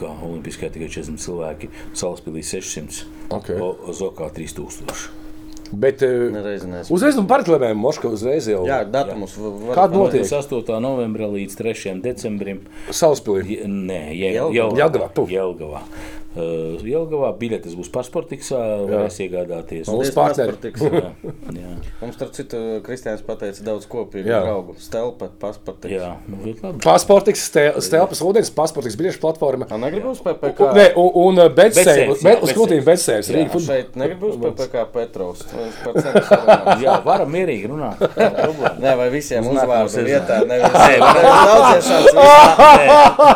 [0.00, 3.04] Kā Olimpiskajā tikai 40 cilvēki, salas pilsēta 600,
[3.36, 3.52] Ok.
[3.60, 5.25] o Zokā 3000.
[5.72, 6.94] Bet uh, Nereiz neesmu.
[6.94, 9.36] uzreiz no parklēmēm Moška uzreiz jau Jā, datumos.
[9.36, 10.22] var- Kādu notiek?
[10.22, 10.62] 28.
[10.62, 10.80] 8.
[10.80, 12.00] novembra līdz 3.
[12.02, 12.60] decembrim.
[12.90, 13.42] Salaspilī.
[13.56, 14.76] Je- Nē, Je- Jelgavā.
[14.78, 15.26] Jelgavā, tu.
[15.26, 15.80] Jelgavā.
[16.36, 18.58] Uh, Jelgavā biļetes būs pasportiksā,
[18.90, 19.88] varēs iegādāties.
[20.12, 20.52] Partneri.
[20.52, 20.82] Pasportiks.
[20.84, 21.12] Jā,
[21.62, 21.70] jā,
[22.02, 24.42] Mums, starp citu, Kristiāns pateica daudz kopīgu Jā.
[24.44, 24.74] draugu.
[24.80, 25.94] Stelpa, pasportiks.
[25.96, 26.82] jā nu, labi.
[26.84, 29.68] Pasportiks, Ste- Stelpas ūdens, pasportiks biļešu platforma.
[29.72, 30.68] A, negribu uz PPK.
[30.76, 33.62] Nē, un, un uh, jā, uz krūtīm Betsēms, Jā, Rīga.
[33.66, 35.46] Šeit negribu uz PPK Petrovs.
[36.84, 38.02] Jā, varam mierīgi runāt.
[38.82, 40.42] Nē, vai visiem uzvārdu vietā.
[40.50, 41.80] Nevis Nē, varam.
[42.20, 42.86] Nē,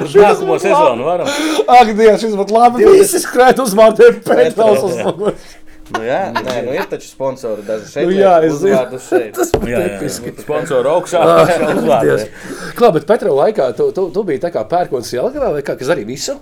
[0.04, 1.30] Uz nākamo sezonu varam.
[1.70, 2.89] Ak, Dievs, šis būtu labi.
[2.92, 4.90] Visi skrēt uz jā.
[4.90, 5.56] uzmanības.
[5.90, 7.64] Nu, jā, nē, nu ir taču sponsori.
[7.66, 9.00] Daži šeit Nu, jā, es zinu.
[9.08, 9.32] šeit.
[9.34, 10.30] Tas Jā, jā, tipiski.
[10.30, 10.44] jā.
[10.44, 11.22] Sponsoru augšā.
[12.04, 12.28] Dievs.
[12.78, 15.90] Klā, bet Petra laikā tu, tu, tu biji tā kā pērkons Jelgavā vai kā, kas
[15.90, 16.36] arī visu?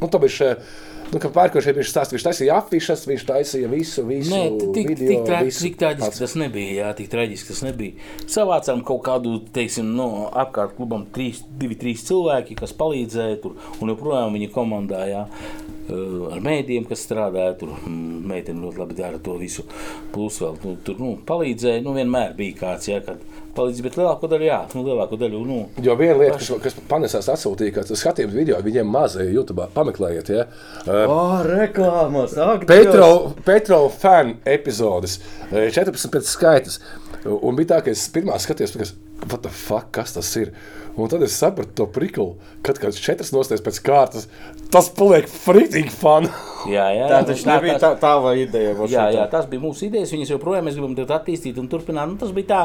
[0.00, 0.64] Nu, tu biji, šeit,
[1.12, 4.42] nu, ka pērkons šeit viņš stāst, viņš taisīja afišas, viņš taisīja visu, visu Nē,
[4.74, 5.66] tik, video, tik, tra, visu.
[5.66, 6.72] tik traģiski tas nebija.
[6.78, 8.08] Jā, tik traģiski tas nebija.
[8.32, 13.92] Savācām kaut kādu, teiksim, no apkārt klubam, trīs, divi, trīs cilvēki, kas palīdzēja tur, un
[13.92, 15.92] joprojām viņa komandā, jā, eh,
[16.32, 17.76] ar mēdījiem, kas strādāja tur.
[17.82, 19.66] mm, Meitene ļoti labi dara to visu.
[20.12, 21.82] Plus vēl nu, tur nu, palīdzēja.
[21.84, 23.20] Nu, vienmēr bija kāds, jā, kad
[23.56, 25.42] palīdz, bet lielāko daļu, jā, nu, lielāko daļu.
[25.48, 30.32] Nu, Jo viena lieta, kas, kas panesās atsūtīja, ka skatījums video, viņiem mazai YouTube pameklējiet,
[30.32, 30.46] ja?
[30.86, 32.36] Uh, O, reklāmas!
[32.40, 33.08] Ak, Petro,
[33.46, 35.18] Petro fanu epizodes,
[35.50, 36.80] eh, 14 pēc skaitas.
[37.28, 38.94] Un bija tā, ka es pirmā skatījos, kas,
[39.28, 40.54] what the fuck, kas tas ir.
[40.92, 42.34] Un tad es sapratu to priklu,
[42.64, 44.26] kad kāds četras nosties pēc kārtas.
[44.72, 46.26] Tas paliek fritīgi fun.
[46.68, 48.74] jā, jā, Tā taču nebija tā, tava ideja.
[48.92, 50.12] Jā, jā, tas bija mūsu idejas.
[50.12, 52.12] Viņas joprojām mēs gribam attīstīt un turpināt.
[52.12, 52.60] Nu, tas bija tā,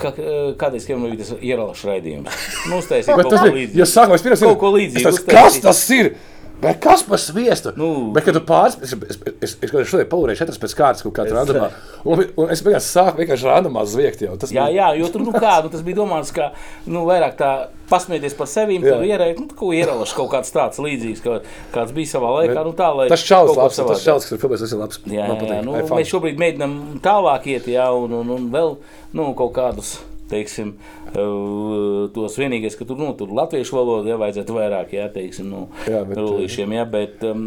[0.00, 2.44] ka eh, kādreiz kādam bija tas ieralašu raidījums.
[2.68, 3.80] Nu, uztaisīt Bet kaut tas ko bija, līdzīgu.
[3.80, 6.12] ja sākumā es pirms Kaut ko līdzīgu Tas, kas tas ir?
[6.62, 7.72] Vai kas par sviestu?
[7.74, 7.88] Nu.
[8.14, 11.16] Bet, kad tu pārspēji, es, es, es, es, es šodien palūrēju četras pēc kārtas, kaut
[11.16, 11.72] kādā randamā.
[12.06, 14.36] Un, un es beigās sāku vienkārši randamā zviegt jau.
[14.38, 16.52] Tas Jā, bija- jā, jo tur nu, kā, nu, tas bija domāts, ka
[16.86, 17.50] nu, vairāk tā
[17.90, 21.40] pasmieties par sevi, tur ierēkt, nu, ko ieralaši kaut kāds tāds līdzīgs, kā,
[21.74, 22.62] kāds bija savā laikā.
[22.62, 24.04] Nu, tā, lai Tas ko labs, tas savādāk.
[24.06, 25.02] čalis, kas ir filmēs, tas ir labs.
[25.10, 25.58] Jā, jā, jā.
[25.66, 28.76] Nu, mēs šobrīd mēģinām tālāk iet, jā, un, un, un vēl
[29.18, 29.96] nu, kaut kādus.
[30.32, 30.74] Teiksim,
[31.12, 35.62] uh, tos vienīgais, ka tur, nu, tur latviešu valodu jā, vajadzētu vairāk, jā, teiksim, nu,
[35.84, 37.44] Jā, bet, rullīšiem, jā, bet, um,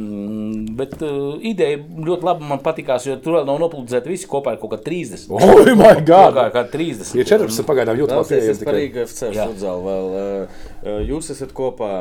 [0.77, 4.61] bet uh, ideja ļoti labi man patikās, jo tur vēl nav noplūdzēti visi kopā ir
[4.61, 5.27] kaut kā 30.
[5.36, 6.38] Oh, my God!
[6.38, 7.13] Kā, kā 30.
[7.19, 8.86] Ir 14 pagaidām YouTube Klausies, es par tikai.
[8.86, 9.45] Rīgas FC Jā.
[9.49, 11.05] futzalu vēl.
[11.09, 11.91] Jūs esat kopā,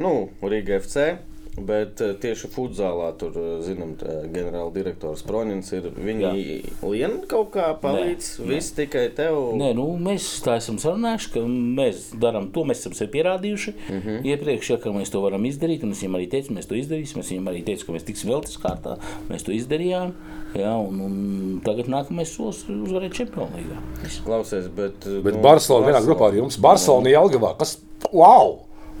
[0.00, 1.29] nu, Rīga FC.
[1.66, 5.90] Bet uh, tieši futzālā tur, uh, zinām, ģenerāla direktors Pronins ir.
[5.94, 8.30] Viņi lien kaut kā palīdz.
[8.40, 9.38] Nē, Viss tikai tev.
[9.60, 13.74] Nē, nu, mēs tā esam sarunājuši, ka mēs darām to, mēs esam sev pierādījuši.
[13.76, 14.08] Uh Mhm.
[14.08, 14.24] -huh.
[14.26, 17.18] Iepriekš, ja, ka mēs to varam izdarīt, un es viņam arī teicu, mēs to izdarīsim.
[17.20, 18.96] Es viņam arī teicu, ka mēs tiksim vēl tas kārtā.
[19.28, 20.12] Mēs to izdarījām.
[20.54, 23.78] Jā, un, un tagad nākamais solis ir uzvarēt Čempionu līgā.
[24.24, 25.04] Klausies, bet.
[25.22, 26.58] Bet Barcelona vienā grupā ar jums.
[26.58, 27.56] Barcelona Jelgavā.
[27.58, 27.78] Kas?
[28.12, 28.58] Wow!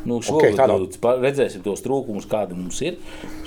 [0.08, 0.76] Nu, šogad tādā.
[0.78, 2.96] okay, pa- redzēsim tos trūkumus, kādi mums ir.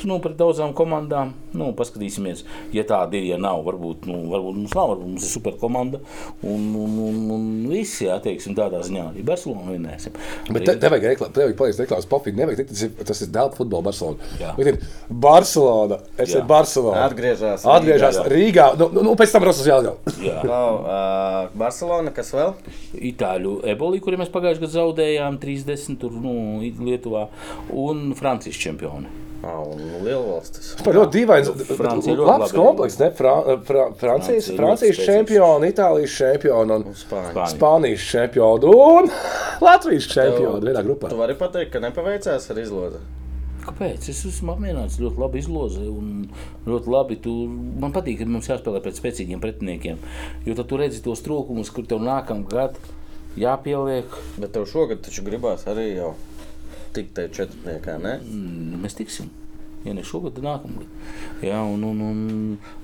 [0.06, 1.34] Nu, pret daudzām komandām.
[1.54, 2.44] Nu, paskatīsimies,
[2.76, 3.26] ja tāda ir.
[3.34, 6.02] Ja nav, varbūt, nu, varbūt mums nav, varbūt mums ir super komanda.
[6.44, 10.18] Un, un, un, un visi, jā, teiksim, tādā ziņā arī Barcelona vinnēsim.
[10.52, 12.42] Bet te, te vajag reklāmas, tev vajag palīdzēt reklāmas pofīgi.
[12.42, 14.54] Nevajag teikt, tas ir, tas ir dēļ futbola Barcelona.
[14.62, 14.80] Ir
[15.10, 17.08] Barcelona, es esmu Barcelona.
[17.08, 17.66] Atgriežas.
[17.70, 18.28] Atgriežas Jā.
[18.34, 18.68] Rīgā.
[18.80, 20.14] Nu, nu, nu, pēc tam uz Jelgavu.
[20.24, 20.40] Jā.
[20.44, 22.54] Klau, uh, Barcelona, kas vēl?
[23.14, 26.34] Itāļu eboli, kuriem mēs pagājušajā gadā zaudējām 30, tur, nu,
[26.84, 27.28] Lietuvā,
[27.84, 29.12] un Francijas čempioni.
[29.44, 30.70] Un Lielvalstis.
[30.86, 31.54] Par ļoti dīvainu.
[32.24, 33.10] Labs labi komplekss, ne?
[33.18, 33.34] Fra,
[33.68, 37.34] fra, Francijas, Francijas čempioni, Itālijas čempioni un Spāņi.
[37.34, 37.56] Spāņi.
[37.58, 39.12] Spānijas čempioni un
[39.68, 41.12] Latvijas čempioni vienā grupā.
[41.12, 43.04] Tu vari pateikt, ka nepaveicās ar izlozi.
[43.64, 44.08] Kāpēc?
[44.12, 45.86] Es esmu apmierināts, ļoti labi izlozi.
[45.92, 46.26] un
[46.68, 47.20] Ļoti labi.
[47.24, 47.36] Tu,
[47.84, 50.00] man patīk, ka mums jāspēlē pret spēcīgiem pretiniekiem.
[50.48, 52.94] Jo tad tu redzi tos trūkumus, kur tev nākamā gada
[53.40, 54.20] jāpieliek.
[54.40, 56.14] Bet tev šogad taču gribās arī jau
[56.96, 58.18] tikt tajā četrniekā, ne?
[58.24, 59.32] Mm, Mēs tiksim.
[59.84, 60.88] Ja ne šogad, tad nākamgad.
[61.44, 62.20] Jā, un, un, un,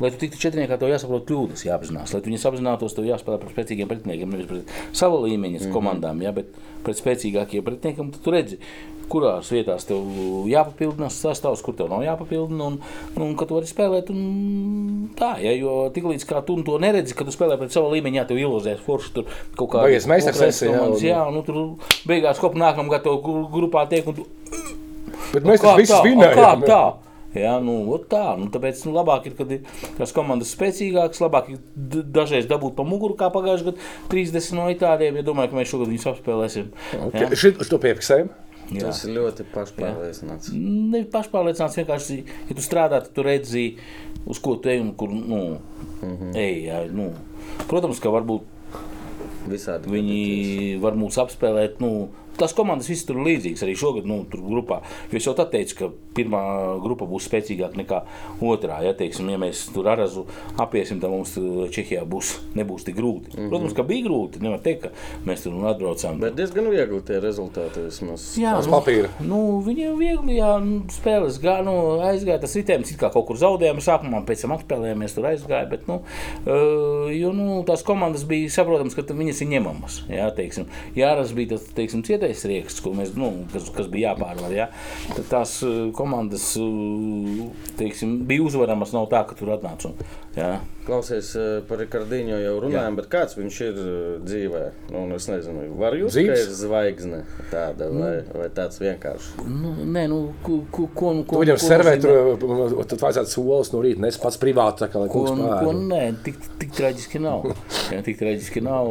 [0.04, 2.12] lai tu tiktu četrniekā, tev jāsaprot kļūdas, jāapzinās.
[2.12, 5.76] Lai tu viņus apzinātos, tev jāspēlē pret spēcīgiem pretiniekiem, nevis pret sava līmeņa mm -hmm.
[5.78, 6.52] komandām, jā, bet
[6.84, 8.12] pret spēcīgākiem pretiniekiem.
[8.12, 8.60] Tad tu redzi,
[9.10, 10.06] kurās vietās tev
[10.50, 12.78] jāpapildinās sastāvs, kur tev nav jāpapildina, un,
[13.16, 14.12] un, un ka tu vari spēlēt.
[14.14, 18.22] Un, tā, ja, jo tiklīdz kā tu to neredzi, kad tu spēlē pret savu līmeni,
[18.22, 21.60] jā, tev ilūzēs forši tur kaut kāda Beidzies meistarsesija, jā, un- Jā, nu tur
[22.10, 24.28] beigās kopu nākamā gada tev gru- grupā tiek, un tu
[25.34, 26.04] Bet mēs Kā taču visus tā?
[26.08, 26.36] vinējām.
[26.40, 26.82] Kā tā?
[27.38, 27.76] Jā, nu,
[28.10, 28.24] tā.
[28.40, 29.60] Nu, tāpēc nu, labāk ir, kad ir
[30.00, 31.60] tās komandas spēcīgākas, labāk ir
[32.10, 33.78] dažreiz dabūt pa muguru, kā pagājušajā gadā
[34.10, 35.20] 30 no itāļiem.
[35.22, 36.72] Ja domāju, ka mēs šogad viņus apspēlēsim.
[37.14, 37.30] Jā.
[37.38, 38.32] Šito piefiksējam.
[38.70, 38.86] Jā.
[38.86, 40.52] Tas ir ļoti pašpārliecināts.
[40.54, 43.66] Nevis pašpārliecināts, vienkārši, ja tu strādā, tad tu redzi,
[44.30, 45.60] uz ko tu ej un kur nu,
[46.02, 46.36] mm -hmm.
[46.38, 46.66] ej.
[46.68, 47.12] Jā, nu.
[47.68, 48.42] Protams, ka varbūt
[49.50, 51.80] Visādi Viņi var mūs apspēlēt.
[51.80, 52.10] Nu,
[52.40, 54.82] tās komandas visas tur ir līdzīgas arī šogad, nu, tur grupā.
[55.12, 56.42] Jo es jau tā teicu, ka pirmā
[56.84, 58.02] grupa būs spēcīgāka nekā
[58.46, 58.82] otrā.
[58.86, 60.26] Ja, teiksim, ja mēs tur ar azu
[60.60, 63.34] apiesim, tad mums tur Čehijā būs, nebūs tik grūti.
[63.34, 63.50] Mm -hmm.
[63.54, 64.42] Protams, ka bija grūti.
[64.44, 64.90] Nevar teikt, ka
[65.26, 66.20] mēs tur atbraucām.
[66.20, 68.38] Bet diezgan viegli tie rezultāti vismaz.
[68.40, 69.10] Jā, Uz papīra.
[69.20, 71.76] Nu, viņiem viegli, jā, nu, spēles gāja, nu,
[72.06, 75.88] aizgāja tas ritējums, it kā kaut kur zaudējām sākumā, pēc tam atspēlējāmies, tur aizgāja, bet,
[75.90, 76.02] nu,
[76.46, 81.56] uh, jo, nu, tās komandas bija saprotams, ka viņas ir ņemamas, jā, teiksim, Jāras bija
[81.56, 84.68] tas, teiksim, cietais rieksts, mēs, nu, kas, kas bija jāpārvar, jā,
[85.16, 87.50] tad tās uh, komandas, uh,
[87.80, 89.94] teiksim, bija uzvaramas, nav tā, ka tur atnāca
[90.38, 90.60] jā.
[90.90, 92.98] Klausies, eh, par Rikardīņu jau runājām, Jā.
[92.98, 94.62] bet kāds viņš ir eh, dzīvē?
[94.96, 97.20] Nu, es nezinu, var jūs teikt, zvaigzne
[97.52, 99.46] tāda vai, vai tāds vienkārši.
[99.46, 102.40] Nu, nē, nu, ko, ko, ko, nu, ko, viņam ko servē, nozīmē?
[102.42, 105.76] tur tad vajadzētu solis no rīta, nes pats privāti, tā kā lai Ko, nu, ko,
[105.78, 107.46] nē, tik, tik traģiski nav.
[107.94, 108.90] Jā, tik traģiski nav.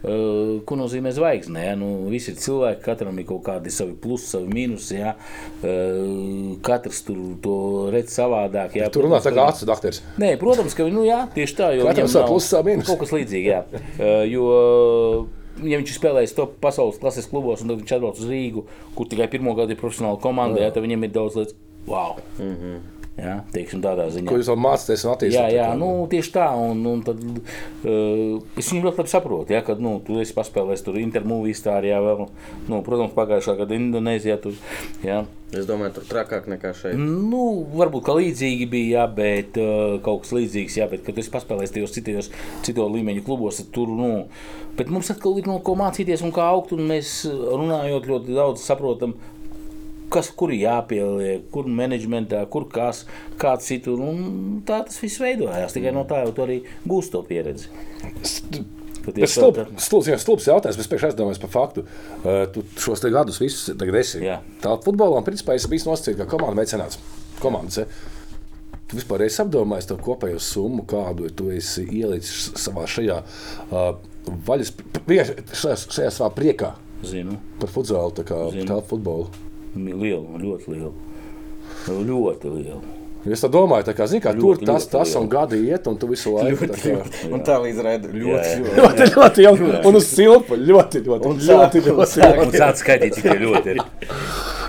[0.00, 1.60] Uh, ko nozīmē zvaigzne?
[1.60, 1.72] Ja?
[1.76, 4.94] Nu, visi ir cilvēki, katram ir kaut kādi savi plusi, savi mīnusi.
[4.96, 5.12] Ja?
[5.60, 7.56] Uh, katrs tur to
[7.92, 8.78] redz savādāk.
[8.80, 8.88] Ja?
[8.92, 10.00] Tur runā tā kā acu dakteris.
[10.20, 11.70] Nē, protams, ka nu, jā, tieši tā.
[11.80, 12.88] Katram nav plusi, savi mīnusi.
[12.90, 13.48] Kaut kas līdzīgs.
[13.50, 13.60] Jā.
[13.72, 14.46] Uh, jo,
[15.64, 18.66] ja viņš ir spēlējis top pasaules klases klubos, un tad viņš atbrauc uz Rīgu,
[18.96, 21.58] kur tikai pirmo gadu ir profesionāla komanda, jā, tad viņam ir daudz lietas.
[21.88, 22.18] Wow!
[22.38, 22.99] Mm -hmm.
[23.20, 24.28] Jā, teiksim, tādā ziņā.
[24.30, 25.50] Ko jūs vēl mācāties un attīstāt?
[25.52, 26.46] Jā, jā nu, tieši tā.
[26.56, 29.52] Un, un tad, uh, es viņu ļoti labi saprotu.
[29.52, 32.22] Ja, kad nu, tu esi paspēlējis tur intermūvijas, tā arī jā, vēl,
[32.70, 34.38] nu, protams, pagājušā gada Indonēzijā.
[34.40, 34.56] Tur,
[35.04, 35.18] jā.
[35.50, 36.96] Es domāju, tur trakāk nekā šeit.
[37.00, 37.42] Nu,
[37.74, 40.78] varbūt kā līdzīgi bija, jā, bet uh, kaut kas līdzīgs.
[40.80, 42.30] Jā, bet, kad es paspēlēju tajos citos,
[42.64, 44.12] citos līmeņu klubos, tad tur, nu,
[44.78, 46.72] bet mums atkal ir no ko mācīties un kā augt.
[46.78, 49.18] Un mēs runājot ļoti daudz saprotam,
[50.12, 53.04] kas kur ir jāpieliek, kur menedžmentā, kur kas,
[53.40, 54.02] kāds citur.
[54.68, 55.74] Tā tas viss veidojās.
[55.76, 57.70] Tikai no tā jau tu arī gūst to pieredzi.
[59.00, 59.32] Bet tieši
[59.80, 60.78] stulbs, jautājums.
[60.80, 61.86] Es pēc aizdomājos par faktu.
[62.20, 64.20] Uh, tu šos gadus visus tagad esi.
[64.26, 64.40] Jā.
[64.60, 67.00] Tā futbolā, principā es biju nosacīts, ka komanda veicinās.
[67.40, 67.86] Komandas, ja?
[68.90, 73.92] Tu vispār esi apdomājis to kopējo summu, kādu tu esi ielicis savā šajā uh,
[74.48, 74.74] vaļas,
[75.06, 76.74] šajā, šajā savā priekā
[77.06, 78.66] Zinu, par futbolu, tā kā Zinu.
[78.68, 79.30] tā futbolu.
[79.76, 80.94] Lielu, ļoti lielu.
[81.88, 82.80] Ļoti lielu.
[83.28, 85.20] Es tā domāju, tā kā, zini, kā Ļoti, tur tas, ļoti tas liela.
[85.20, 86.94] un gadi iet, un tu visu laiku tā kā.
[87.28, 88.78] Un tā līdz redzēt, ļoti, ļoti.
[88.78, 93.28] Ļoti, ļoti, ļoti, un uz silpa, ļoti, ļoti, Un ļoti, ļoti, ļoti, sāc skaitīt, cik
[93.42, 93.82] ļoti ir.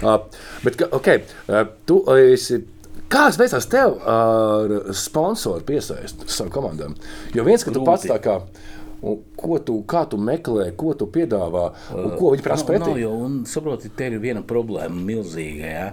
[0.03, 0.17] Uh,
[0.65, 2.59] bet, okay, uh, tu esi.
[3.11, 6.93] Kāds veicās tev ar sponsoru piesaisti savām komandām?
[7.35, 8.37] Jo viens, ka tu pats tā kā.
[8.39, 8.71] un
[9.01, 11.63] Ko tu, kā tu meklē, ko tu piedāvā,
[11.97, 12.99] un ko viņi prasa nav pretī?
[13.01, 15.71] jau, un saproti, te ir viena problēma, milzīga.
[15.71, 15.87] Ja?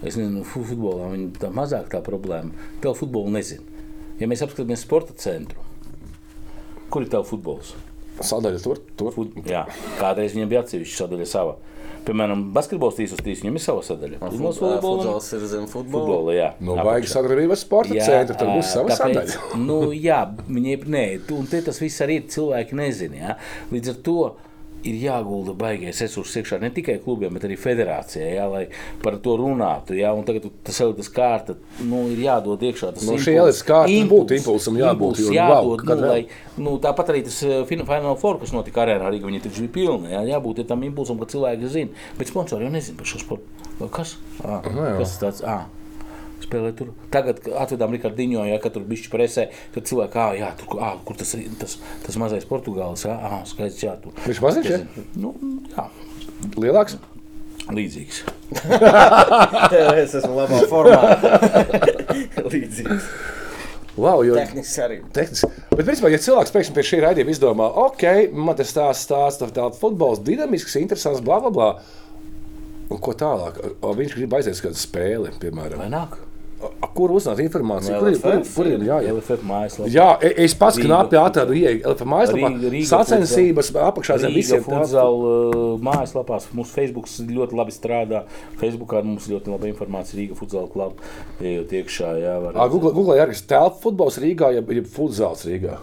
[0.00, 2.54] Es nezinu, fu- futbolā viņa tā mazāk tā problēma.
[2.80, 3.66] Tev futbolu nezinu.
[4.16, 5.60] Ja mēs apskatāmies sporta centru,
[6.88, 7.74] kur ir tavs futbols?
[8.24, 9.12] Sadaļa tur, tur.
[9.12, 9.64] Fut, jā,
[9.98, 11.56] kādreiz viņam bija atsevišķa sadaļa sava.
[12.04, 14.18] Piemēram, basketbols 3 uz 3, viņam ir sava sadaļa.
[14.20, 16.04] Volejbolam- Futbols ir zem futbola.
[16.04, 16.48] Futbola, jā.
[16.60, 19.64] Nu, vajag sadarbību ar sporta centru, tad būs sava tāpēc, sadaļa.
[19.64, 23.16] Nu, jā, viņiem nē, tu- un te tas viss arī ir cilvēki nezina.
[23.16, 23.36] Ja?
[23.72, 24.18] Līdz ar to
[24.84, 28.46] ir jāgulda baigais resursi iekšā ne tikai klubiem, bet arī federācijai, ja?
[28.52, 28.66] lai
[29.02, 29.96] par to runātu.
[29.98, 30.12] Ja?
[30.14, 32.92] Un tagad tas jau tas kārta, nu, ir jādod iekšā.
[32.94, 36.20] Tas Nu, šī ielas kārta būtu impulsam jābūt, Impuls nu, jādod, kad nu, lai,
[36.58, 40.12] nu, tāpat arī tas fin- Final Four, kas notika arēnā, arī viņi taču bija pilni.
[40.14, 41.90] Jā, jābūt tam impulsam, ka cilvēki zina.
[42.18, 43.44] Bet sponsori jau nezina par šo sportu.
[43.90, 44.16] Kas?
[44.44, 44.98] À, Nu, jā.
[45.00, 45.42] kas tāds?
[45.42, 45.64] À.
[46.44, 46.92] Spēlē tur.
[47.14, 51.16] Tagad, kad atvedām Rikārdiņo, ja tur bija presē, tad cilvēki, ah, jā, tur, ah, kur
[51.20, 54.16] tas, ir, tas, tas mazais Portugālis, jā, ah, skaists, jā, tur.
[54.26, 55.06] Viņš maziņš, ja?
[55.20, 55.34] Nu,
[55.72, 55.88] jā,
[56.60, 56.98] Lielāks?
[57.72, 58.24] Līdzīgs.
[60.02, 61.14] es esmu labā formā.
[62.52, 63.08] Līdzīgs.
[63.96, 64.98] Wow, jo, Tehniski arī.
[65.14, 65.48] Tehniski.
[65.70, 68.04] Bet, principā, ja cilvēks pēkšņi pie šī raidījuma izdomā, ok,
[68.34, 71.70] man tas stāsts, stāsts, tā futbols dinamisks, interesants, bla, bla, bla.
[72.92, 73.62] Un ko tālāk?
[73.80, 75.80] O, Viņš grib aiziet uz kādu spēli, piemēram.
[75.80, 76.18] Vai nāk?
[76.94, 77.90] Kur uzzināt informāciju?
[77.96, 79.14] No Kur ir, kur, LFF kur ir jā, jā.
[79.16, 79.88] LFF mājaslapā.
[79.90, 82.50] Jā, e- es pats knapi atradu ieeju LFF mājaslapā.
[82.70, 84.62] Rīga- Sacensības apakšā zem visiem.
[85.24, 86.46] uh, mājaslapās.
[86.54, 88.22] Mūsu Facebook ļoti labi strādā.
[88.60, 90.20] Facebookā mums ļoti laba informācija.
[90.20, 90.92] Rīga futzāla klubā.
[91.40, 95.44] Ejot iekšā, jā, var Ā, Google, Google arī ir telpu futbols Rīgā, jeb, jeb futzāls
[95.50, 95.78] Rīgā.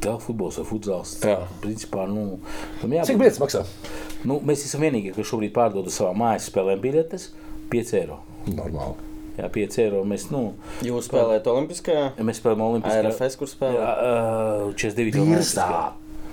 [0.00, 1.16] Telefutbols vai futzāls.
[1.24, 1.40] Jā.
[1.62, 2.38] Principā, nu,
[2.80, 3.08] tam jābūt.
[3.10, 3.64] Cik biļetes maksā?
[4.24, 7.30] Nu, mēs esam vienīgie, kas šobrīd pārdod uz savām mājas spēlēm biļetes.
[7.72, 8.20] 5 eiro.
[8.46, 9.13] Normāli.
[9.34, 10.02] Jā, 5 eiro.
[10.06, 10.42] Mēs, nu,
[10.86, 12.04] Jūs spēlējat Olimpiskajā?
[12.18, 13.08] ja mēs spēlējam Olimpiskajā.
[13.10, 13.80] ARFS, kur spēlē?
[13.80, 13.94] Jā,
[14.78, 15.24] 49.
[15.32, 15.68] Virsā.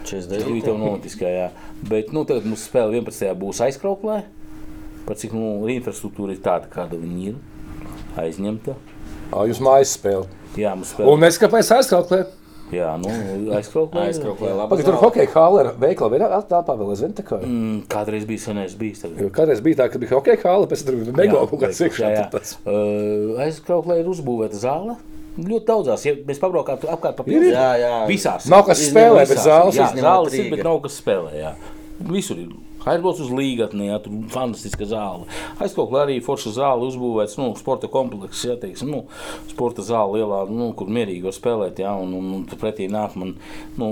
[0.05, 0.61] 49.
[0.61, 0.75] 49.
[0.91, 1.47] Olimpiskajā.
[1.89, 3.33] Bet nu, tagad mūsu spēle 11.
[3.41, 4.19] būs aizkrauklē.
[5.07, 7.39] Par cik nu, infrastruktūra ir tāda, kāda viņa ir.
[8.21, 8.75] Aizņemta.
[9.31, 10.27] Jūs mājas spēle.
[10.59, 11.09] Jā, mums spēle.
[11.09, 12.25] Un es kāpēc aizskrauklē?
[12.71, 13.11] Jā, nu,
[13.57, 14.05] aizkrauklē.
[14.07, 14.69] Aizkrauklē labi.
[14.71, 17.39] Pagaid, tur hokeja hāla ir veikla, vai ir telpā vēl aizvien tā kā?
[17.43, 19.01] Mm, kādreiz bija senais bijis.
[19.03, 19.19] Tagad.
[19.25, 21.81] Jo Kādreiz bija tā, ka bija hokeja hāla, pēc tam tur bija mega kaut kāds
[21.81, 22.11] jā, iekšā.
[22.15, 22.25] jā.
[22.31, 24.95] tas- Uh, Aizkrauklē ir uzbūvēta zāle.
[25.39, 27.51] Ļoti daudzās, ja mēs pabraukām apkārt pa pilsētu.
[27.55, 27.93] Jā, jā.
[28.07, 28.47] Visās.
[28.51, 31.31] Nav kas spēlē, bet zāles Jā, zāles ir, bet nav kas spēlē.
[31.39, 31.53] Jā.
[32.11, 32.49] Visur ir.
[32.81, 35.27] Aizbrauc uz līgatni, jā, tur fantastiska zāle.
[35.61, 39.01] Aizkoklē arī forša zāle uzbūvēts, nu, sporta komplekss, jā, teiksim, nu,
[39.51, 43.35] sporta zāle lielā, nu, kur mierīgi var spēlēt, jā, un, un, un pretī nāk man,
[43.77, 43.91] nu,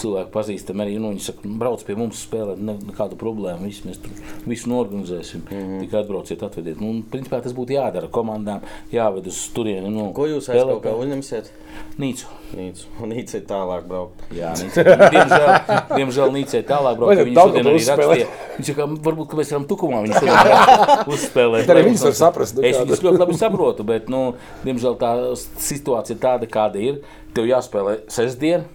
[0.00, 4.00] cilvēki pazīstam arī, nu, viņi saka, brauc pie mums spēlēt, ne, nekādu problēmu, visu mēs
[4.02, 4.16] tur
[4.48, 5.84] visu norganizēsim, mm -hmm.
[5.84, 6.80] tikai atbrauciet, atvediet.
[6.80, 10.96] Nu, un, principā tas būtu jādara komandām, jāved uz turieni, nu, Ko jūs spēlēt aizkraukā
[11.04, 11.52] uzņemsiet?
[12.00, 12.41] Nīcu.
[12.52, 13.36] Nīcu.
[13.38, 14.22] Ir tālāk braukt.
[14.36, 14.82] Jā, Nīcē.
[15.14, 15.46] diemžēl,
[15.96, 17.22] diemžēl Nīcē tālāk braukt.
[17.36, 18.26] Daudz šodien arī rakstīja.
[18.58, 21.72] Viņš saka, varbūt, ka mēs varam tukumā viņu šodien uzspēlēt.
[21.72, 24.22] Arī viņus var saprast, nu, Es viņus ļoti labi saprotu, bet, nu,
[24.66, 25.12] diemžēl tā
[25.64, 27.00] situācija tāda, kāda ir.
[27.32, 28.66] Tev jāspēlē sestdien,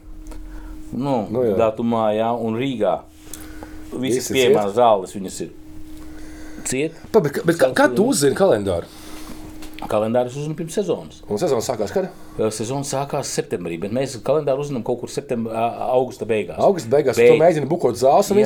[0.91, 1.53] nu, Nu, jā.
[1.59, 2.95] datumā, jā, un Rīgā.
[3.93, 5.51] Visas pieejamās zāles viņas ir
[6.67, 6.97] ciet.
[7.13, 8.89] Pa, Bet, bet kā, kā tu uzzini kalendāru?
[9.87, 11.21] Kalendārs uzzina pirms sezonas.
[11.29, 12.09] Un sezona sākās kad?
[12.37, 15.53] Sezona sākās septembrī, bet mēs kalendāru uzzinām kaut kur septembrī,
[15.89, 16.59] augusta beigās.
[16.61, 18.37] Augusta beigās Bet- tu mēģini bukot zāles, un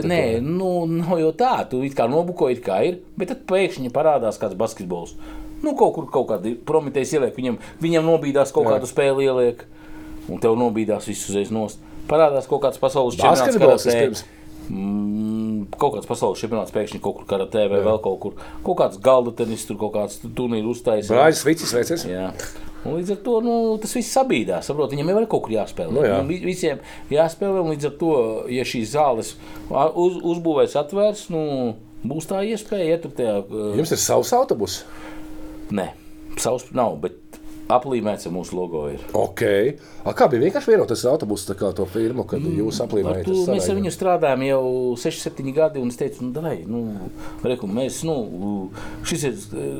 [0.00, 0.04] ciet.
[0.08, 1.68] nē, nu, nav jau tā.
[1.68, 5.12] Tu it kā nobuko, it kā ir, bet tad pēkšņi parādās kāds basketbols.
[5.62, 8.78] Nu, kaut kur kaut kāda prometējas ieliek, viņam, viņam nobīdās kaut Jā.
[8.78, 9.64] kādu spēli ieliek,
[10.30, 11.78] un tev nobīdās visu uzreiz nost.
[12.08, 13.16] Parādās kaut kāds pasaules
[13.84, 14.24] čempionāts.
[14.68, 18.34] Mm, kaut kāds pasaules čempionāts pēkšņi kaut kur karatē vai vēl kaut kur.
[18.66, 21.12] Kaut kāds galda tenis, tur kaut kāds turnīrs uztaisīts.
[21.14, 22.04] Brāļs Vicis veicies.
[22.08, 22.26] Jā.
[22.86, 24.68] Un līdz ar to nu, tas viss sabīdās.
[24.68, 25.92] Saprot, viņam jau ir kaut kur jāspēlē.
[25.96, 26.18] Nu, jā.
[26.20, 26.78] Viņam vi- visiem
[27.10, 28.12] jāspēlē, līdz ar to,
[28.54, 29.34] ja šīs zāles
[29.70, 31.74] uz, uzbūvēs atvērs, nu,
[32.06, 33.38] būs tā iespēja tur tajā.
[33.50, 34.84] uh, Jums ir savs autobus.
[35.74, 35.88] Nē,
[36.38, 37.27] savs nav, bet
[37.72, 38.84] aplīmēts ar mūsu logo.
[38.92, 39.02] Ir.
[39.16, 39.42] Ok.
[40.04, 43.28] A, kā bija vienkārši vienot tas autobus, tā kā to firmu, kad jūs Ar aplīmējat?
[43.28, 44.62] to mēs ar viņu strādājam jau
[45.04, 46.82] 6, 7 gadi, un es teicu, nu, davai, nu,
[47.44, 48.16] reku, mēs, nu,
[49.08, 49.78] šis ir, eh,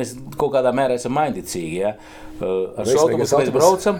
[0.00, 1.96] mēs kaut kādā mērā esam mainticīgi, ja.
[2.42, 3.98] Ar šo autobusu mēs braucam,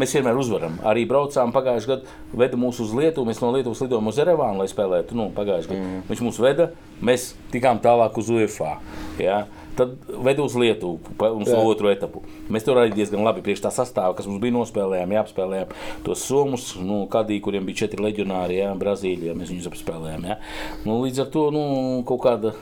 [0.00, 0.78] mēs vienmēr uzvaram.
[0.88, 2.14] Arī braucām pagājušajā gadā,
[2.44, 5.82] veda mūs uz Lietuvu, mēs no Lietuvas lidojām uz Erevānu, lai spēlētu, nu, pagājušajā gadā.
[5.82, 6.06] Mm.
[6.08, 6.70] Viņš mūs veda,
[7.04, 8.78] mēs tikām tālāk uz UFA,
[9.20, 9.42] ja.
[9.74, 11.00] Tad veda uz Lietuvu,
[11.40, 11.58] uz Jā.
[11.58, 12.22] otru etapu.
[12.52, 15.72] Mēs tur arī diezgan labi priekš tā sastāvā, kas mums bija nospēlējām, jāapspēlējām
[16.06, 20.28] tos somus, nu, kādī, kuriem bija četri leģionāri, jā, Brazīlijā, mēs viņus apspēlējām.
[20.30, 20.38] Jā.
[20.86, 21.64] Nu, līdz ar to nu,
[22.06, 22.54] kaut kāda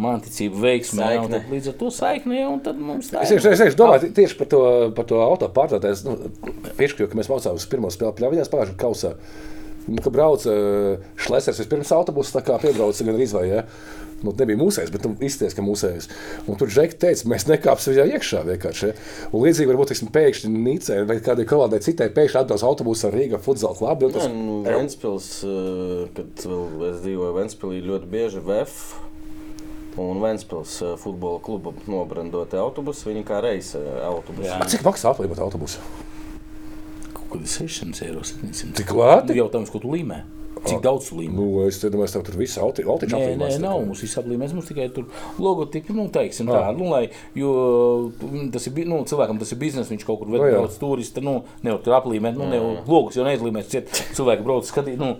[0.00, 0.60] manticība,
[1.32, 1.90] tad līdz ar to
[2.48, 4.60] un tad mums tā Es tieši, es tieši domāju tieši par to,
[4.96, 6.04] par to auto pārvadātāju.
[6.08, 9.12] Nu, Piešķiru, ka mēs mācāmies uz pirmo spēli pļaviņās pagājušajā kausā.
[9.88, 13.66] Nu, Kad brauca uh, Šlesers, vispirms autobusu tā kā piebrauca gan arī ja?
[14.26, 16.08] nu, nebija mūsējis, bet nu, izties, ka mūsējis.
[16.50, 18.90] Un tur Džeki teica, mēs nekāpsim viņā iekšā vienkārši.
[18.90, 18.96] Ja?
[19.30, 23.40] Un līdzīgi varbūt teiksim, pēkšņi Nīcē vai kādai kādai citai pēkšņi atbrauc autobusā ar Rīgā
[23.42, 24.08] futzālu klubu.
[24.08, 28.78] un Jā, Tas, nu, Ventspils, eh, kad vēl es dzīvoju Ventspilī, ļoti bieži VF
[30.02, 33.10] un Ventspils eh, futbola kluba nobrandoti autobusi.
[33.10, 34.48] Viņi kā reisa autobusi.
[34.50, 34.62] Jā.
[34.76, 35.82] Cik maksā aplīmot autobusu?
[37.32, 38.76] Kaut kādi 600 eiro, 700.
[38.78, 39.32] Cik lēti?
[39.32, 40.22] Nu, jautājums, ko tu līmē?
[40.62, 41.34] Cik daudz tu līmē?
[41.34, 44.52] Nu, es domāju, ka tur viss auto Nē, nē, nav mums viss aplīmēs.
[44.54, 45.08] Mums tikai tur
[45.42, 47.54] logotipi, nu, teiksim tā, nu, lai, jo
[48.12, 50.60] mm, tas ir, nu, cilvēkam tas ir bizness, viņš kaut kur Nu, jā.
[50.60, 55.00] vedot turisti, nu, nevar tur aplīmēt, nu, nevar logus jau neizlīmēs, ciet, cilvēki brauc skatīt,
[55.02, 55.16] nu,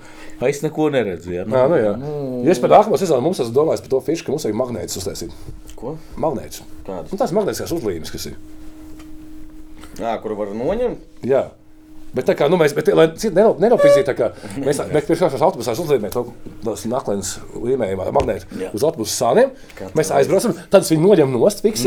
[0.47, 1.43] es neko neredzu, jā.
[1.43, 1.95] Jā, nu, jā.
[2.47, 5.01] Ja es par nākamo sezonu mums esmu domājis par to fišu, ka mums vajag magnētus
[5.03, 5.35] uztaisīt.
[5.81, 5.97] Ko?
[6.23, 6.63] Magnētus.
[6.87, 7.11] Kādas?
[7.11, 8.39] Nu, tās magnētiskās uzlīmes, kas ir.
[9.99, 11.27] Jā, kur var noņemt?
[11.27, 11.49] Jā.
[12.13, 14.27] Bet tā kā nu, mēs, bet, lai neno- nenopīzītu, tā kā
[14.61, 16.25] mēs, mēs pirms kādas autobusā uzliekam to
[16.67, 19.55] tos naklēnas līmējumā, magnētu uz autobusu sāniem.
[19.97, 21.33] Mēs aizbraucam, tad viņi noņem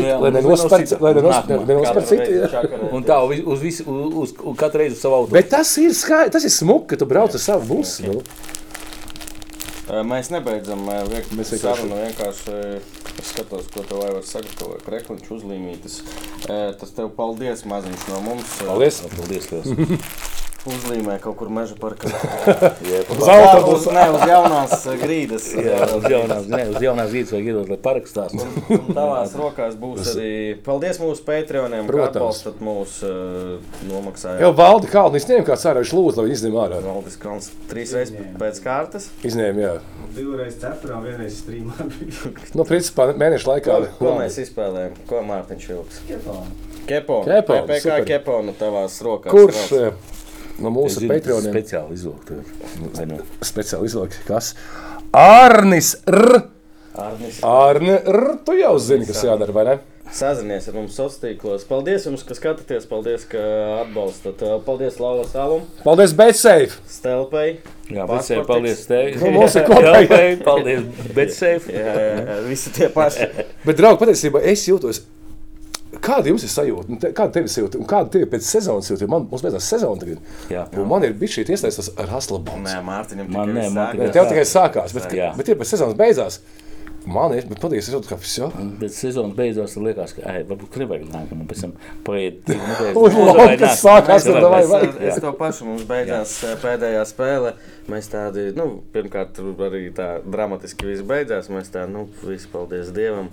[0.02, 0.98] Nu jā, lai un nenospēr nenosita.
[1.06, 1.68] lai nenosper- Nākamā.
[1.70, 2.90] nenosper Katru citu.
[2.98, 5.30] Un tā uz, visu, uz, uz, uz katru reizi uz savu auto.
[5.38, 8.02] Bet tas ir skaisti, tas ir smuki, ka tu brauc ar savu busu.
[8.10, 8.22] Nu.
[10.10, 10.80] Mēs nebeidzam
[11.38, 12.02] Mēs vienkārši- sarunu.
[12.02, 12.80] Vienkārši
[13.20, 14.84] es skatos, ko tev vajag sagatavot.
[14.86, 16.00] Krekliņš uzlīmītas.
[16.46, 18.58] Tas tev paldies maziņš no mums.
[18.62, 19.02] Paldies!
[19.16, 19.50] Paldies!
[20.66, 22.10] Uzlīmē kaut kur meža parkā.
[23.12, 23.92] Uz Jā, autobusu.
[23.92, 25.44] uz, jaunās ē, grīdas.
[25.54, 28.34] Jā, uz jaunās, ne, uz jaunās vietas vajag iedot, lai parakstās.
[28.34, 30.32] Un tavās rokās būs arī.
[30.66, 33.12] Paldies mūsu Patreoniem, ka atbalstat mūs ē,
[33.90, 34.42] nomaksājāt.
[34.42, 36.82] Jau valdi kalnu izņēma kāds ārā, viņš lūdzu, lai izņem ārā.
[36.86, 39.08] Valdis Kalns trīs reizes pēc kārtas.
[39.26, 39.72] Izņēma, jā.
[40.16, 41.76] Divreiz cepurā, vienreiz strīmā.
[42.56, 43.78] Nu, principā mēneša laikā.
[43.98, 44.94] Ko, ko mēs izspēlējām?
[45.08, 45.98] Ko Mārtiņš Vilks?
[46.08, 46.36] Kepo.
[47.26, 48.04] Kepona, PPC super.
[48.08, 49.32] Kepona tavās rokās.
[49.34, 50.12] Kurš Velc.
[50.56, 52.32] Eh, no mūsu Patreoniem speciāli izvilkt.
[52.96, 53.20] vai ne?
[53.44, 54.22] speciāli izvilka?
[54.28, 54.54] Kas?
[55.12, 56.40] Arnis R.
[56.96, 57.42] Arnis.
[57.44, 58.24] Arne R.
[58.44, 59.76] Tu jau zini, kas jādara, vai ne?
[60.14, 61.64] Sazinies ar mums sociālos tīklos.
[61.66, 62.84] Paldies jums, ka skatāties.
[62.86, 63.40] Paldies, ka
[63.82, 64.44] atbalstat.
[64.64, 66.78] Paldies Laura Salam, Paldies, Betsafe!
[66.88, 67.58] Stelpai.
[67.90, 68.28] Jā, bet Pasportiks.
[68.28, 69.10] sev paldies tev.
[69.18, 70.20] Nu, mums ir kopīgi.
[70.46, 71.66] Paldies, bet sev.
[71.74, 73.28] Jā, jā, jā, visi tie paši.
[73.66, 75.02] Bet, draugi, patiesībā es jūtos.
[76.02, 76.88] Kāda jums ir sajūta?
[76.88, 77.78] Nu, te- Kāda tev ir sajūta?
[77.80, 79.02] Un kāda tev ir pēc sezonas jūta?
[79.06, 80.18] Jo Man, mums beidzās sezona tagad.
[80.50, 80.66] Jā.
[80.76, 82.50] Un man ir bijis šī iesaistīšanās ar Haslabu.
[82.62, 85.32] Nē, Mārtiņam Man tikai nē, tikai- Tev tikai sākās, bet, Jā.
[85.36, 86.38] bet ir pēc sezonas beigās.
[87.06, 88.48] Man ir, bet patiesībā es viss jau.
[88.80, 91.74] Bet sezonas beidzās, tad liekas, ka ai, varbūt nevajag nākamā, pēc tam
[92.06, 93.62] paiet nāk.
[93.78, 94.80] sākās, tad vai- vai.
[95.06, 96.56] Es, to pašu mums beidzās Jā.
[96.64, 97.52] pēdējā spēle.
[97.86, 99.38] Mēs tādi, nu, pirmkārt,
[99.68, 101.46] arī tā dramatiski viss beidzās.
[101.54, 103.28] Mēs tā, nu, visi paldies Dievam.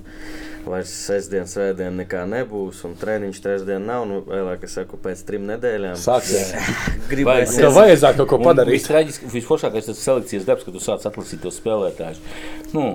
[0.63, 4.05] Vairs sestdien, svētdien nekā nebūs, un treniņš trešdien nav.
[4.07, 5.97] Nu, vēlāk, es saku, pēc trim nedēļām.
[5.99, 6.53] Sāksies.
[7.09, 7.57] Gribēs.
[7.57, 8.77] Tev vajadzētu kaut ko padarīt.
[8.77, 12.21] Vistraģiski, visforšākais tas selekcijas darbs, kad tu sāc atlasīt tos spēlētājus,
[12.77, 12.93] nu,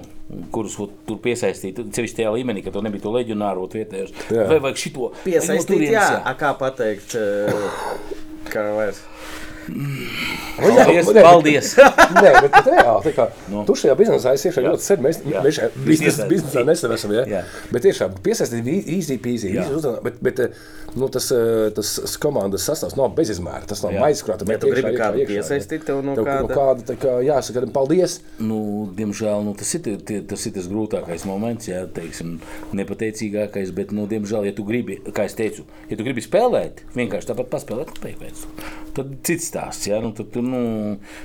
[0.53, 1.81] kurus tur piesaistīt.
[1.95, 4.13] Ceļš tajā līmenī, ka tu nebija to leģionāru vietējos.
[4.35, 4.49] Jā.
[4.51, 5.13] Vai vajag šito?
[5.25, 9.01] Piesaistīt, Vai no jā, turienes, a, kā pateikt, eh, kā vairs.
[9.69, 11.69] Nu, jā, Paldies, nē, bet- paldies.
[12.19, 13.63] Nē, bet, bet reāli, tā kā Nu.
[13.69, 15.03] tu šajā biznesā esi iekšā ļoti sen.
[15.05, 15.43] Mēs, Jā.
[15.45, 17.25] mēs šajā biznesā, biznesā nesam esam, ja?
[17.29, 17.43] Jā.
[17.73, 18.67] Bet tiešām piesaistīt
[18.97, 19.67] īsi, pīzī, Jā.
[20.05, 20.57] bet, bet eh,
[20.99, 23.63] nu, tas, eh, tas komandas sastāvs nav bezizmēra.
[23.71, 24.03] Tas nav Jā.
[24.07, 24.49] maizkrāta.
[24.51, 28.19] Ja tu gribi kādu piesaistīt, tev no Tev, kāda- no kāda tā kā, jāsaka, paldies.
[28.41, 32.39] Nu, diemžēl nu, tas, ir, tie- tie- tas ir tas grūtākais moments, jā, teiksim,
[32.75, 33.73] nepateicīgākais.
[33.77, 37.53] Bet, nu, diemžēl, ja tu gribi, kā es teicu, ja tu gribi spēlēt, vienkārši tāpat
[37.53, 38.45] paspēlēt, nu, pēc,
[38.99, 39.87] tad cits stāsts.
[39.89, 40.61] Jā, nu, tad, tu, nu,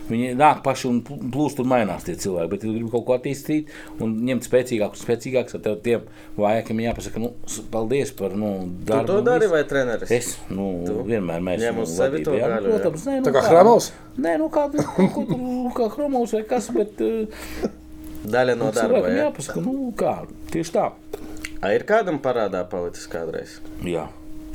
[0.09, 2.51] viņi nāk paši un pl- plūst un mainās tie cilvēki.
[2.53, 6.07] Bet, ja tu gribi kaut ko attīstīt un ņemt spēcīgākus, spēcīgākus, tad tev tiem
[6.39, 7.33] vājākiem jāpasaka, nu,
[7.73, 8.53] paldies par nu,
[8.85, 9.07] Tu darbu.
[9.11, 10.11] to un dari vai treneris?
[10.13, 10.97] Es nu, Tu?
[11.11, 12.79] vienmēr mēs Ņem uz sevi to jā, nu, jā.
[12.79, 13.91] Protams, nē, nu, Tā kā kā, Hramovs?
[14.23, 17.69] Nē, nu kāda kaut kur kā chromovs vai kas, bet uh,
[18.23, 19.01] Daļa no darba.
[19.11, 19.25] Ja?
[19.27, 20.13] jāpasaka, nu kā,
[20.53, 20.85] tieši tā.
[21.63, 23.57] A, ir kādam parādā palicis kādreiz?
[23.87, 24.05] Jā,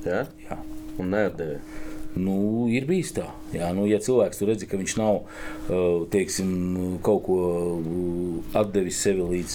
[0.06, 0.22] Ja?
[0.46, 0.56] jā.
[0.98, 1.58] Un neatdevi.
[2.18, 3.26] Nu, ir bijis tā.
[3.54, 6.50] Jā, nu, ja cilvēks tur redz, ka viņš nav uh, teiksim,
[7.06, 7.36] kaut ko
[7.76, 9.54] uh, atdevis sevi līdz,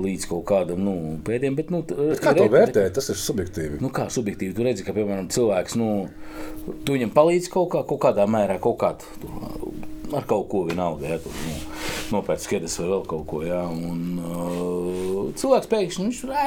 [0.00, 0.94] līdz kaut kādam nu,
[1.26, 2.94] pēdējiem, bet nu, t- Kā to ir- vērtēt?
[2.96, 3.82] Tas ir subjektīvi.
[3.84, 5.90] Nu, kā subjektīvi tu redzi, ka, piemēram, cilvēks, nu,
[6.86, 9.04] tu viņam palīdz kaut, kā, kaut kādā mērā, kaut kādā,
[10.16, 11.58] ar kaut ko vienalga, ja, tu, nu,
[12.16, 16.38] nopērts skedes vai vēl kaut ko, jā, un uh, cilvēks pēkšņi, viņš tur,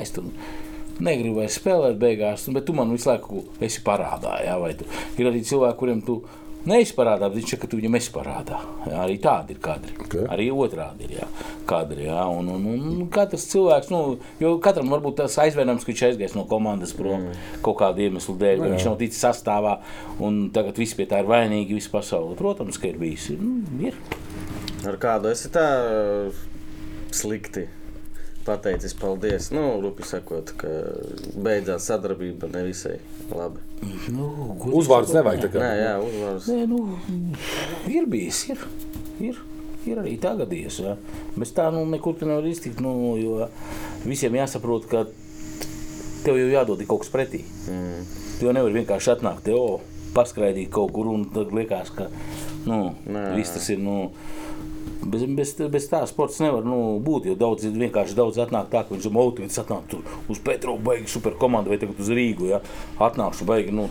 [0.00, 0.30] es tur
[1.00, 4.86] negribu vairs spēlēt beigās, bet tu man visu laiku esi parādā, jā, vai tu,
[5.18, 6.20] ir arī cilvēki, kuriem tu
[6.68, 9.96] neesi parādā, bet viņš saka, ka tu viņam esi parādā, jā, arī tādi ir kadri,
[10.04, 10.14] Ok.
[10.30, 11.26] arī otrādi ir, jā,
[11.66, 14.02] kadri, jā, un, un, un katrs cilvēks, nu,
[14.42, 17.50] jo katram varbūt tas aizvainojums, ka viņš aizgājis no komandas prom mm.
[17.66, 19.78] kaut kādu iemeslu dēļ, vai viņš nav ticis sastāvā,
[20.22, 22.38] un tagad viss pie tā ir vainīgi, visa pasaule.
[22.38, 23.98] Protams, ka ir bijis, nu, ir.
[24.86, 25.66] Ar kādu esi tā
[27.14, 27.66] slikti
[28.46, 29.50] pateicis paldies.
[29.54, 30.70] Nu, rupi sakot, ka
[31.36, 32.98] beidzās sadarbība nevisai
[33.32, 33.62] labi.
[34.14, 34.28] Nu,
[34.72, 35.46] Uzvārds nevajag.
[35.46, 35.62] tā kā.
[35.62, 36.50] Nē, jā, uzvārds.
[36.50, 36.82] Nē, nu,
[37.90, 38.68] ir bijis, ir.
[39.30, 39.40] ir.
[39.82, 40.76] Ir arī tā gadījis.
[40.84, 40.92] Ja.
[41.34, 42.78] Bez tā nu, nekur nevar iztikt.
[42.78, 43.48] Nu, jo
[44.06, 45.08] visiem jāsaprot, ka
[46.22, 47.42] tev jau jādod kaut kas pretī.
[47.66, 48.04] Mm.
[48.38, 49.80] Tu jau nevari vienkārši atnākt, te, o,
[50.14, 52.08] paskraidīt kaut kur un tad liekas, ka
[52.68, 52.94] nu,
[53.36, 53.82] viss tas ir.
[53.82, 54.12] Nu,
[55.02, 57.30] Bez, bez, bez tā sports nevar nu, būt.
[57.32, 59.60] Jo daudz vienkārši daudz atnāk tā, ka viņš ir motivēts.
[59.62, 62.48] Atnāk tur uz Petru, beigas super komandu vai tagad uz Rīgu.
[62.52, 62.62] Ja?
[63.02, 63.88] Atnākšu, beigās nu,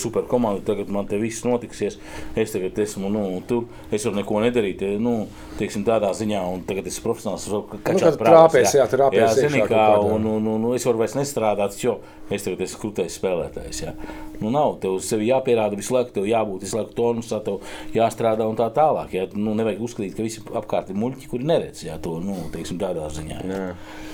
[0.00, 0.64] super komandu.
[0.66, 1.98] Tagad man te viss notiksies.
[2.38, 3.68] Es tagad esmu nu, tur.
[3.92, 4.80] Es varu neko nedarīt.
[4.80, 5.26] te, Nu,
[5.58, 7.46] teiksim, tādā ziņā, un tagad es esmu profesionāls.
[7.52, 11.02] Nu, Kačās kad trāpēs, jā, trāpēs jā, zini, kā, un, un, un, un es varu
[11.02, 11.98] vairs nestrādāt, jo
[12.32, 13.82] es tagad esmu krūtais spēlētājs.
[13.84, 13.94] Jā.
[14.40, 17.60] Nu, nav, tev uz sevi jāpierāda visu laiku, tev jābūt visu laiku tonusā, tev
[17.94, 19.14] jāstrādā un tā tālāk.
[19.14, 19.28] Jā.
[19.36, 23.08] Nu, nevajag uzskatīt, ka visi apkārt ir muļķi, kuri neredz jā, to nu, teiksim, tādā
[23.12, 23.40] ziņā.
[23.48, 23.62] Jā.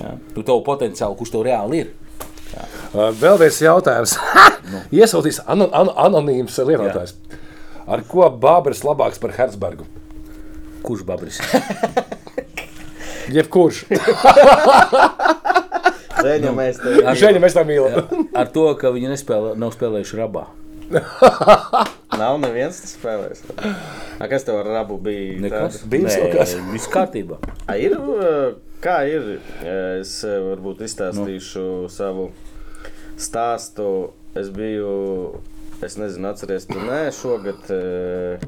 [0.01, 0.13] Jā.
[0.35, 1.93] Tu tavu potenciālu, kurš tev reāli ir.
[2.51, 4.17] Uh, Vēl viens jautājums.
[4.95, 7.15] Iesūtīs ano, ano, anonīms lietotājs.
[7.91, 9.87] Ar ko Bābris labāks par Herzbergu?
[10.87, 11.41] Kurš babris?
[13.35, 13.85] Jebkurš.
[16.21, 16.81] Zēņa mēs
[17.21, 18.27] Šeit mēs tā mīlam.
[18.37, 20.47] Ar to, ka viņi nespēlē, nav spēlējuši rabā.
[22.21, 23.45] nav neviens tas spēlējis.
[24.19, 25.39] A, kas tev ar rabu bija?
[25.45, 25.81] Nekas.
[25.91, 26.55] Bijis Nē, kas?
[26.73, 27.39] Viss kārtībā.
[27.67, 29.37] A, ir, uh, kā ir?
[30.01, 31.93] Es uh, varbūt izstāstīšu nu.
[31.93, 32.31] savu
[33.21, 34.11] stāstu.
[34.39, 34.91] Es biju,
[35.83, 38.45] es nezinu, atceries, tu nē, šogad uh,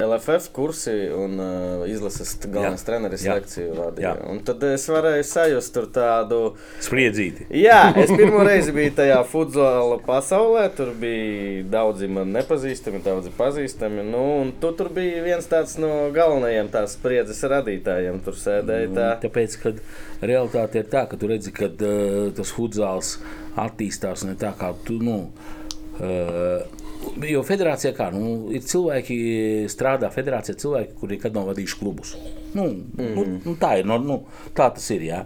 [0.00, 2.86] LFF kursi un uh, izlases galvenais Jā.
[2.86, 3.36] treneris Jā.
[3.38, 4.14] lekciju vadīja.
[4.48, 6.40] Tad es varēju sajust tur tādu.
[6.82, 7.46] Spriedzīti.
[7.60, 10.66] Jā, es pirmo reizi biju tajā futbola pasaulē.
[10.76, 14.04] Tur bija daudzi man nepazīstami, daudzi pazīstami.
[14.10, 14.24] Nu,
[14.62, 18.20] tu tur biji viens tāds no galvenajiem tās spriedzes radītājiem.
[18.24, 19.08] Tur sēdēja tā.
[19.26, 19.80] Tāpēc, kad
[20.24, 23.16] realitāte ir tā, ka tu redzi, ka uh, tas futzāls
[23.60, 25.00] attīstās ne tā, kā tu.
[25.00, 25.18] Nu,
[26.00, 26.80] uh,
[27.30, 29.16] Jo federācijā kā, nu, ir cilvēki,
[29.72, 32.14] strādā federācijā, cilvēki, kuri nekad nav vadījuši klubus.
[32.54, 33.10] Nu, mm.
[33.14, 33.86] nu, nu, tā ir.
[33.86, 34.16] Nu, nu,
[34.56, 35.04] tā tas ir.
[35.06, 35.20] Jā.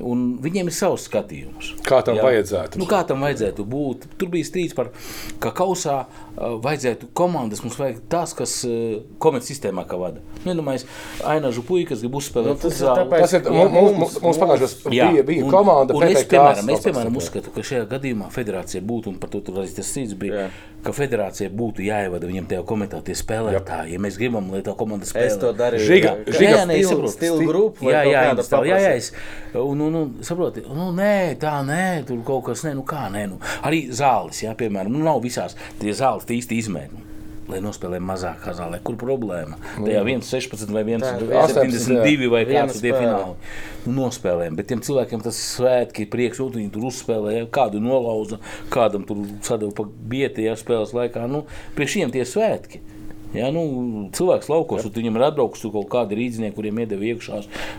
[0.00, 1.72] Un viņiem ir savs skatījums.
[1.84, 2.22] Kā tam Jā.
[2.24, 2.78] vajadzētu?
[2.80, 4.06] Nu, kā tam vajadzētu būt?
[4.20, 5.02] Tur bija strīds par to,
[5.42, 7.60] ka kausā uh, vajadzētu komandas.
[7.66, 10.22] Mums vajag tās, kas uh, komerces sistēmā kā vada.
[10.44, 10.86] Nu, Iedomājieties,
[11.34, 12.54] Ainažu puikas grib uzspēlēt.
[12.54, 15.52] Nu, tas ir tāpēc- Tas ir mums, mums, mums- mums pagājušajos Jā, bija, bija un-
[15.52, 15.98] komanda.
[15.98, 19.42] un es, PPK piemēram, es, piemēram uzskatu, ka šajā gadījumā federācija būtu, un par to
[19.44, 20.48] tur arī tas strīds bija, Jā.
[20.86, 21.19] ka federācija
[21.50, 23.92] būtu jāievada viņam tajā komentā tie spēlētāji.
[23.92, 25.26] Ja mēs gribam, lai tā komanda spēlē.
[25.26, 25.86] Es to darīju.
[25.86, 28.94] Žiga- Žiga Jā, nē, stilu- stilu grupu vai Jā, jā, jā, jā, jā, paprasa?
[28.96, 29.12] es,
[29.54, 33.26] un, un, un saproti, nu, nē, tā nē, tur kaut kas, nē, nu kā, nē,
[33.28, 37.06] nu, arī zāles, jā, piemēram, nu, nav visās tie zāles tie īsti izmēri.
[37.50, 39.58] Lai nospēlē mazākā zālē, kur problēma?
[39.76, 43.34] Tajā 1,16 vai 1,72 vai kāds tie fināli.
[43.90, 48.38] Nospēlējam, bet tiem cilvēkiem tas ir svētki, prieks, un viņi tur uzspēlēja, kādu nolauza,
[48.72, 51.26] kādam tur sadeva pa bieti, ja spēles laikā.
[51.30, 51.46] Nu,
[51.78, 52.82] priekš šiem tie svētki.
[53.30, 53.62] Ja, nu,
[54.10, 57.36] cilvēks laukos, un viņam ir atbraucis tur kaut kādi rīznieki, kuriem iedeva iekšā.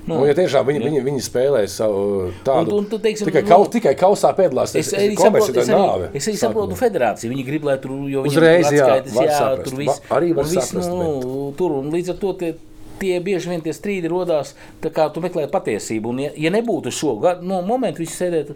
[0.07, 3.41] Nu, Nu, ja tiešām viņi, viņi, viņi spēlē savu tādu Un- un tu, teiksim, tikai,
[3.43, 4.75] nu- kau, tikai kausā piedalās.
[4.79, 7.31] Es tas- arī komerci saprotu, tā nāve es arī saprotu federāciju.
[7.33, 9.63] Viņi grib, lai tur jau Uzreiz, jā, atskaitas, jā, saprast.
[9.67, 12.53] tur viss, arī var un viss, saprast, nu, tur, un līdz ar to tie,
[12.99, 16.05] tie bieži vien tie strīdi rodās, tā kā tu meklē patiesību.
[16.15, 18.55] Un, ja, ja nebūtu šo gadu, no momentu visi sēdētu,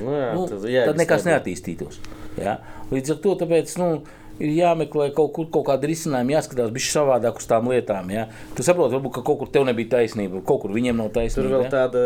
[0.00, 1.98] Nu, jā, nu, tad jēgas tad nekas neattīstītos.
[2.40, 2.58] Ja?
[2.90, 4.02] Līdz ar to tāpēc, nu,
[4.38, 8.12] ir jāmeklē kaut, kur, kaut kāda risinājuma, jāskatās bišķi savādāk uz tām lietām.
[8.14, 8.28] Ja?
[8.56, 11.48] Tu saproti, varbūt ka kaut kur tev nebija taisnība, kaut kur viņiem nav taisnība.
[11.48, 11.72] Tur vēl ja?
[11.74, 12.04] tāda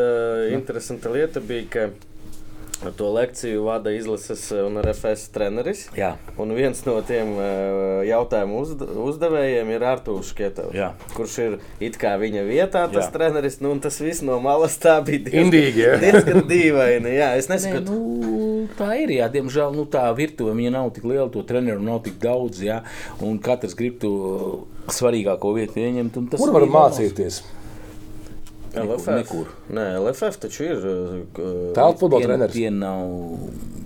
[0.56, 2.11] interesanta lieta bija, ka
[2.90, 5.84] to lekciju vada izlases un RFS treneris.
[5.96, 6.16] Jā.
[6.40, 10.90] Un viens no tiem uh, jautājumu uzd uzdevējiem ir Artūrs Šketovs, Jā.
[11.14, 13.12] kurš ir it kā viņa vietā, tas Jā.
[13.14, 13.60] treneris.
[13.62, 15.94] Nu, un tas viss no malas tā bija diezgan, Indīgi, jā.
[16.02, 17.14] diezgan dīvaini.
[17.14, 19.14] Jā, es Nē, nesaku, nu, tā ir.
[19.20, 22.62] Jā, diemžēl nu, tā virtuve viņa nav tik liela, to treneru nav tik daudz.
[22.66, 22.82] Jā,
[23.22, 24.12] un katrs grib to
[24.90, 26.16] svarīgāko vietu ieņemt.
[26.18, 27.42] un tas Kur var ir normāls.
[28.74, 29.08] LFF.
[29.20, 29.46] nekur.
[29.70, 30.76] Nē, LFF taču ir.
[30.86, 32.54] uh, Tālāk futbola treneris.
[32.56, 33.06] Tie nav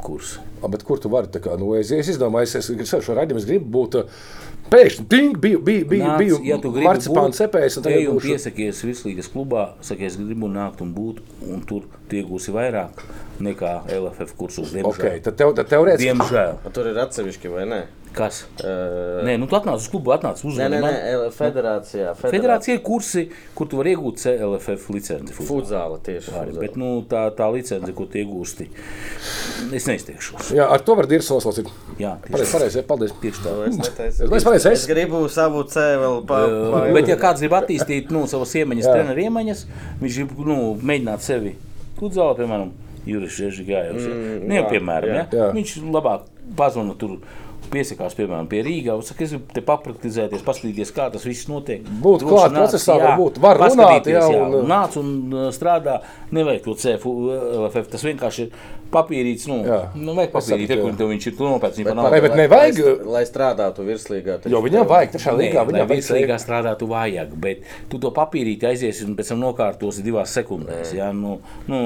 [0.02, 0.38] kursi.
[0.62, 1.28] A, Bet kur tu vari?
[1.28, 3.98] Kā, nu, es, es izdomāju, es, es, es šo raidījumu es gribu būt.
[4.04, 7.76] uh, Pēkšņi ting, biju, biju, biju, Nāc, biju ja marcipāna cepējs.
[7.86, 11.20] ej un būšu- piesakies Vislīgas klubā, saki, es gribu nākt un būt,
[11.52, 12.98] un tur tu iegūsi vairāk
[13.38, 14.72] nekā LFF kursos.
[14.74, 14.90] Diemžēl.
[14.90, 16.10] Ok, tad tev, tad teorētiski.
[16.10, 16.58] Diemžēl.
[16.74, 17.80] Tur ir atsevišķi vai ne?
[18.16, 18.46] Kas?
[18.64, 22.14] Uh, Nē, nu tu atnāc uz klubu, atnāc uz Nē, nē, nē, L- federācijā.
[22.16, 25.34] Federācija ir kursi, kur tu vari iegūt CLFF licenci.
[25.36, 26.32] Futzāla tieši.
[26.32, 26.62] Arī, futzāla.
[26.64, 28.68] bet nu, tā, tā licence, ko tu iegūsti,
[29.76, 30.50] es neizteikšos.
[30.56, 31.68] Jā, ar to var dirzt noslaucīt.
[32.00, 33.14] Jā, Pareizi, tieši, pareizi, paldies.
[33.20, 33.52] tieši tā.
[33.52, 33.78] Nu, Es.
[34.16, 38.10] Es es- es gribu savu C vēl pa, pa, Uh, Bet, ja kāds grib attīstīt
[38.10, 39.66] nu, savas iemaņas, treneru iemaņas,
[40.00, 41.56] viņš grib nu, mēģināt sevi
[42.00, 42.70] futzālā, piemēram,
[43.06, 44.02] Juris Žežigājos.
[44.02, 45.20] Mm, nu, jau, jā, piemēram, jā.
[45.20, 45.26] ja?
[45.38, 45.52] Jā.
[45.54, 46.24] viņš labāk
[46.56, 47.18] pazvana tur
[47.72, 48.62] piesakās, piemēram, pie
[49.02, 51.82] Saka, es gribu te papraktizēties, paskatīties, kā tas viss notiek.
[52.02, 55.50] Būt klāt nāc, procesā, jā, varbūt var runāt, jā, jā, un- un nāc un uh,
[55.52, 56.00] strādā.
[56.32, 57.12] Nevajag to CFU,
[57.66, 57.88] LFF.
[57.90, 58.50] Tas vienkārši ir
[58.90, 59.46] papīrīts.
[59.50, 59.78] Nu, Jā.
[59.98, 60.96] nu vajag papīrīt, kur jā.
[60.96, 61.84] tev viņš ir nopietni.
[61.84, 64.38] Bet, Nē, bet nevajag- Lai, lai strādātu virslīgā.
[64.50, 68.10] Jo viņam vajag tiešām Nē, līgā, lai viņam vajag virslīgā strādātu vajag, bet tu to
[68.10, 70.92] papīrīti aizies un pēc tam nokārtosi divās sekundēs.
[70.94, 71.80] Jā, nu, nu,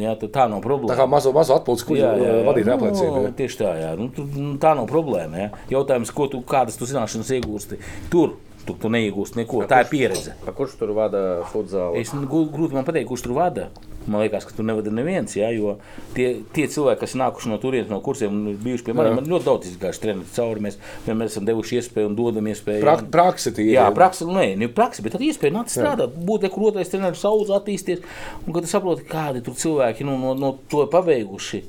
[0.00, 0.92] jā, tā- tā nav problēma.
[0.92, 2.04] Tā kā mazo, mazo atpūtas kuģi
[2.46, 3.22] vadīt Nu, apliecību.
[3.26, 3.32] jā.
[3.40, 3.90] Tieši tā, jā.
[3.98, 5.44] Nu, tu, nu, tā nav problēma.
[5.44, 5.50] Jā.
[5.76, 7.78] Jautājums, ko tu, kādas tu zināšanas iegūsti
[8.12, 9.64] tur, tu, tu neiegūsti neko.
[9.70, 10.34] Tā ir pieredze.
[10.44, 12.00] A, Kurš tur vada futzālu?
[12.00, 13.70] Es nu, grūti man pateikt, kurš tur vada.
[14.10, 15.34] Man liekas, ka tur nevada neviens.
[15.36, 15.74] Jā, jo
[16.16, 19.12] tie, tie cilvēki, kas ir nākuši no turienes, no kursiem, un ir bijuši pie manis,
[19.18, 20.64] man ļoti daudz izgājuši treniņu cauri.
[20.66, 22.80] Mēs vienmēr esam devuši iespēju un dodam iespēju.
[22.86, 23.74] Prak, praksi tīri.
[23.76, 27.20] Jā, praksa, nu, nē, ne praksa, bet tad iespēja nākt strādāt, būt kur otrais treneris
[27.20, 28.02] sauc, attīstīties.
[28.46, 31.62] Un kad tu saproti, kādi tur cilvēki nu, no, no to ir pabeiguši,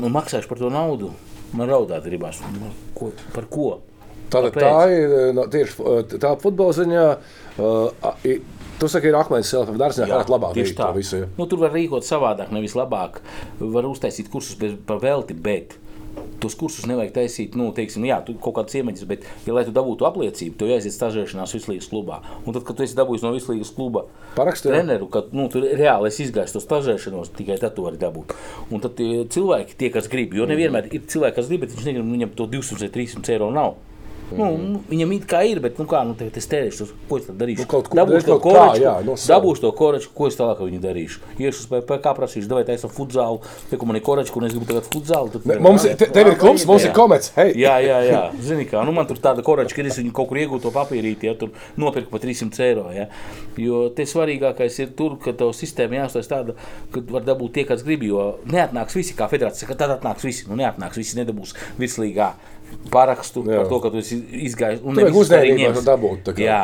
[0.00, 1.12] nu, maksājuši par to naudu,
[1.56, 2.42] man raudāt gribās.
[2.56, 3.70] Nu, Ko, par ko?
[4.32, 7.06] Tātad tā ir no, tieši uh, tā futbola ziņā.
[7.60, 8.36] Uh,
[8.82, 10.88] Tu saki, ir akmens selfie dārziņā, kā labāk tieši tā.
[10.96, 11.20] visu.
[11.20, 11.26] ja?
[11.36, 13.20] Nu, tur var rīkot savādāk, nevis labāk.
[13.60, 15.76] Var uztaisīt kursus bez, par velti, bet
[16.42, 17.56] tos kursus nevajag taisīt.
[17.58, 20.96] Nu, teiksim, jā, tu kaut kādas iemaņas, bet, ja, lai tu dabūtu apliecību, tev jāiziet
[20.96, 22.20] stažēšanās Vislīgas klubā.
[22.42, 24.04] Un tad, kad tu esi dabūjis no Vislīgas kluba
[24.36, 24.80] Parakstu, jā.
[24.80, 28.34] treneru, ka nu, tur reāli esi izgājis to stažēšanos, tikai tad tu vari dabūt.
[28.72, 32.12] Un tad cilvēki, tie, kas grib, jo nevienmēr ir cilvēki, kas grib, bet viņš negrib,
[32.18, 33.78] viņam to 200 vai 300 eiro nav.
[34.38, 37.26] Nu, nu, viņam it kā ir, bet, nu, kā, nu, tagad es tērēšu, ko es
[37.28, 37.58] darīšu?
[37.64, 38.38] Nu, kaut ko- dabūšu to
[39.16, 39.40] sava.
[39.40, 41.18] dabūšu to koraču, ko es tālāk viņu darīšu.
[41.38, 43.40] Iešu uz PPC, prasīšu, vai taisam futzālu,
[43.70, 45.30] te, ko man ir koraču, un es gribu tagad futzālu.
[45.32, 47.32] tad- Ne, Mums ir, te- tev ir klubs, mums ir komets.
[47.36, 48.22] Hei, Jā, jā, jā.
[48.40, 51.24] Zini, kā nu, man tur tāda korača, ka es viņu kaut kur iegūtu to papīrīti,
[51.24, 52.90] ja tur nopirku par 300 eiro.
[52.92, 53.08] Ja.
[53.56, 56.54] Jo te svarīgākais ir tur, ka tev sistēma jāstāsta tāda,
[56.92, 58.02] ka var dabūt tie, kas grib.
[58.02, 60.46] Jo neatnāks visi, kā federācija, ka tad atnāks visi.
[60.48, 62.32] Nu, neatnāks visi, nedabūs virslīgā
[62.92, 63.62] parakstu Jā.
[63.62, 64.82] par to, ka tu esi izgājis.
[64.84, 65.84] un Tur ne vajag visus arī uzņēmību ņems.
[65.90, 66.32] dabūt.
[66.42, 66.62] Jā.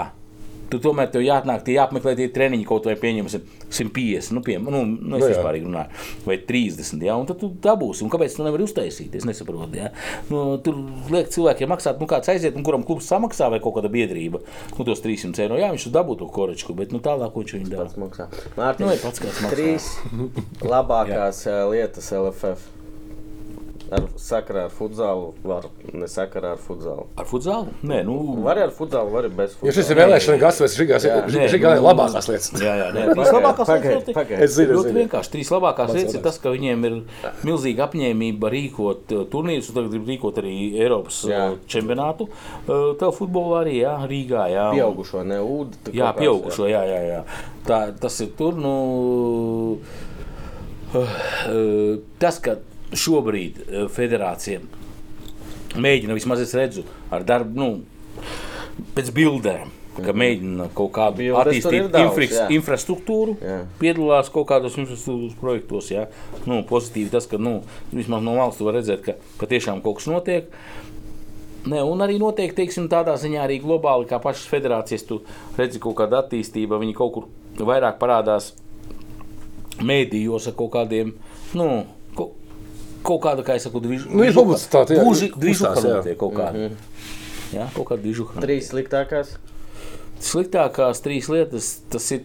[0.68, 3.40] Tu tomēr tev jāatnāk, tie jāapmeklē tie treniņi kaut vai pieņemsim
[3.72, 5.30] 150, nu, piem, nu, nu es Nu, jā.
[5.32, 5.88] vispār runāju,
[6.26, 8.04] vai 30, jā, un tad tu dabūsi.
[8.04, 9.16] Un kāpēc tu nevari uztaisīt?
[9.16, 9.88] Es nesaprotu, jā.
[10.28, 10.76] Nu, tur
[11.08, 14.42] liek cilvēkiem maksāt, nu kāds aiziet, un kuram klubs samaksā vai kaut kāda biedrība,
[14.76, 17.72] nu tos 300 eiro, jā, viņš dabū to koračku, bet nu tālāk, ko viņš viņu
[17.72, 17.88] dara.
[17.96, 18.28] Maksā.
[18.28, 19.56] Nu, Mārtiņ, vai pats kāds maksā.
[19.56, 19.88] Trīs
[20.76, 22.74] labākās ā, lietas LFF.
[23.88, 25.64] Ar sakarā ar futzālu, var
[25.96, 27.06] ne sakarā ar futzālu.
[27.16, 27.72] Ar futzālu?
[27.88, 28.16] Nē, nu.
[28.44, 31.14] Var ar futzālu, var bez Jo šis ir vēlēšana gads, vai šis Jā.
[31.24, 32.50] Nē, ir nu, labākās lietas.
[32.60, 34.34] Jā, jā, nē, trīs labākās lietas.
[34.44, 35.32] Es zinu, Ļoti vienkārši.
[35.38, 36.98] Trīs labākās lietas ir tas, ka viņiem ir
[37.48, 41.42] milzīga apņēmība rīkot uh, turnīrus, un tagad grib rīkot arī Eiropas uh, Jā.
[41.72, 42.28] čempionātu.
[42.66, 44.46] Uh, Tā futbolā arī, jā, Rīgā.
[44.52, 45.96] Jā, Pieaugušo, ne ūdeni.
[45.96, 47.20] Jā, pieaugušo, jā, jā, jā.
[47.68, 48.58] Tā, tas ir tur.
[48.58, 48.72] Nu,
[50.92, 52.58] uh, uh, tas, ka
[52.96, 54.62] šobrīd uh, federācija
[55.76, 59.74] mēģina, vismaz es redzu, ar darbu, nu, pēc bildēm.
[59.98, 62.42] Ka mēģina kaut kādu Bildes attīstīt daudz, infra jā.
[62.54, 63.56] infrastruktūru, Jā.
[63.80, 65.88] piedalās kaut kādos infrastruktūras projektos.
[65.90, 66.04] Jā.
[66.46, 67.56] Nu, pozitīvi tas, ka nu,
[67.90, 70.54] vismaz no malas tu vari redzēt, ka patiešām kaut kas notiek.
[71.66, 75.18] Ne, un arī noteikti teiksim, tādā ziņā, arī globāli, kā pašas federācijas, tu
[75.58, 78.52] redzi kaut kādu attīstību, viņi kaut kur vairāk parādās
[79.82, 81.16] mēdījos ar kaut kādiem,
[81.58, 81.82] nu,
[83.08, 84.22] kaut, kāda, kā es saku, dižu, Nu,
[84.94, 85.98] jā, Gluži dižuha kustās, jā.
[86.02, 86.68] notiek kaut kāda.
[87.56, 88.40] Jā, kaut kāda dižuha.
[88.44, 89.36] Trīs sliktākās.
[90.20, 92.24] Sliktākās trīs lietas, tas ir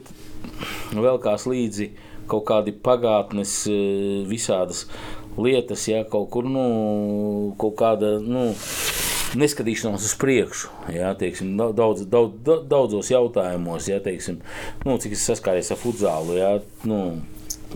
[0.97, 1.91] vēl kāds līdzi
[2.27, 4.85] kaut kādi pagātnes eh, visādas
[5.37, 8.49] lietas, ja kaut kur, nu, kaut kāda, nu,
[9.39, 14.39] neskatīšanās uz priekšu, jā, teiksim, da- daudz, daudz, da- daudzos jautājumos, jā, teiksim,
[14.85, 16.51] nu, cik es saskāries ar futzālu, jā,
[16.89, 16.99] nu,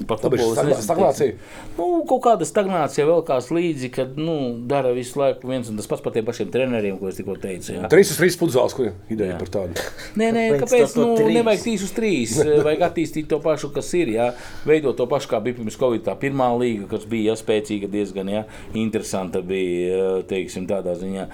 [0.07, 0.53] par futbolu
[0.84, 1.34] stagnācija?
[1.34, 1.74] teiksim.
[1.78, 4.38] Nu, kaut kāda stagnācija vēl kāds līdzi, kad, nu,
[4.69, 7.74] dara visu laiku viens un tas pats par tiem pašiem treneriem, ko es tikko teicu,
[7.78, 7.90] jā.
[7.91, 9.40] Trīs uz trīs pudzāls, kur ideja Jā.
[9.41, 9.88] par tādu.
[10.19, 12.36] Nē, nē, Kāpēc Nu, nevajag trīs uz trīs.
[12.68, 14.11] Vajag attīstīt to pašu, kas ir.
[14.15, 14.28] Jā.
[14.68, 16.03] Veidot to pašu, kā bija pirms Covid.
[16.07, 18.44] Tā pirmā līga, kas bija jā, spēcīga, diezgan jā,
[18.78, 21.28] interesanta, bija teiksim, tādā ziņā.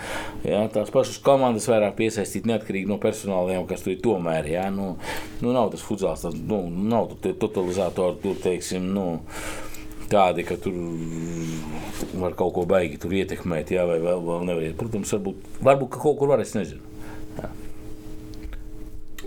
[0.48, 4.50] Jā, tās pašas komandas vairāk piesaistīt neatkarīgi no personāliem, kas tur ir tomēr.
[4.54, 4.94] Jā, nu,
[5.42, 8.88] nu, nav tas futzāls, tas nu, nav totalizatori, tur teiksim.
[8.96, 9.08] Nu,
[10.14, 10.76] Tādi, ka tur
[12.22, 14.76] var kaut ko baigi tur ietekmēt, jā, vai vēl, vēl nevar iet.
[14.78, 16.84] Protams, varbūt, varbūt ka kaut kur var, es nezinu.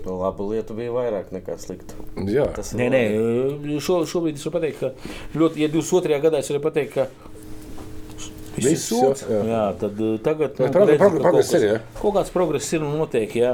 [0.07, 1.97] Labu lietu bija vairāk nekā sliktu.
[2.29, 2.45] Jā.
[2.55, 3.79] Tas ir Nē, nē, labi.
[3.83, 6.19] šo, šobrīd es varu pateikt, ka ļoti, ja 22.
[6.23, 7.07] gadā es varu pateikt, ka
[8.55, 9.25] viss ir sūds.
[9.27, 9.41] jā, jā.
[9.51, 11.81] Jā, tad uh, tagad Jā, nu, progr- redzi, progr- ka progress kaut kas- ir, jā.
[11.99, 13.51] Kaut kāds progress ir un notiek, jā.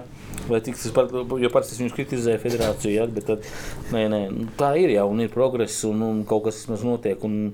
[0.50, 1.08] Vai tiks, par,
[1.40, 3.50] jo pats es viņus kritizēju federāciju, jā, bet tad,
[3.96, 7.24] nē, nē, nu, tā ir jau un ir progress un, un kaut kas vismaz notiek.
[7.24, 7.54] Un,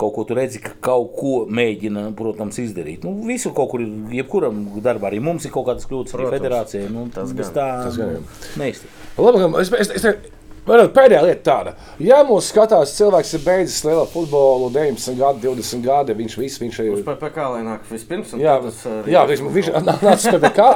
[0.00, 3.02] kaut ko tu redzi, ka kaut ko mēģina, protams, izdarīt.
[3.04, 3.82] Nu, visur kaut kur
[4.14, 6.38] jebkuram darbā, arī mums ir kaut kādas kļūdas, arī Protams.
[6.40, 6.86] federācijai.
[6.94, 8.22] Nu, tas bez tā Tas gan, jā.
[8.62, 8.94] neiztiek.
[9.20, 11.72] Labi, ka es, es, es, es, Varbūt pēdējā lieta tāda,
[12.04, 16.80] ja mūsu skatās, cilvēks ir beidzis lielu futbolu, 19 gadi, 20 gadi, viņš viss, viņš
[16.84, 16.98] ir.
[17.06, 18.34] Par PPC lai nāk vispirms.
[18.36, 20.68] un Jā, tas, uh, jā viņš, viņš nāca pie kā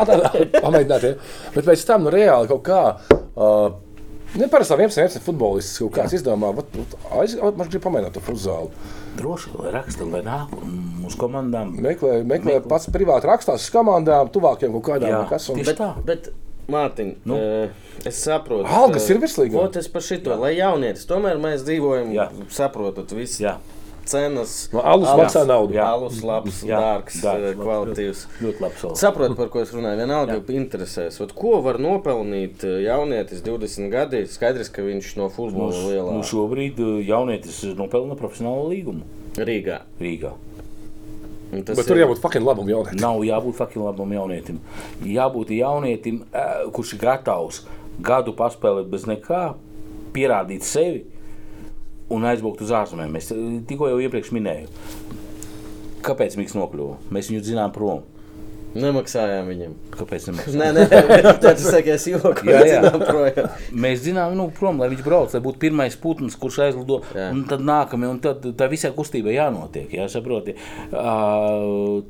[0.56, 1.16] pamēģināt, ja?
[1.54, 2.82] bet pēc tam nu, reāli kaut kā.
[3.34, 3.80] Uh,
[4.34, 6.48] Neparasti 11, 11 futbolists kaut kāds izdomā,
[7.20, 8.72] aiz, man grib pamēģināt to futzālu.
[9.14, 11.70] Droši, lai raksta, lai nāk mūsu komandām.
[11.84, 15.12] Meklē, meklē pats privāti rakstās uz komandām, tuvākiem kaut kādām.
[15.12, 15.92] Jā, Kas, un, Bet, tā.
[16.08, 16.32] bet
[16.70, 17.36] Mārtiņ, nu?
[18.08, 19.52] es saprotu, Algas ir virslīgā.
[19.58, 22.28] Vot es par šito, lai jaunietis, tomēr mēs dzīvojam, Jā.
[22.52, 23.56] saprotat, visas Jā,
[24.08, 24.54] cenas.
[24.72, 25.76] No alus maksā naudu.
[25.76, 28.24] Jā, alus labs, Jā, dārgs, dārgs, eh, kvalitatīvs.
[28.40, 29.00] ļoti labi salds.
[29.04, 30.00] Saprotu, par ko es runāju.
[30.00, 31.20] Vienalga, interesēs.
[31.24, 34.24] Ot, ko var nopelnīt eh, jaunietis 20 gadi?
[34.28, 39.04] Skaidrs, ka viņš no futbola lielā Nu, šobrīd jaunietis nopelna profesionālo līgumu
[39.36, 39.80] Rīgā.
[40.00, 40.32] Rīgā.
[41.62, 43.00] Tas Bet tur ir- jābūt fucking labam jauniekam.
[43.00, 44.58] Nav jābūt fakim labam jaunietim.
[45.04, 47.62] Jābūt jaunietim, eh, kurš ir gatavs
[48.02, 49.54] gadu paspēlēt bez nekā,
[50.12, 51.04] pierādīt sevi
[52.10, 53.16] un aizbraukt uz ārzemēm.
[53.16, 53.36] Es eh,
[53.66, 54.68] tikko jau iepriekš minēju,
[56.02, 56.96] kāpēc Mikls nokļuva.
[57.12, 58.02] Mēs viņu zinām prom.
[58.74, 59.74] Nemaksājām viņam.
[59.94, 60.26] Kāpēc?
[60.58, 60.86] Nē, nē,
[61.42, 62.48] tas sakies joku.
[62.50, 63.46] Jā, jā.
[63.70, 67.00] Mēs zinām, nu, prom, lai viņš brauc, lai būtu pirmais putns, kurš aizlido.
[67.14, 67.30] Jā.
[67.34, 69.94] Un tad nākamie, un tad tā visai kustībai jānotiek.
[69.94, 70.56] Jā, saproti.
[70.90, 72.02] Uh,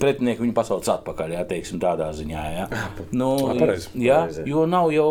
[0.00, 2.42] Pretinieki viņu pasauc atpakaļ, jā, teiksim, tādā ziņā.
[2.56, 2.64] Jā,
[3.18, 3.90] nu, Ā, pareizi.
[4.00, 4.44] jā Pareizi.
[4.48, 5.08] jo nav jau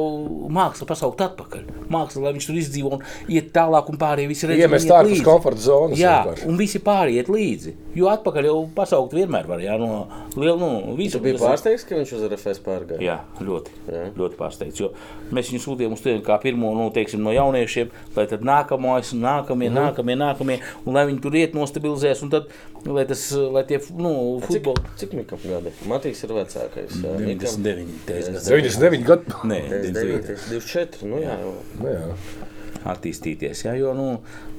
[0.52, 1.68] māksla pasaukt atpakaļ.
[1.92, 5.64] Māksla, lai viņš tur izdzīvo un iet tālāk, un pārējie visi redz, Iemest ārpus komforta
[5.68, 6.48] zonas Jā, vienkārši.
[6.50, 7.76] un visi pārējie iet līdzi.
[7.98, 10.06] Jo atpakaļ jau pasaukt vienmēr var, jā, no
[10.40, 11.18] liela, nu, visu.
[11.18, 13.02] Tu biji pārsteigts, ka viņš uz RFS pārgāja.
[13.04, 14.04] Jā, ļoti, Jā.
[14.16, 14.80] ļoti pārsteigts.
[14.80, 14.92] Jo
[15.36, 19.68] mēs viņu sūtījām uz turieni kā pirmo nu, teiksim, no jauniešiem, lai tad nākamais, nākamie,
[19.70, 19.80] mm.
[19.82, 22.48] nākamie, nākamie, un lai viņi tur iet nostabilizēs, un tad,
[22.88, 24.14] lai, tas, lai tie nu,
[24.46, 24.96] Cik, futboli.
[25.02, 25.76] cik mikam gadi?
[25.92, 26.96] Matīs ir vecākais.
[26.96, 27.18] jā.
[27.20, 29.44] 99, teiks, 99 gadu.
[29.52, 30.50] Nē, 99, 99.
[30.56, 31.12] 24.
[31.12, 31.54] Nu, jā, jau.
[31.82, 32.50] Nu, jā.
[32.90, 33.66] Attīstīties.
[33.66, 34.08] Jā, jo nu,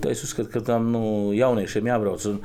[0.08, 1.02] es uzskatu, ka tam nu,
[1.36, 2.40] jauniešiem jābrauc un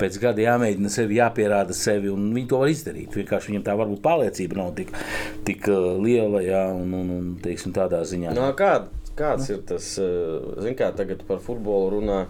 [0.00, 3.16] pēc gada jāmēģina sevi, jāpierāda sevi, viņi to var izdarīt.
[3.16, 4.94] Vienkārši viņiem tā varbūt pārliecība nav tik,
[5.48, 8.34] tik uh, liela, jā, un, un, un teiksim, tādā ziņā.
[8.36, 12.22] Nu, kād, kāds ir tas, zināmā kā tagad par futbolu runā?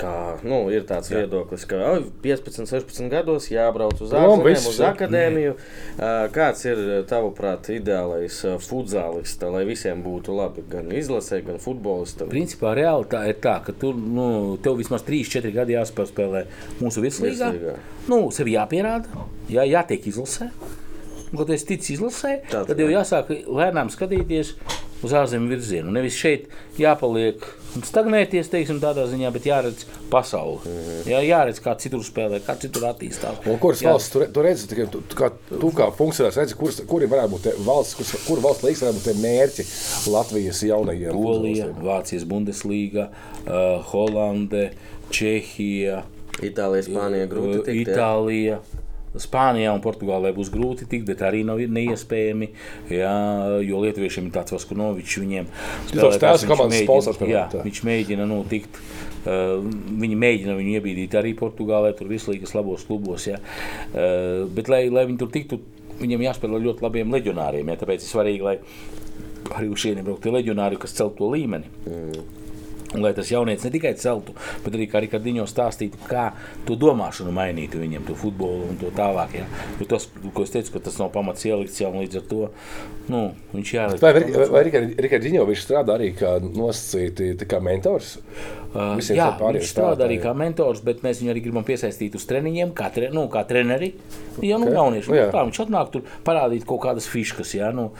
[0.00, 1.20] Kā, nu, ir tāds Jā.
[1.20, 4.88] viedoklis, ka oi, 15, 16 gados jābrauc uz ārzemēm, uz jā.
[4.94, 5.52] akadēmiju.
[6.00, 10.64] Ā, Kāds ir, tavuprāt, ideālais futzālists, lai visiem būtu labi?
[10.72, 12.32] Gan izlasē, gan futbolistam.
[12.32, 16.46] Principā reāli tā ir tā, ka tur nu, tev vismaz 3-4 gadi jāspēlē
[16.80, 17.52] mūsu virslīgā.
[18.08, 20.48] Nu, sevi jāpierāda, jā, jātiek izlasē.
[21.32, 24.56] Kad es ticu izlasē, tad jau jāsāk lēnām skatīties
[25.02, 25.92] uz ārzemju virzienu.
[25.94, 26.50] Nevis šeit
[26.80, 27.44] jāpaliek
[27.80, 30.60] stagnēties, teiksim, tādā ziņā, bet jāredz pasauli.
[30.68, 30.98] Mhm.
[31.08, 33.40] Jā, jāredz, kā citur spēlē, kā citur attīstās.
[33.48, 33.92] Un kuras Jā.
[33.94, 34.42] valsts tu, re- tu
[34.72, 38.44] tikai tu, tu, kā, tu kā funkcionārs redzi, kuras, kuri varētu būt valsts, kuras, kur
[38.44, 39.66] valsts līgas varētu būt tie mērķi
[40.12, 41.70] Latvijas jaunajiem Polija?
[41.82, 43.08] Vācijas Bundeslīga,
[43.46, 44.72] uh, Holande,
[45.10, 46.02] Čehija.
[46.42, 47.92] Itālijā, Spānijā grūti tikt.
[47.92, 48.81] jā.
[49.20, 52.48] Spānijā un Portugālē būs grūti tikt, bet arī nav neiespējami.
[52.92, 53.12] Jā,
[53.66, 55.50] jo Lietuviešiem ir tāds Vaskonovičs, viņiem
[55.92, 58.80] tavs tēvs viņš komandas sponsors, Jā, viņš mēģina nu, tikt.
[59.22, 59.60] Uh,
[60.02, 63.28] viņi mēģina viņu iebīdīt arī Portugālē, tur vislīgas labos klubos.
[63.28, 63.38] Jā.
[63.92, 65.60] Uh, bet, lai, lai viņi tur tiktu,
[66.00, 67.70] viņiem jāspēlē ļoti labiem leģionāriem.
[67.70, 68.56] Jā, tāpēc ir svarīgi, lai
[69.52, 71.70] arī uz šiem brauktu leģionāri, kas cel to līmeni.
[71.86, 72.41] Un,
[73.00, 76.30] lai tas jaunietis ne tikai celtu, bet arī kā Rikardiņo stāstītu, kā
[76.68, 79.38] to domāšanu mainītu viņiem, to futbolu un to tālāk.
[79.40, 79.46] Ja?
[79.80, 82.50] Jo tas, ko es teicu, ka tas nav pamats ielikts jau līdz ar to
[83.12, 83.22] nu,
[83.54, 84.02] viņš jāliek.
[84.02, 84.64] Vai, vai, vai
[85.06, 88.16] Rikardiņo viņš strādā arī kā nosacīti tā kā mentors?
[88.72, 92.72] Uh, jā, viņš strādā arī kā mentors, bet mēs viņu arī gribam piesaistīt uz treniņiem,
[92.76, 93.92] kā, tre, nu, kā treneri.
[94.40, 94.76] Jā, nu, Ok.
[94.78, 95.26] jaunieši, Nu, jā.
[95.28, 97.90] nu, tā, viņš atnāk tur parādīt kaut kādas fiškas, jā, nu,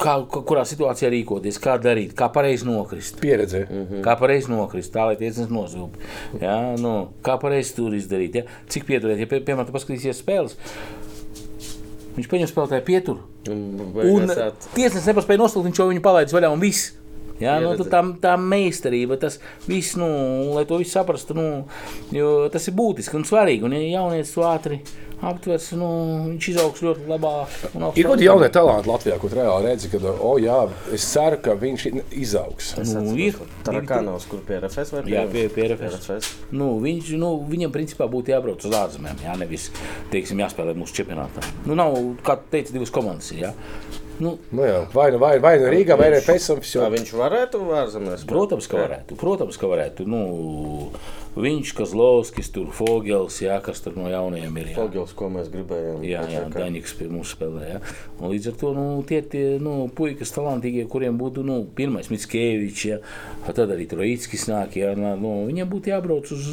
[0.00, 3.20] kā, kurā situācijā rīkoties, kā darīt, kā pareizi nokrist.
[3.22, 3.64] Pieredze.
[3.66, 4.00] Mm.
[4.04, 5.98] Kā pareizi nokrist, tā lai tiesnesis nozūp.
[6.42, 6.94] Ja, nu,
[7.26, 8.40] kā pareizi tur izdarīt.
[8.40, 8.60] Ja?
[8.70, 10.56] Cik pieturēt, ja pie, piemēram tu paskatīsies spēles.
[12.16, 13.26] Viņš paņem spēlētāju pieturu.
[13.50, 13.68] Un
[14.10, 14.26] Un
[14.74, 16.90] tiesnesis nepaspēja noslēgt, viņš jau viņu palaidis vaļā un viss.
[17.40, 19.38] Jā, nu, tā, tā meistarība, tas
[19.68, 20.08] viss, nu,
[20.56, 21.46] lai to visu saprastu, nu,
[22.14, 23.64] jo tas ir būtiski un svarīgi.
[23.64, 24.82] Un, ja jaunietis to ātri
[25.20, 25.88] aptvers, nu,
[26.30, 30.36] viņš izaugs ļoti labā Ir kaut kādi jaunie talanti Latvijā, kur reāli redzi, ka, oh,
[30.40, 30.58] jā,
[30.96, 31.86] es ceru, ka viņš
[32.16, 32.70] izaugs.
[32.88, 33.36] Nu, ir,
[33.66, 35.98] Tarakānos, kur pie RFS vai Jā, pie- pie RFS.
[36.00, 36.30] RFS.
[36.56, 39.20] Nu, viņš, nu, viņam principā būtu jābrauc uz ārzemēm.
[39.26, 39.68] Jā, nevis
[40.12, 41.44] teiksim, jāspēlē mūsu čempionātā.
[41.68, 43.32] Nu, nav, kā teica, divas komandas.
[43.36, 43.52] Jā.
[44.20, 46.60] Nu, Nu, jā, vai nu vai, vai nu Rīgā, vai arī pēc tam.
[46.60, 48.26] Kā viņš varētu ārzemēs?
[48.28, 49.16] protams, ka varētu.
[49.20, 50.06] Protams, ka varētu.
[50.10, 50.22] Nu,
[51.40, 54.70] viņš, Kazlovskis, tur Fogels, jā, kas tur no jaunajiem ir.
[54.72, 54.76] Jā.
[54.80, 56.02] Fogels, ko mēs gribējām.
[56.06, 57.68] Jā, jā Daņiks pie mums spēlē.
[57.76, 57.80] Jā.
[58.18, 63.00] Un līdz ar to nu, tie ir nu, puikas talantīgie, kuriem būtu nu, pirmais Mitskevičs,
[63.46, 64.76] tad arī Troitskis nāk.
[64.80, 66.50] Jā, nu, viņiem būtu jābrauc uz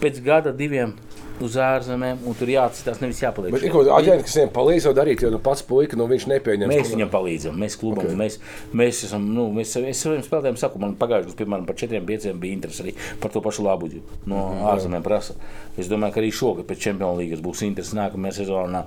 [0.00, 0.94] pēc gada, diviem
[1.42, 3.50] uz ārzemēm, un tur jāatcerās, nevis jāpaliek.
[3.56, 6.70] Bet kāda aģenta, kas viņam palīdz to darīt, jo nu, pats puika nu, viņš nepieņem.
[6.70, 8.18] Mēs viņam palīdzam, mēs klubam, okay.
[8.20, 8.36] mēs,
[8.70, 12.54] mēs esam, nu, mēs, es saviem spēlētājiem saku, man pagājušajā gadā, piemēram, par 4-5 bija
[12.54, 14.62] interesi arī par to pašu labuģu no Mhm.
[14.76, 15.34] ārzemēm prasa.
[15.76, 18.84] Es domāju, ka arī šogad pēc Champions League būs interesi nākamajā sezonā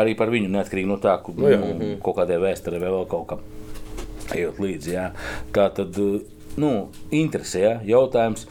[0.00, 1.60] arī par viņu, neatkarīgi no tā, ka Nu jā.
[1.60, 3.44] nu, kaut kādai vēsturei vai vēl kaut kam
[4.32, 4.92] ejot līdzi.
[4.96, 5.10] Jā.
[5.52, 5.92] Tā tad,
[6.56, 8.46] nu, interesē, jā, jautājums,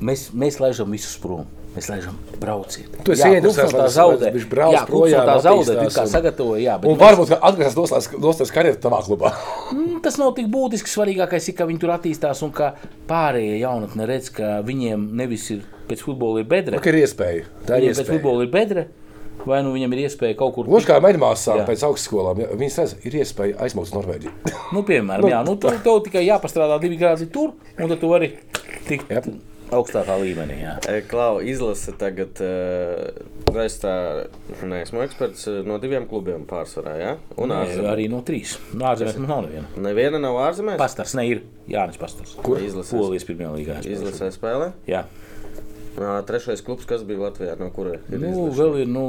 [0.00, 1.46] mēs, mēs laižam visus prom.
[1.70, 2.88] Mēs laižam, brauciet.
[3.06, 4.32] Tu esi klubs no tā zaudē.
[4.34, 6.64] viņš brauc Jā, projām, tā zaudē, tu kā un- sagatavoji.
[6.66, 9.30] Jā, Un mēs- varbūt atgriezties dostās karjeras tavā klubā.
[9.70, 10.88] Mm, Tas nav tik būtiski.
[10.90, 12.72] Svarīgākais ir, ka viņi tur attīstās un ka
[13.06, 16.80] pārējie jaunatne redz, ka viņiem nevis ir pēc futbola ir bedre.
[16.80, 17.44] Tā ir iespēja.
[17.68, 18.14] Tā ir Viņiem pēc iespēja.
[18.16, 18.84] futbola ir bedre,
[19.46, 21.66] vai nu viņam ir iespēja kaut kur Gluži kā mežmāsām Jā.
[21.68, 24.32] pēc augstskolām, ja, viņas redz, ir iespēja aizmūt uz Norvēģiju.
[24.72, 28.32] Nu, piemēram, jā, nu, tev, tev tikai jāpastrādā divi grādi tur, un tad tu vari
[28.88, 29.30] tikt Jep.
[29.74, 30.56] Augstākā līmenī.
[30.64, 30.74] Jā.
[30.90, 33.94] E, Klau, izlase tagad, uh, es tā
[34.66, 37.14] neesmu eksperts eh, no diviem klubiem pārsvarā, ja?
[37.40, 37.90] Un ārzemēs.
[37.92, 38.56] arī no trīs.
[38.74, 39.70] No ārzemēs mums nav neviena.
[39.88, 40.78] Neviena nav ārzemēs.
[40.80, 42.36] Pastars ne ir Jānis Pastars.
[42.44, 42.94] Kur izlasēs?
[42.96, 43.80] Polijas pirmajā līgā.
[43.90, 44.72] Izlasē spēlē.
[44.90, 45.04] Jā.
[46.00, 48.56] Trešais klubs, kas bija Latvijā, no kura ir Nu, izlase?
[48.60, 49.04] vēl ir nu,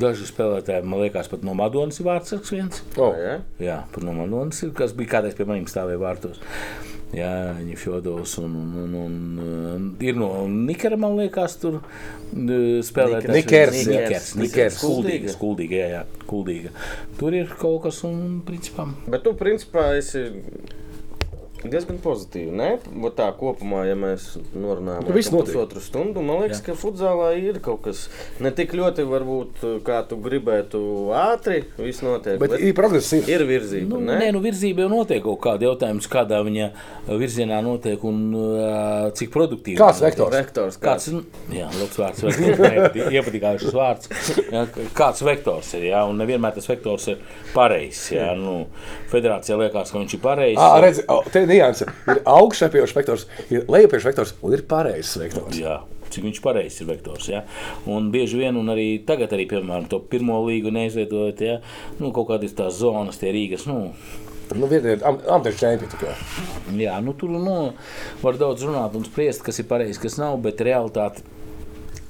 [0.00, 2.80] daži spēlētāji, man liekas, pat no Madonas ir vārds viens.
[2.96, 3.12] Oh.
[3.18, 3.34] Ja?
[3.60, 6.40] Jā, par no Madonas ir, kas bija kādreiz pie maniem stāvēja vārtos.
[7.14, 11.84] Jā, viņa Fjodovs un, un, un, un uh, ir no Nikera, man liekas, tur uh,
[12.86, 13.34] spēlētājs.
[13.34, 13.88] Nikers, Nikers.
[13.88, 14.78] Nikers, Nikers.
[14.82, 16.74] Kuldīga, Kuldīga, jā, jā, Kuldīga.
[17.20, 20.26] Tur ir kaut kas un, principā, Bet tu, principā, esi
[21.70, 22.52] diezgan pozitīvi.
[22.52, 22.70] Ne?
[23.04, 25.30] Vat Tā kopumā, ja mēs norunājam Nu, par notiek.
[25.32, 26.64] pusotru stundu, man liekas, Jā.
[26.66, 28.08] ka futzālā ir kaut kas
[28.42, 30.80] ne tik ļoti, varbūt, kā tu gribētu
[31.14, 31.60] ātri.
[31.78, 32.40] Viss notiek.
[32.42, 33.12] Bet ir progress.
[33.14, 33.28] Ir.
[33.30, 33.86] ir virzība.
[33.94, 34.18] Nu, ne?
[34.18, 36.66] nē, nu, virzība jau notiek kaut kāda jautājuma, kādā viņa
[37.22, 39.78] virzienā notiek un uh, cik produktīvi.
[39.78, 40.34] Kāds vektors?
[40.34, 41.08] Vektors Kāds kāds.
[41.14, 41.60] ir?
[41.60, 42.24] Jā, labs vārds.
[42.26, 42.98] vektors.
[43.14, 44.10] Iepatīkās šis vārds.
[44.50, 44.66] Jā,
[44.98, 45.86] kāds vektors ir?
[45.92, 47.22] Jā, un nevienmēr tas vektors ir
[47.54, 48.08] pareizs.
[48.14, 48.64] Jā, nu,
[49.12, 50.60] federācijā liekas, ka viņš ir pareizs.
[50.60, 51.88] Ah, redz, o, te nianse.
[52.10, 55.56] Ir augšupejošs vektors, ir lejupejošs vektors un ir pareizs vektors.
[55.58, 55.78] Jā,
[56.10, 57.30] cik viņš pareizs ir vektors.
[57.32, 57.44] Ja?
[57.90, 61.58] Un bieži vien, un arī tagad, arī, piemēram, to pirmo līgu neizveidojot, ja?
[62.00, 63.66] nu, kaut kādas tās zonas, tie Rīgas.
[63.70, 63.90] Nu,
[64.54, 65.88] Nu, viena ir am- čempioni.
[65.88, 66.10] tikai.
[66.76, 67.72] Jā, nu, tur nu,
[68.20, 71.22] var daudz runāt un spriest, kas ir pareizi, kas nav, bet realitāte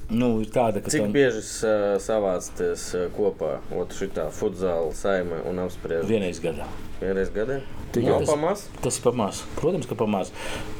[0.09, 3.55] nu, ir tāda, ka Cik tam bieži uh, savācaties uh, kopā,
[3.95, 6.67] šitā futzāla saime un apspriež vienreiz gadā.
[7.01, 7.61] vienreiz gadā?
[7.95, 8.67] Nav tas- pamaz?
[8.83, 9.41] Tas ir pamāts.
[9.55, 10.33] Protams, ka pamāts.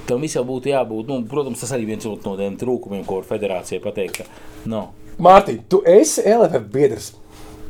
[0.06, 1.08] Tam visam būtu jābūt.
[1.08, 4.20] Nu, protams, tas arī viens no tiem trūkumiem, ko var federācija pateikt.
[4.20, 7.14] Ka, no, Mārtiņ, tu esi LFF biedrs,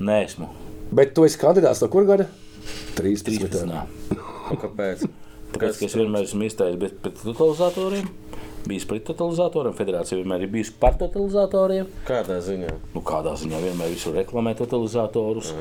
[0.01, 0.49] nē, esmu
[0.95, 2.27] bet tu esi kandidāts no kur gada?
[2.97, 3.39] 13.
[3.45, 3.69] 13.
[4.51, 5.05] Un Kāpēc?
[5.55, 8.07] Tāpēc, ka es vienmēr esmu izteicis pret, pret totalizatoriem.
[8.65, 11.85] Bijis pret totalizatoriem, federācija vienmēr ir bijusi par totalizatoriem.
[12.07, 12.71] Kādā ziņā?
[12.95, 15.51] Nu, kādā ziņā vienmēr visur reklamē totalizatorus.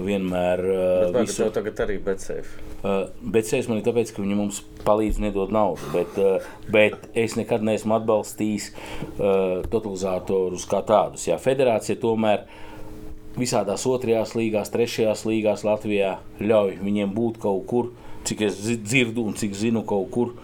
[0.00, 2.54] Vienmēr uh, tev tagad arī betseif?
[2.84, 5.90] Uh, bet es man ir tāpēc, ka viņi mums palīdz nedot naudu.
[5.92, 11.28] Bet, uh, bet es nekad neesmu atbalstījis uh, totalizatorus kā tādus.
[11.28, 12.46] Jā, federācija tomēr
[13.36, 17.92] visādās otrajās līgās, trešajās līgās Latvijā ļauj viņiem būt kaut kur,
[18.24, 20.34] cik es zi- dzirdu un cik zinu, kaut kur.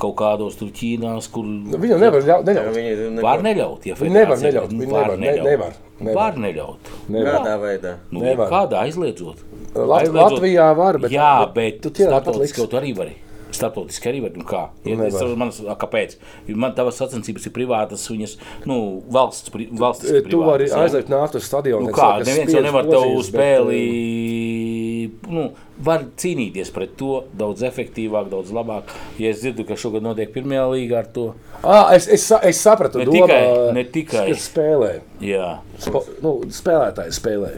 [0.00, 2.46] Kaut kādos tur Ķīnās, kur Nu, Viņam nevar ļaut.
[2.48, 2.76] Jā, neļaut.
[2.76, 3.86] Viņi var neļaut.
[3.86, 5.44] Ja Viņi nevar neļaut, viņi var nevar, ne- neļaut.
[5.44, 6.14] nevar, nevar.
[6.14, 6.92] Var neļaut.
[7.08, 7.34] Nevar.
[7.36, 7.92] Kādā veidā?
[8.10, 8.48] Nu, Nevar.
[8.50, 9.36] kādā aizliedzot?
[9.74, 13.16] Lat- Aizliedzot- Latvijā var, bet- Jā, bet bet tu starptautiski tu arī vari.
[13.52, 14.30] Startautiski arī var.
[14.34, 14.70] Nu kā?
[14.84, 16.16] Ja, es saprotu, manas, kāpēc?
[16.48, 21.44] Man tavas sacensības ir privātas, viņas nu, valsts, pri, valsts Tu vari aiziet nākt uz
[21.44, 21.86] stadionu.
[21.86, 24.81] Nu kā, neviens jau nevar tev pozīcijas, spēlī.
[25.28, 25.48] Nu,
[25.82, 28.92] var cīnīties pret to daudz efektīvāk, daudz labāk.
[29.18, 31.26] Ja es dzirdu, ka šogad notiek pirmajā līgā ar to,
[31.62, 34.24] Ā, Es, es, es sapratu, Ne domā, tikai- ne tikai.
[34.34, 34.92] spēlē.
[35.20, 37.52] jā, Spo, nu, spēlētāji spēlē.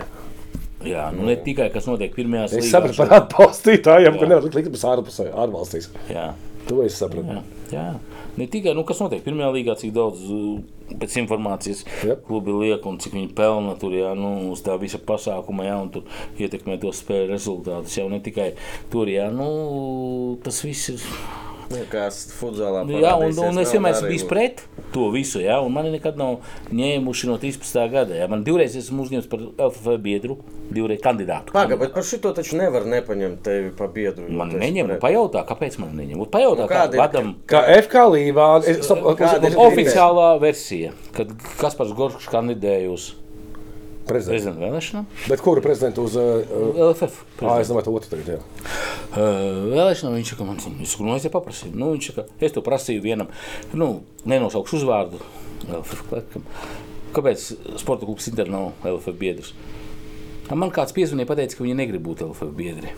[0.85, 2.71] jā nu, ne tikai kas notiek pirmajā Es līgā.
[2.71, 5.89] sapratu par atbalstītājiem, ka nevar likt uz ārpusē, ārvalstīs.
[6.11, 6.33] Jā.
[6.69, 7.25] To es sapratu.
[7.29, 7.43] Jā,
[7.73, 7.87] jā.
[8.39, 10.59] Ne tikai nu, kas notiek pirmajā līgā, cik daudz uh,
[11.01, 12.25] pēc informācijas Jep.
[12.27, 15.93] klubi liek un cik viņi pelna tur, jā, nu, uz tā visa pasākuma, jā, un
[15.95, 17.97] tur ietekmē to spēļu rezultātus.
[18.01, 18.53] Jau ne tikai
[18.93, 19.49] tur, jā, nu,
[20.45, 21.09] tas viss ir.
[21.91, 24.63] Kā futzālā Nu, jā, un, un es vienmēr esmu bijis pret
[24.95, 25.41] to visu.
[25.43, 26.37] Jā, un man nekad nav
[26.71, 27.81] ņēmuši no 13.
[27.93, 28.15] gada.
[28.15, 28.29] Jā.
[28.31, 30.37] Man divreiz esmu uzņemts par LFF biedru,
[30.71, 31.53] divreiz kandidātu.
[31.57, 34.29] Paga, bet par šito taču nevar nepaņemt tevi pa biedru.
[34.31, 35.03] Man neņem, pret.
[35.03, 36.23] pajautā, kāpēc man neņem.
[36.31, 38.49] Pajautā, Nu, kāda ir- kādam Kā FK līvā.
[38.69, 41.31] Es, Kāda ir oficiālā versija, kad
[41.61, 43.15] Kaspars Gorčs kandidēja uz.
[44.09, 45.07] Prezidenta vēlēšanām.
[45.31, 46.17] Bet kuru prezidentu uz...
[46.21, 47.23] Uh, LFF.
[47.41, 48.69] Ā, es domāju, to otru tagad, jā.
[49.15, 51.75] Uh, vēlēšanām viņš saka, man saku, nu, es te paprasīju.
[51.79, 53.31] Nu, viņš saka, es to prasīju vienam,
[53.77, 53.91] nu,
[54.29, 55.23] nenosaukšu uzvārdu.
[55.69, 56.49] LFF klerkam.
[57.15, 57.47] Kāpēc
[57.81, 59.55] sporta klubs Inter nav LFF biedrs?
[60.51, 62.93] A Man kāds piezvanīja, pateica, ka viņi negrib būt LFF biedri.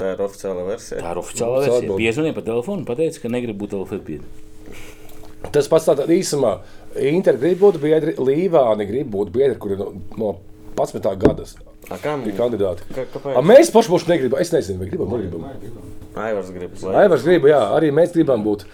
[0.00, 1.02] Tā ir oficiāla versija.
[1.04, 1.96] Tā ir Oficiāla versija.
[2.00, 4.48] Piezvanīja pa telefonu, pateica, ka negrib būt LFF biedri.
[5.54, 6.58] Tas pats tādā īsumā.
[6.98, 10.30] Inter grib būt biedri, Līvāni grib būt biedri, kuri no, no
[10.76, 11.06] 11.
[11.20, 11.54] gadas
[11.90, 12.24] A, kam?
[12.26, 12.82] ir kandidāti.
[12.94, 13.36] Ka- kāpēc?
[13.36, 14.40] A, mēs paši paši negribam.
[14.42, 15.12] Es nezinu, vai gribam.
[15.14, 15.92] Negribam.
[16.18, 16.74] Aivars grib.
[16.90, 18.64] Aivars grib, jā, arī mēs gribam būt.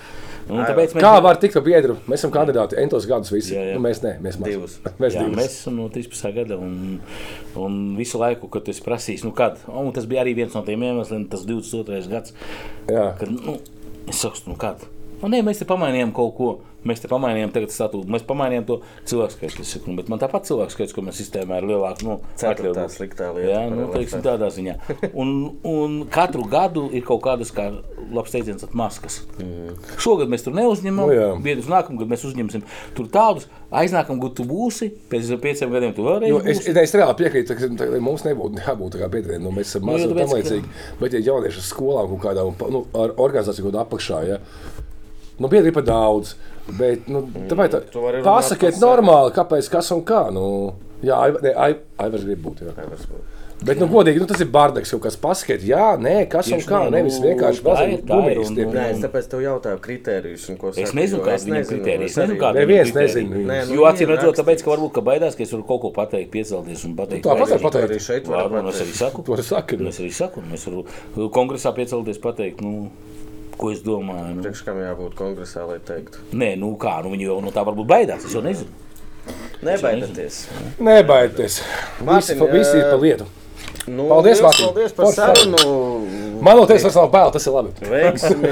[0.47, 1.97] Un tāpēc mēs, Kā var tikt par biedru?
[2.06, 3.51] Mēs esam kandidāti entos gadus visi.
[3.56, 3.74] Jā, jā.
[3.74, 4.52] Nu, mēs ne, mēs maz.
[4.52, 4.76] Divus.
[5.02, 5.36] Mēs jā, divus.
[5.40, 6.28] mēs esam no 13.
[6.36, 7.01] gada un,
[7.59, 10.84] un visu laiku, kad es prasīju, nu kad, un tas bija arī viens no tiem
[10.86, 11.98] iemesliem, tas 22.
[12.12, 12.32] gads.
[12.86, 13.09] Jā.
[13.18, 13.56] Kad, nu,
[14.06, 14.86] es saku, nu kāda?
[15.22, 16.48] Nu, nē, mēs te pamainījām kaut ko.
[16.86, 18.06] Mēs te pamainījām tagad statūtu.
[18.14, 18.76] Mēs pamainījām to
[19.10, 19.62] cilvēku skaitu.
[19.64, 22.05] es saku, nu, Bet man tāpat cilvēku skaits, ko mēs sistēmā ir lielāks.
[22.06, 24.76] Nu, Ceturtā sliktā lieta Jā, nu, teiksim, tādā ziņā.
[25.18, 25.32] Un,
[25.66, 27.72] un katru gadu ir kaut kādas, kā
[28.14, 29.18] labs teiciens, at maskas.
[29.40, 29.74] Mm.
[29.98, 31.10] Šogad mēs tur neuzņemam.
[31.10, 31.26] Nu, jā.
[31.43, 32.62] Biedrus nākamgad mēs uzņemsim
[32.94, 33.48] tur tādus.
[33.74, 37.56] Aiznākam, kad tu būsi, pēc pieciem gadiem tu vēlreiz Jo es, es, es reāli piekrītu,
[37.59, 39.43] ka tā- mums nebūtu jābūt tādām biedriem.
[39.43, 40.74] Nu, mēs esam Nu, mazi un tāpēc, tam līdzīgi.
[41.02, 44.38] Bet, ja jaunieši skolām kaut kādā nu, ar organizāciju kaut kādā apakšā, ja,
[45.38, 46.34] nu, biedri ir par daudz.
[46.78, 50.26] Bet, nu, tāpēc tā, tu vari runāt pasakiet normāli, kāpēc, kas un kā.
[50.34, 52.62] Nu, jā, ne, Ai- Aivars grib būt.
[52.66, 52.72] Jā.
[53.64, 55.62] Bet, nu, godīgi, nu, tas ir bārdeks kaut kas pasakiet.
[55.64, 56.80] Jā, nē, kas un Tieši kā.
[56.92, 58.50] Nevis nu, vienkārši tā ir, bazīt tā ir, gumijas.
[58.50, 60.48] un- tie- un- Nē, es tāpēc tev jautāju kritērijus.
[60.50, 62.04] un ko Es nezinu, jo kāda ir kritērija.
[62.04, 63.36] Es nezinu, ir nezina.
[63.46, 65.90] Nē, nu, Jo acīm redzot, tāpēc, ka varbūt ka baidās, ka es varu kaut ko
[65.90, 67.24] pateikt, piecelties un pateikt.
[67.24, 67.90] Nu, tāpat vai- var pateikt.
[67.90, 69.22] Arī šeit Var, var un es arī saku.
[69.24, 69.76] To es saku.
[69.80, 70.84] Un Es arī saku, un es varu
[71.30, 72.90] kongresā piecelties, pateikt, nu,
[73.59, 74.35] ko es domāju.
[74.37, 74.43] Nu.
[74.45, 76.19] Priekš kam jābūt kongresā, lai teiktu.
[76.33, 78.24] Nē, nu kā, nu viņi jau no tā varbūt baidās.
[78.28, 78.69] Es jau nezinu.
[79.66, 80.41] Nebaidieties.
[80.78, 81.57] Nebaidieties.
[81.62, 83.27] Visi, Mārtiņ, pa- visi ir pa lietu.
[83.87, 84.66] Nu, Paldies, Mārtiņ.
[84.66, 85.61] Paldies par sarunu.
[86.43, 87.70] Man no tevis vairs nav bail, tas ir labi.
[87.87, 88.51] Veiksmi.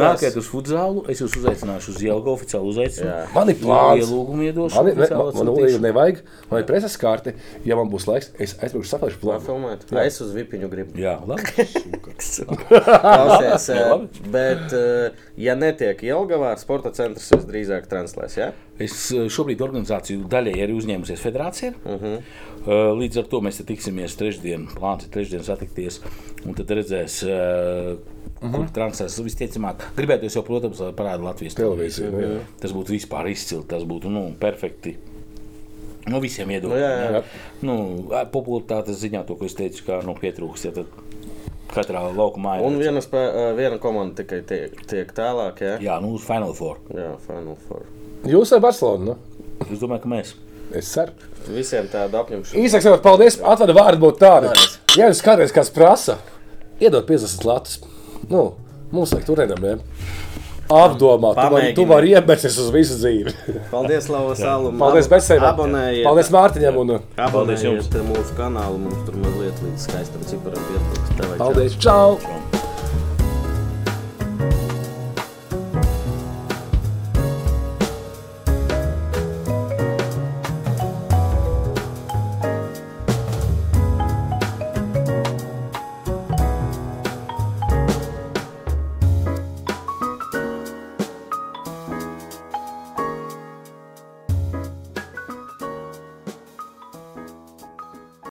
[0.00, 3.06] Nāciet uz futzālu, es jūs uzaicināšu uz Jelgu oficiāli uzaicinu.
[3.06, 3.18] Jā.
[3.34, 4.02] Man ir plāns.
[4.02, 4.76] Ielūgumu iedošu.
[4.80, 7.36] Man, ir- ne, man, man ulīgi nevajag, man ir preses karte.
[7.68, 9.44] Ja man būs laiks, es aizbraukšu sapēšu plānu.
[9.46, 9.86] Filmēt.
[10.06, 10.98] Es uz vipiņu gribu.
[11.00, 11.44] Jā, labi.
[12.16, 13.92] Klausies, eh,
[14.32, 18.50] bet, eh, ja netiek Jelgavā, sporta centrs visdrīzāk translēs, jā?
[18.82, 21.72] Es eh, šobrīd organizāciju daļai arī uzņēmusies federācija.
[21.84, 22.18] Uh -huh.
[22.66, 26.00] Līdz ar to mēs tiksimies trešdien, plāns ir trešdien satikties.
[26.46, 27.98] Un tad redzēs, uh
[28.40, 28.52] -huh.
[28.54, 29.84] kur translēs visticamāk.
[29.96, 32.40] Gribētu jau, protams, lai parāda Latvijas Televīzija, nu jā.
[32.60, 34.96] Tas būtu vispār izcili, tas būtu nu, perfekti.
[36.06, 37.12] No visiem Nu, iedomājumiem.
[37.12, 37.22] jā, jā.
[37.62, 37.74] Nu,
[38.32, 40.64] popularitātes ziņā to, ko es teicu, kā nu, pietrūkst.
[40.64, 40.86] Ja, tad
[41.74, 42.78] katrā laukumā Un ir.
[42.78, 45.78] viena, spē, eh, viena komanda tikai tiek, tiek tālāk, jā?
[45.80, 46.76] Jā, nu, uz Final Four.
[46.94, 47.82] Jā, Final Four.
[48.24, 49.04] Jūs esat Barcelona?
[49.04, 49.16] Nu?
[49.72, 50.34] Es domāju, ka mēs.
[50.74, 51.14] Es ceru.
[51.46, 52.62] Visiem tāda apņemšana.
[52.64, 53.38] Īsāk sakot, paldies.
[53.38, 54.52] Atvada vārdu būt tādu.
[54.98, 56.18] Ja jūs kādreiz kāds prasa,
[56.82, 57.78] iedod 50 latus.
[58.30, 58.48] Nu,
[58.90, 59.84] mums vajag tur nedam.
[60.66, 63.34] Apdomā, tu vari, tu vari iebērsties uz visu dzīvi.
[63.70, 64.80] Paldies, Lava Salum.
[64.80, 65.52] Paldies, Besēram.
[65.52, 66.02] Abonējiet.
[66.08, 67.86] Paldies Mārtiņam un Paldies jums.
[67.86, 68.82] Abonējiet mūsu kanālu.
[68.88, 71.78] Mums tur mazliet līdz skaistam ciparam vajag paldies.
[71.78, 72.18] Čau!
[72.18, 72.45] Čau.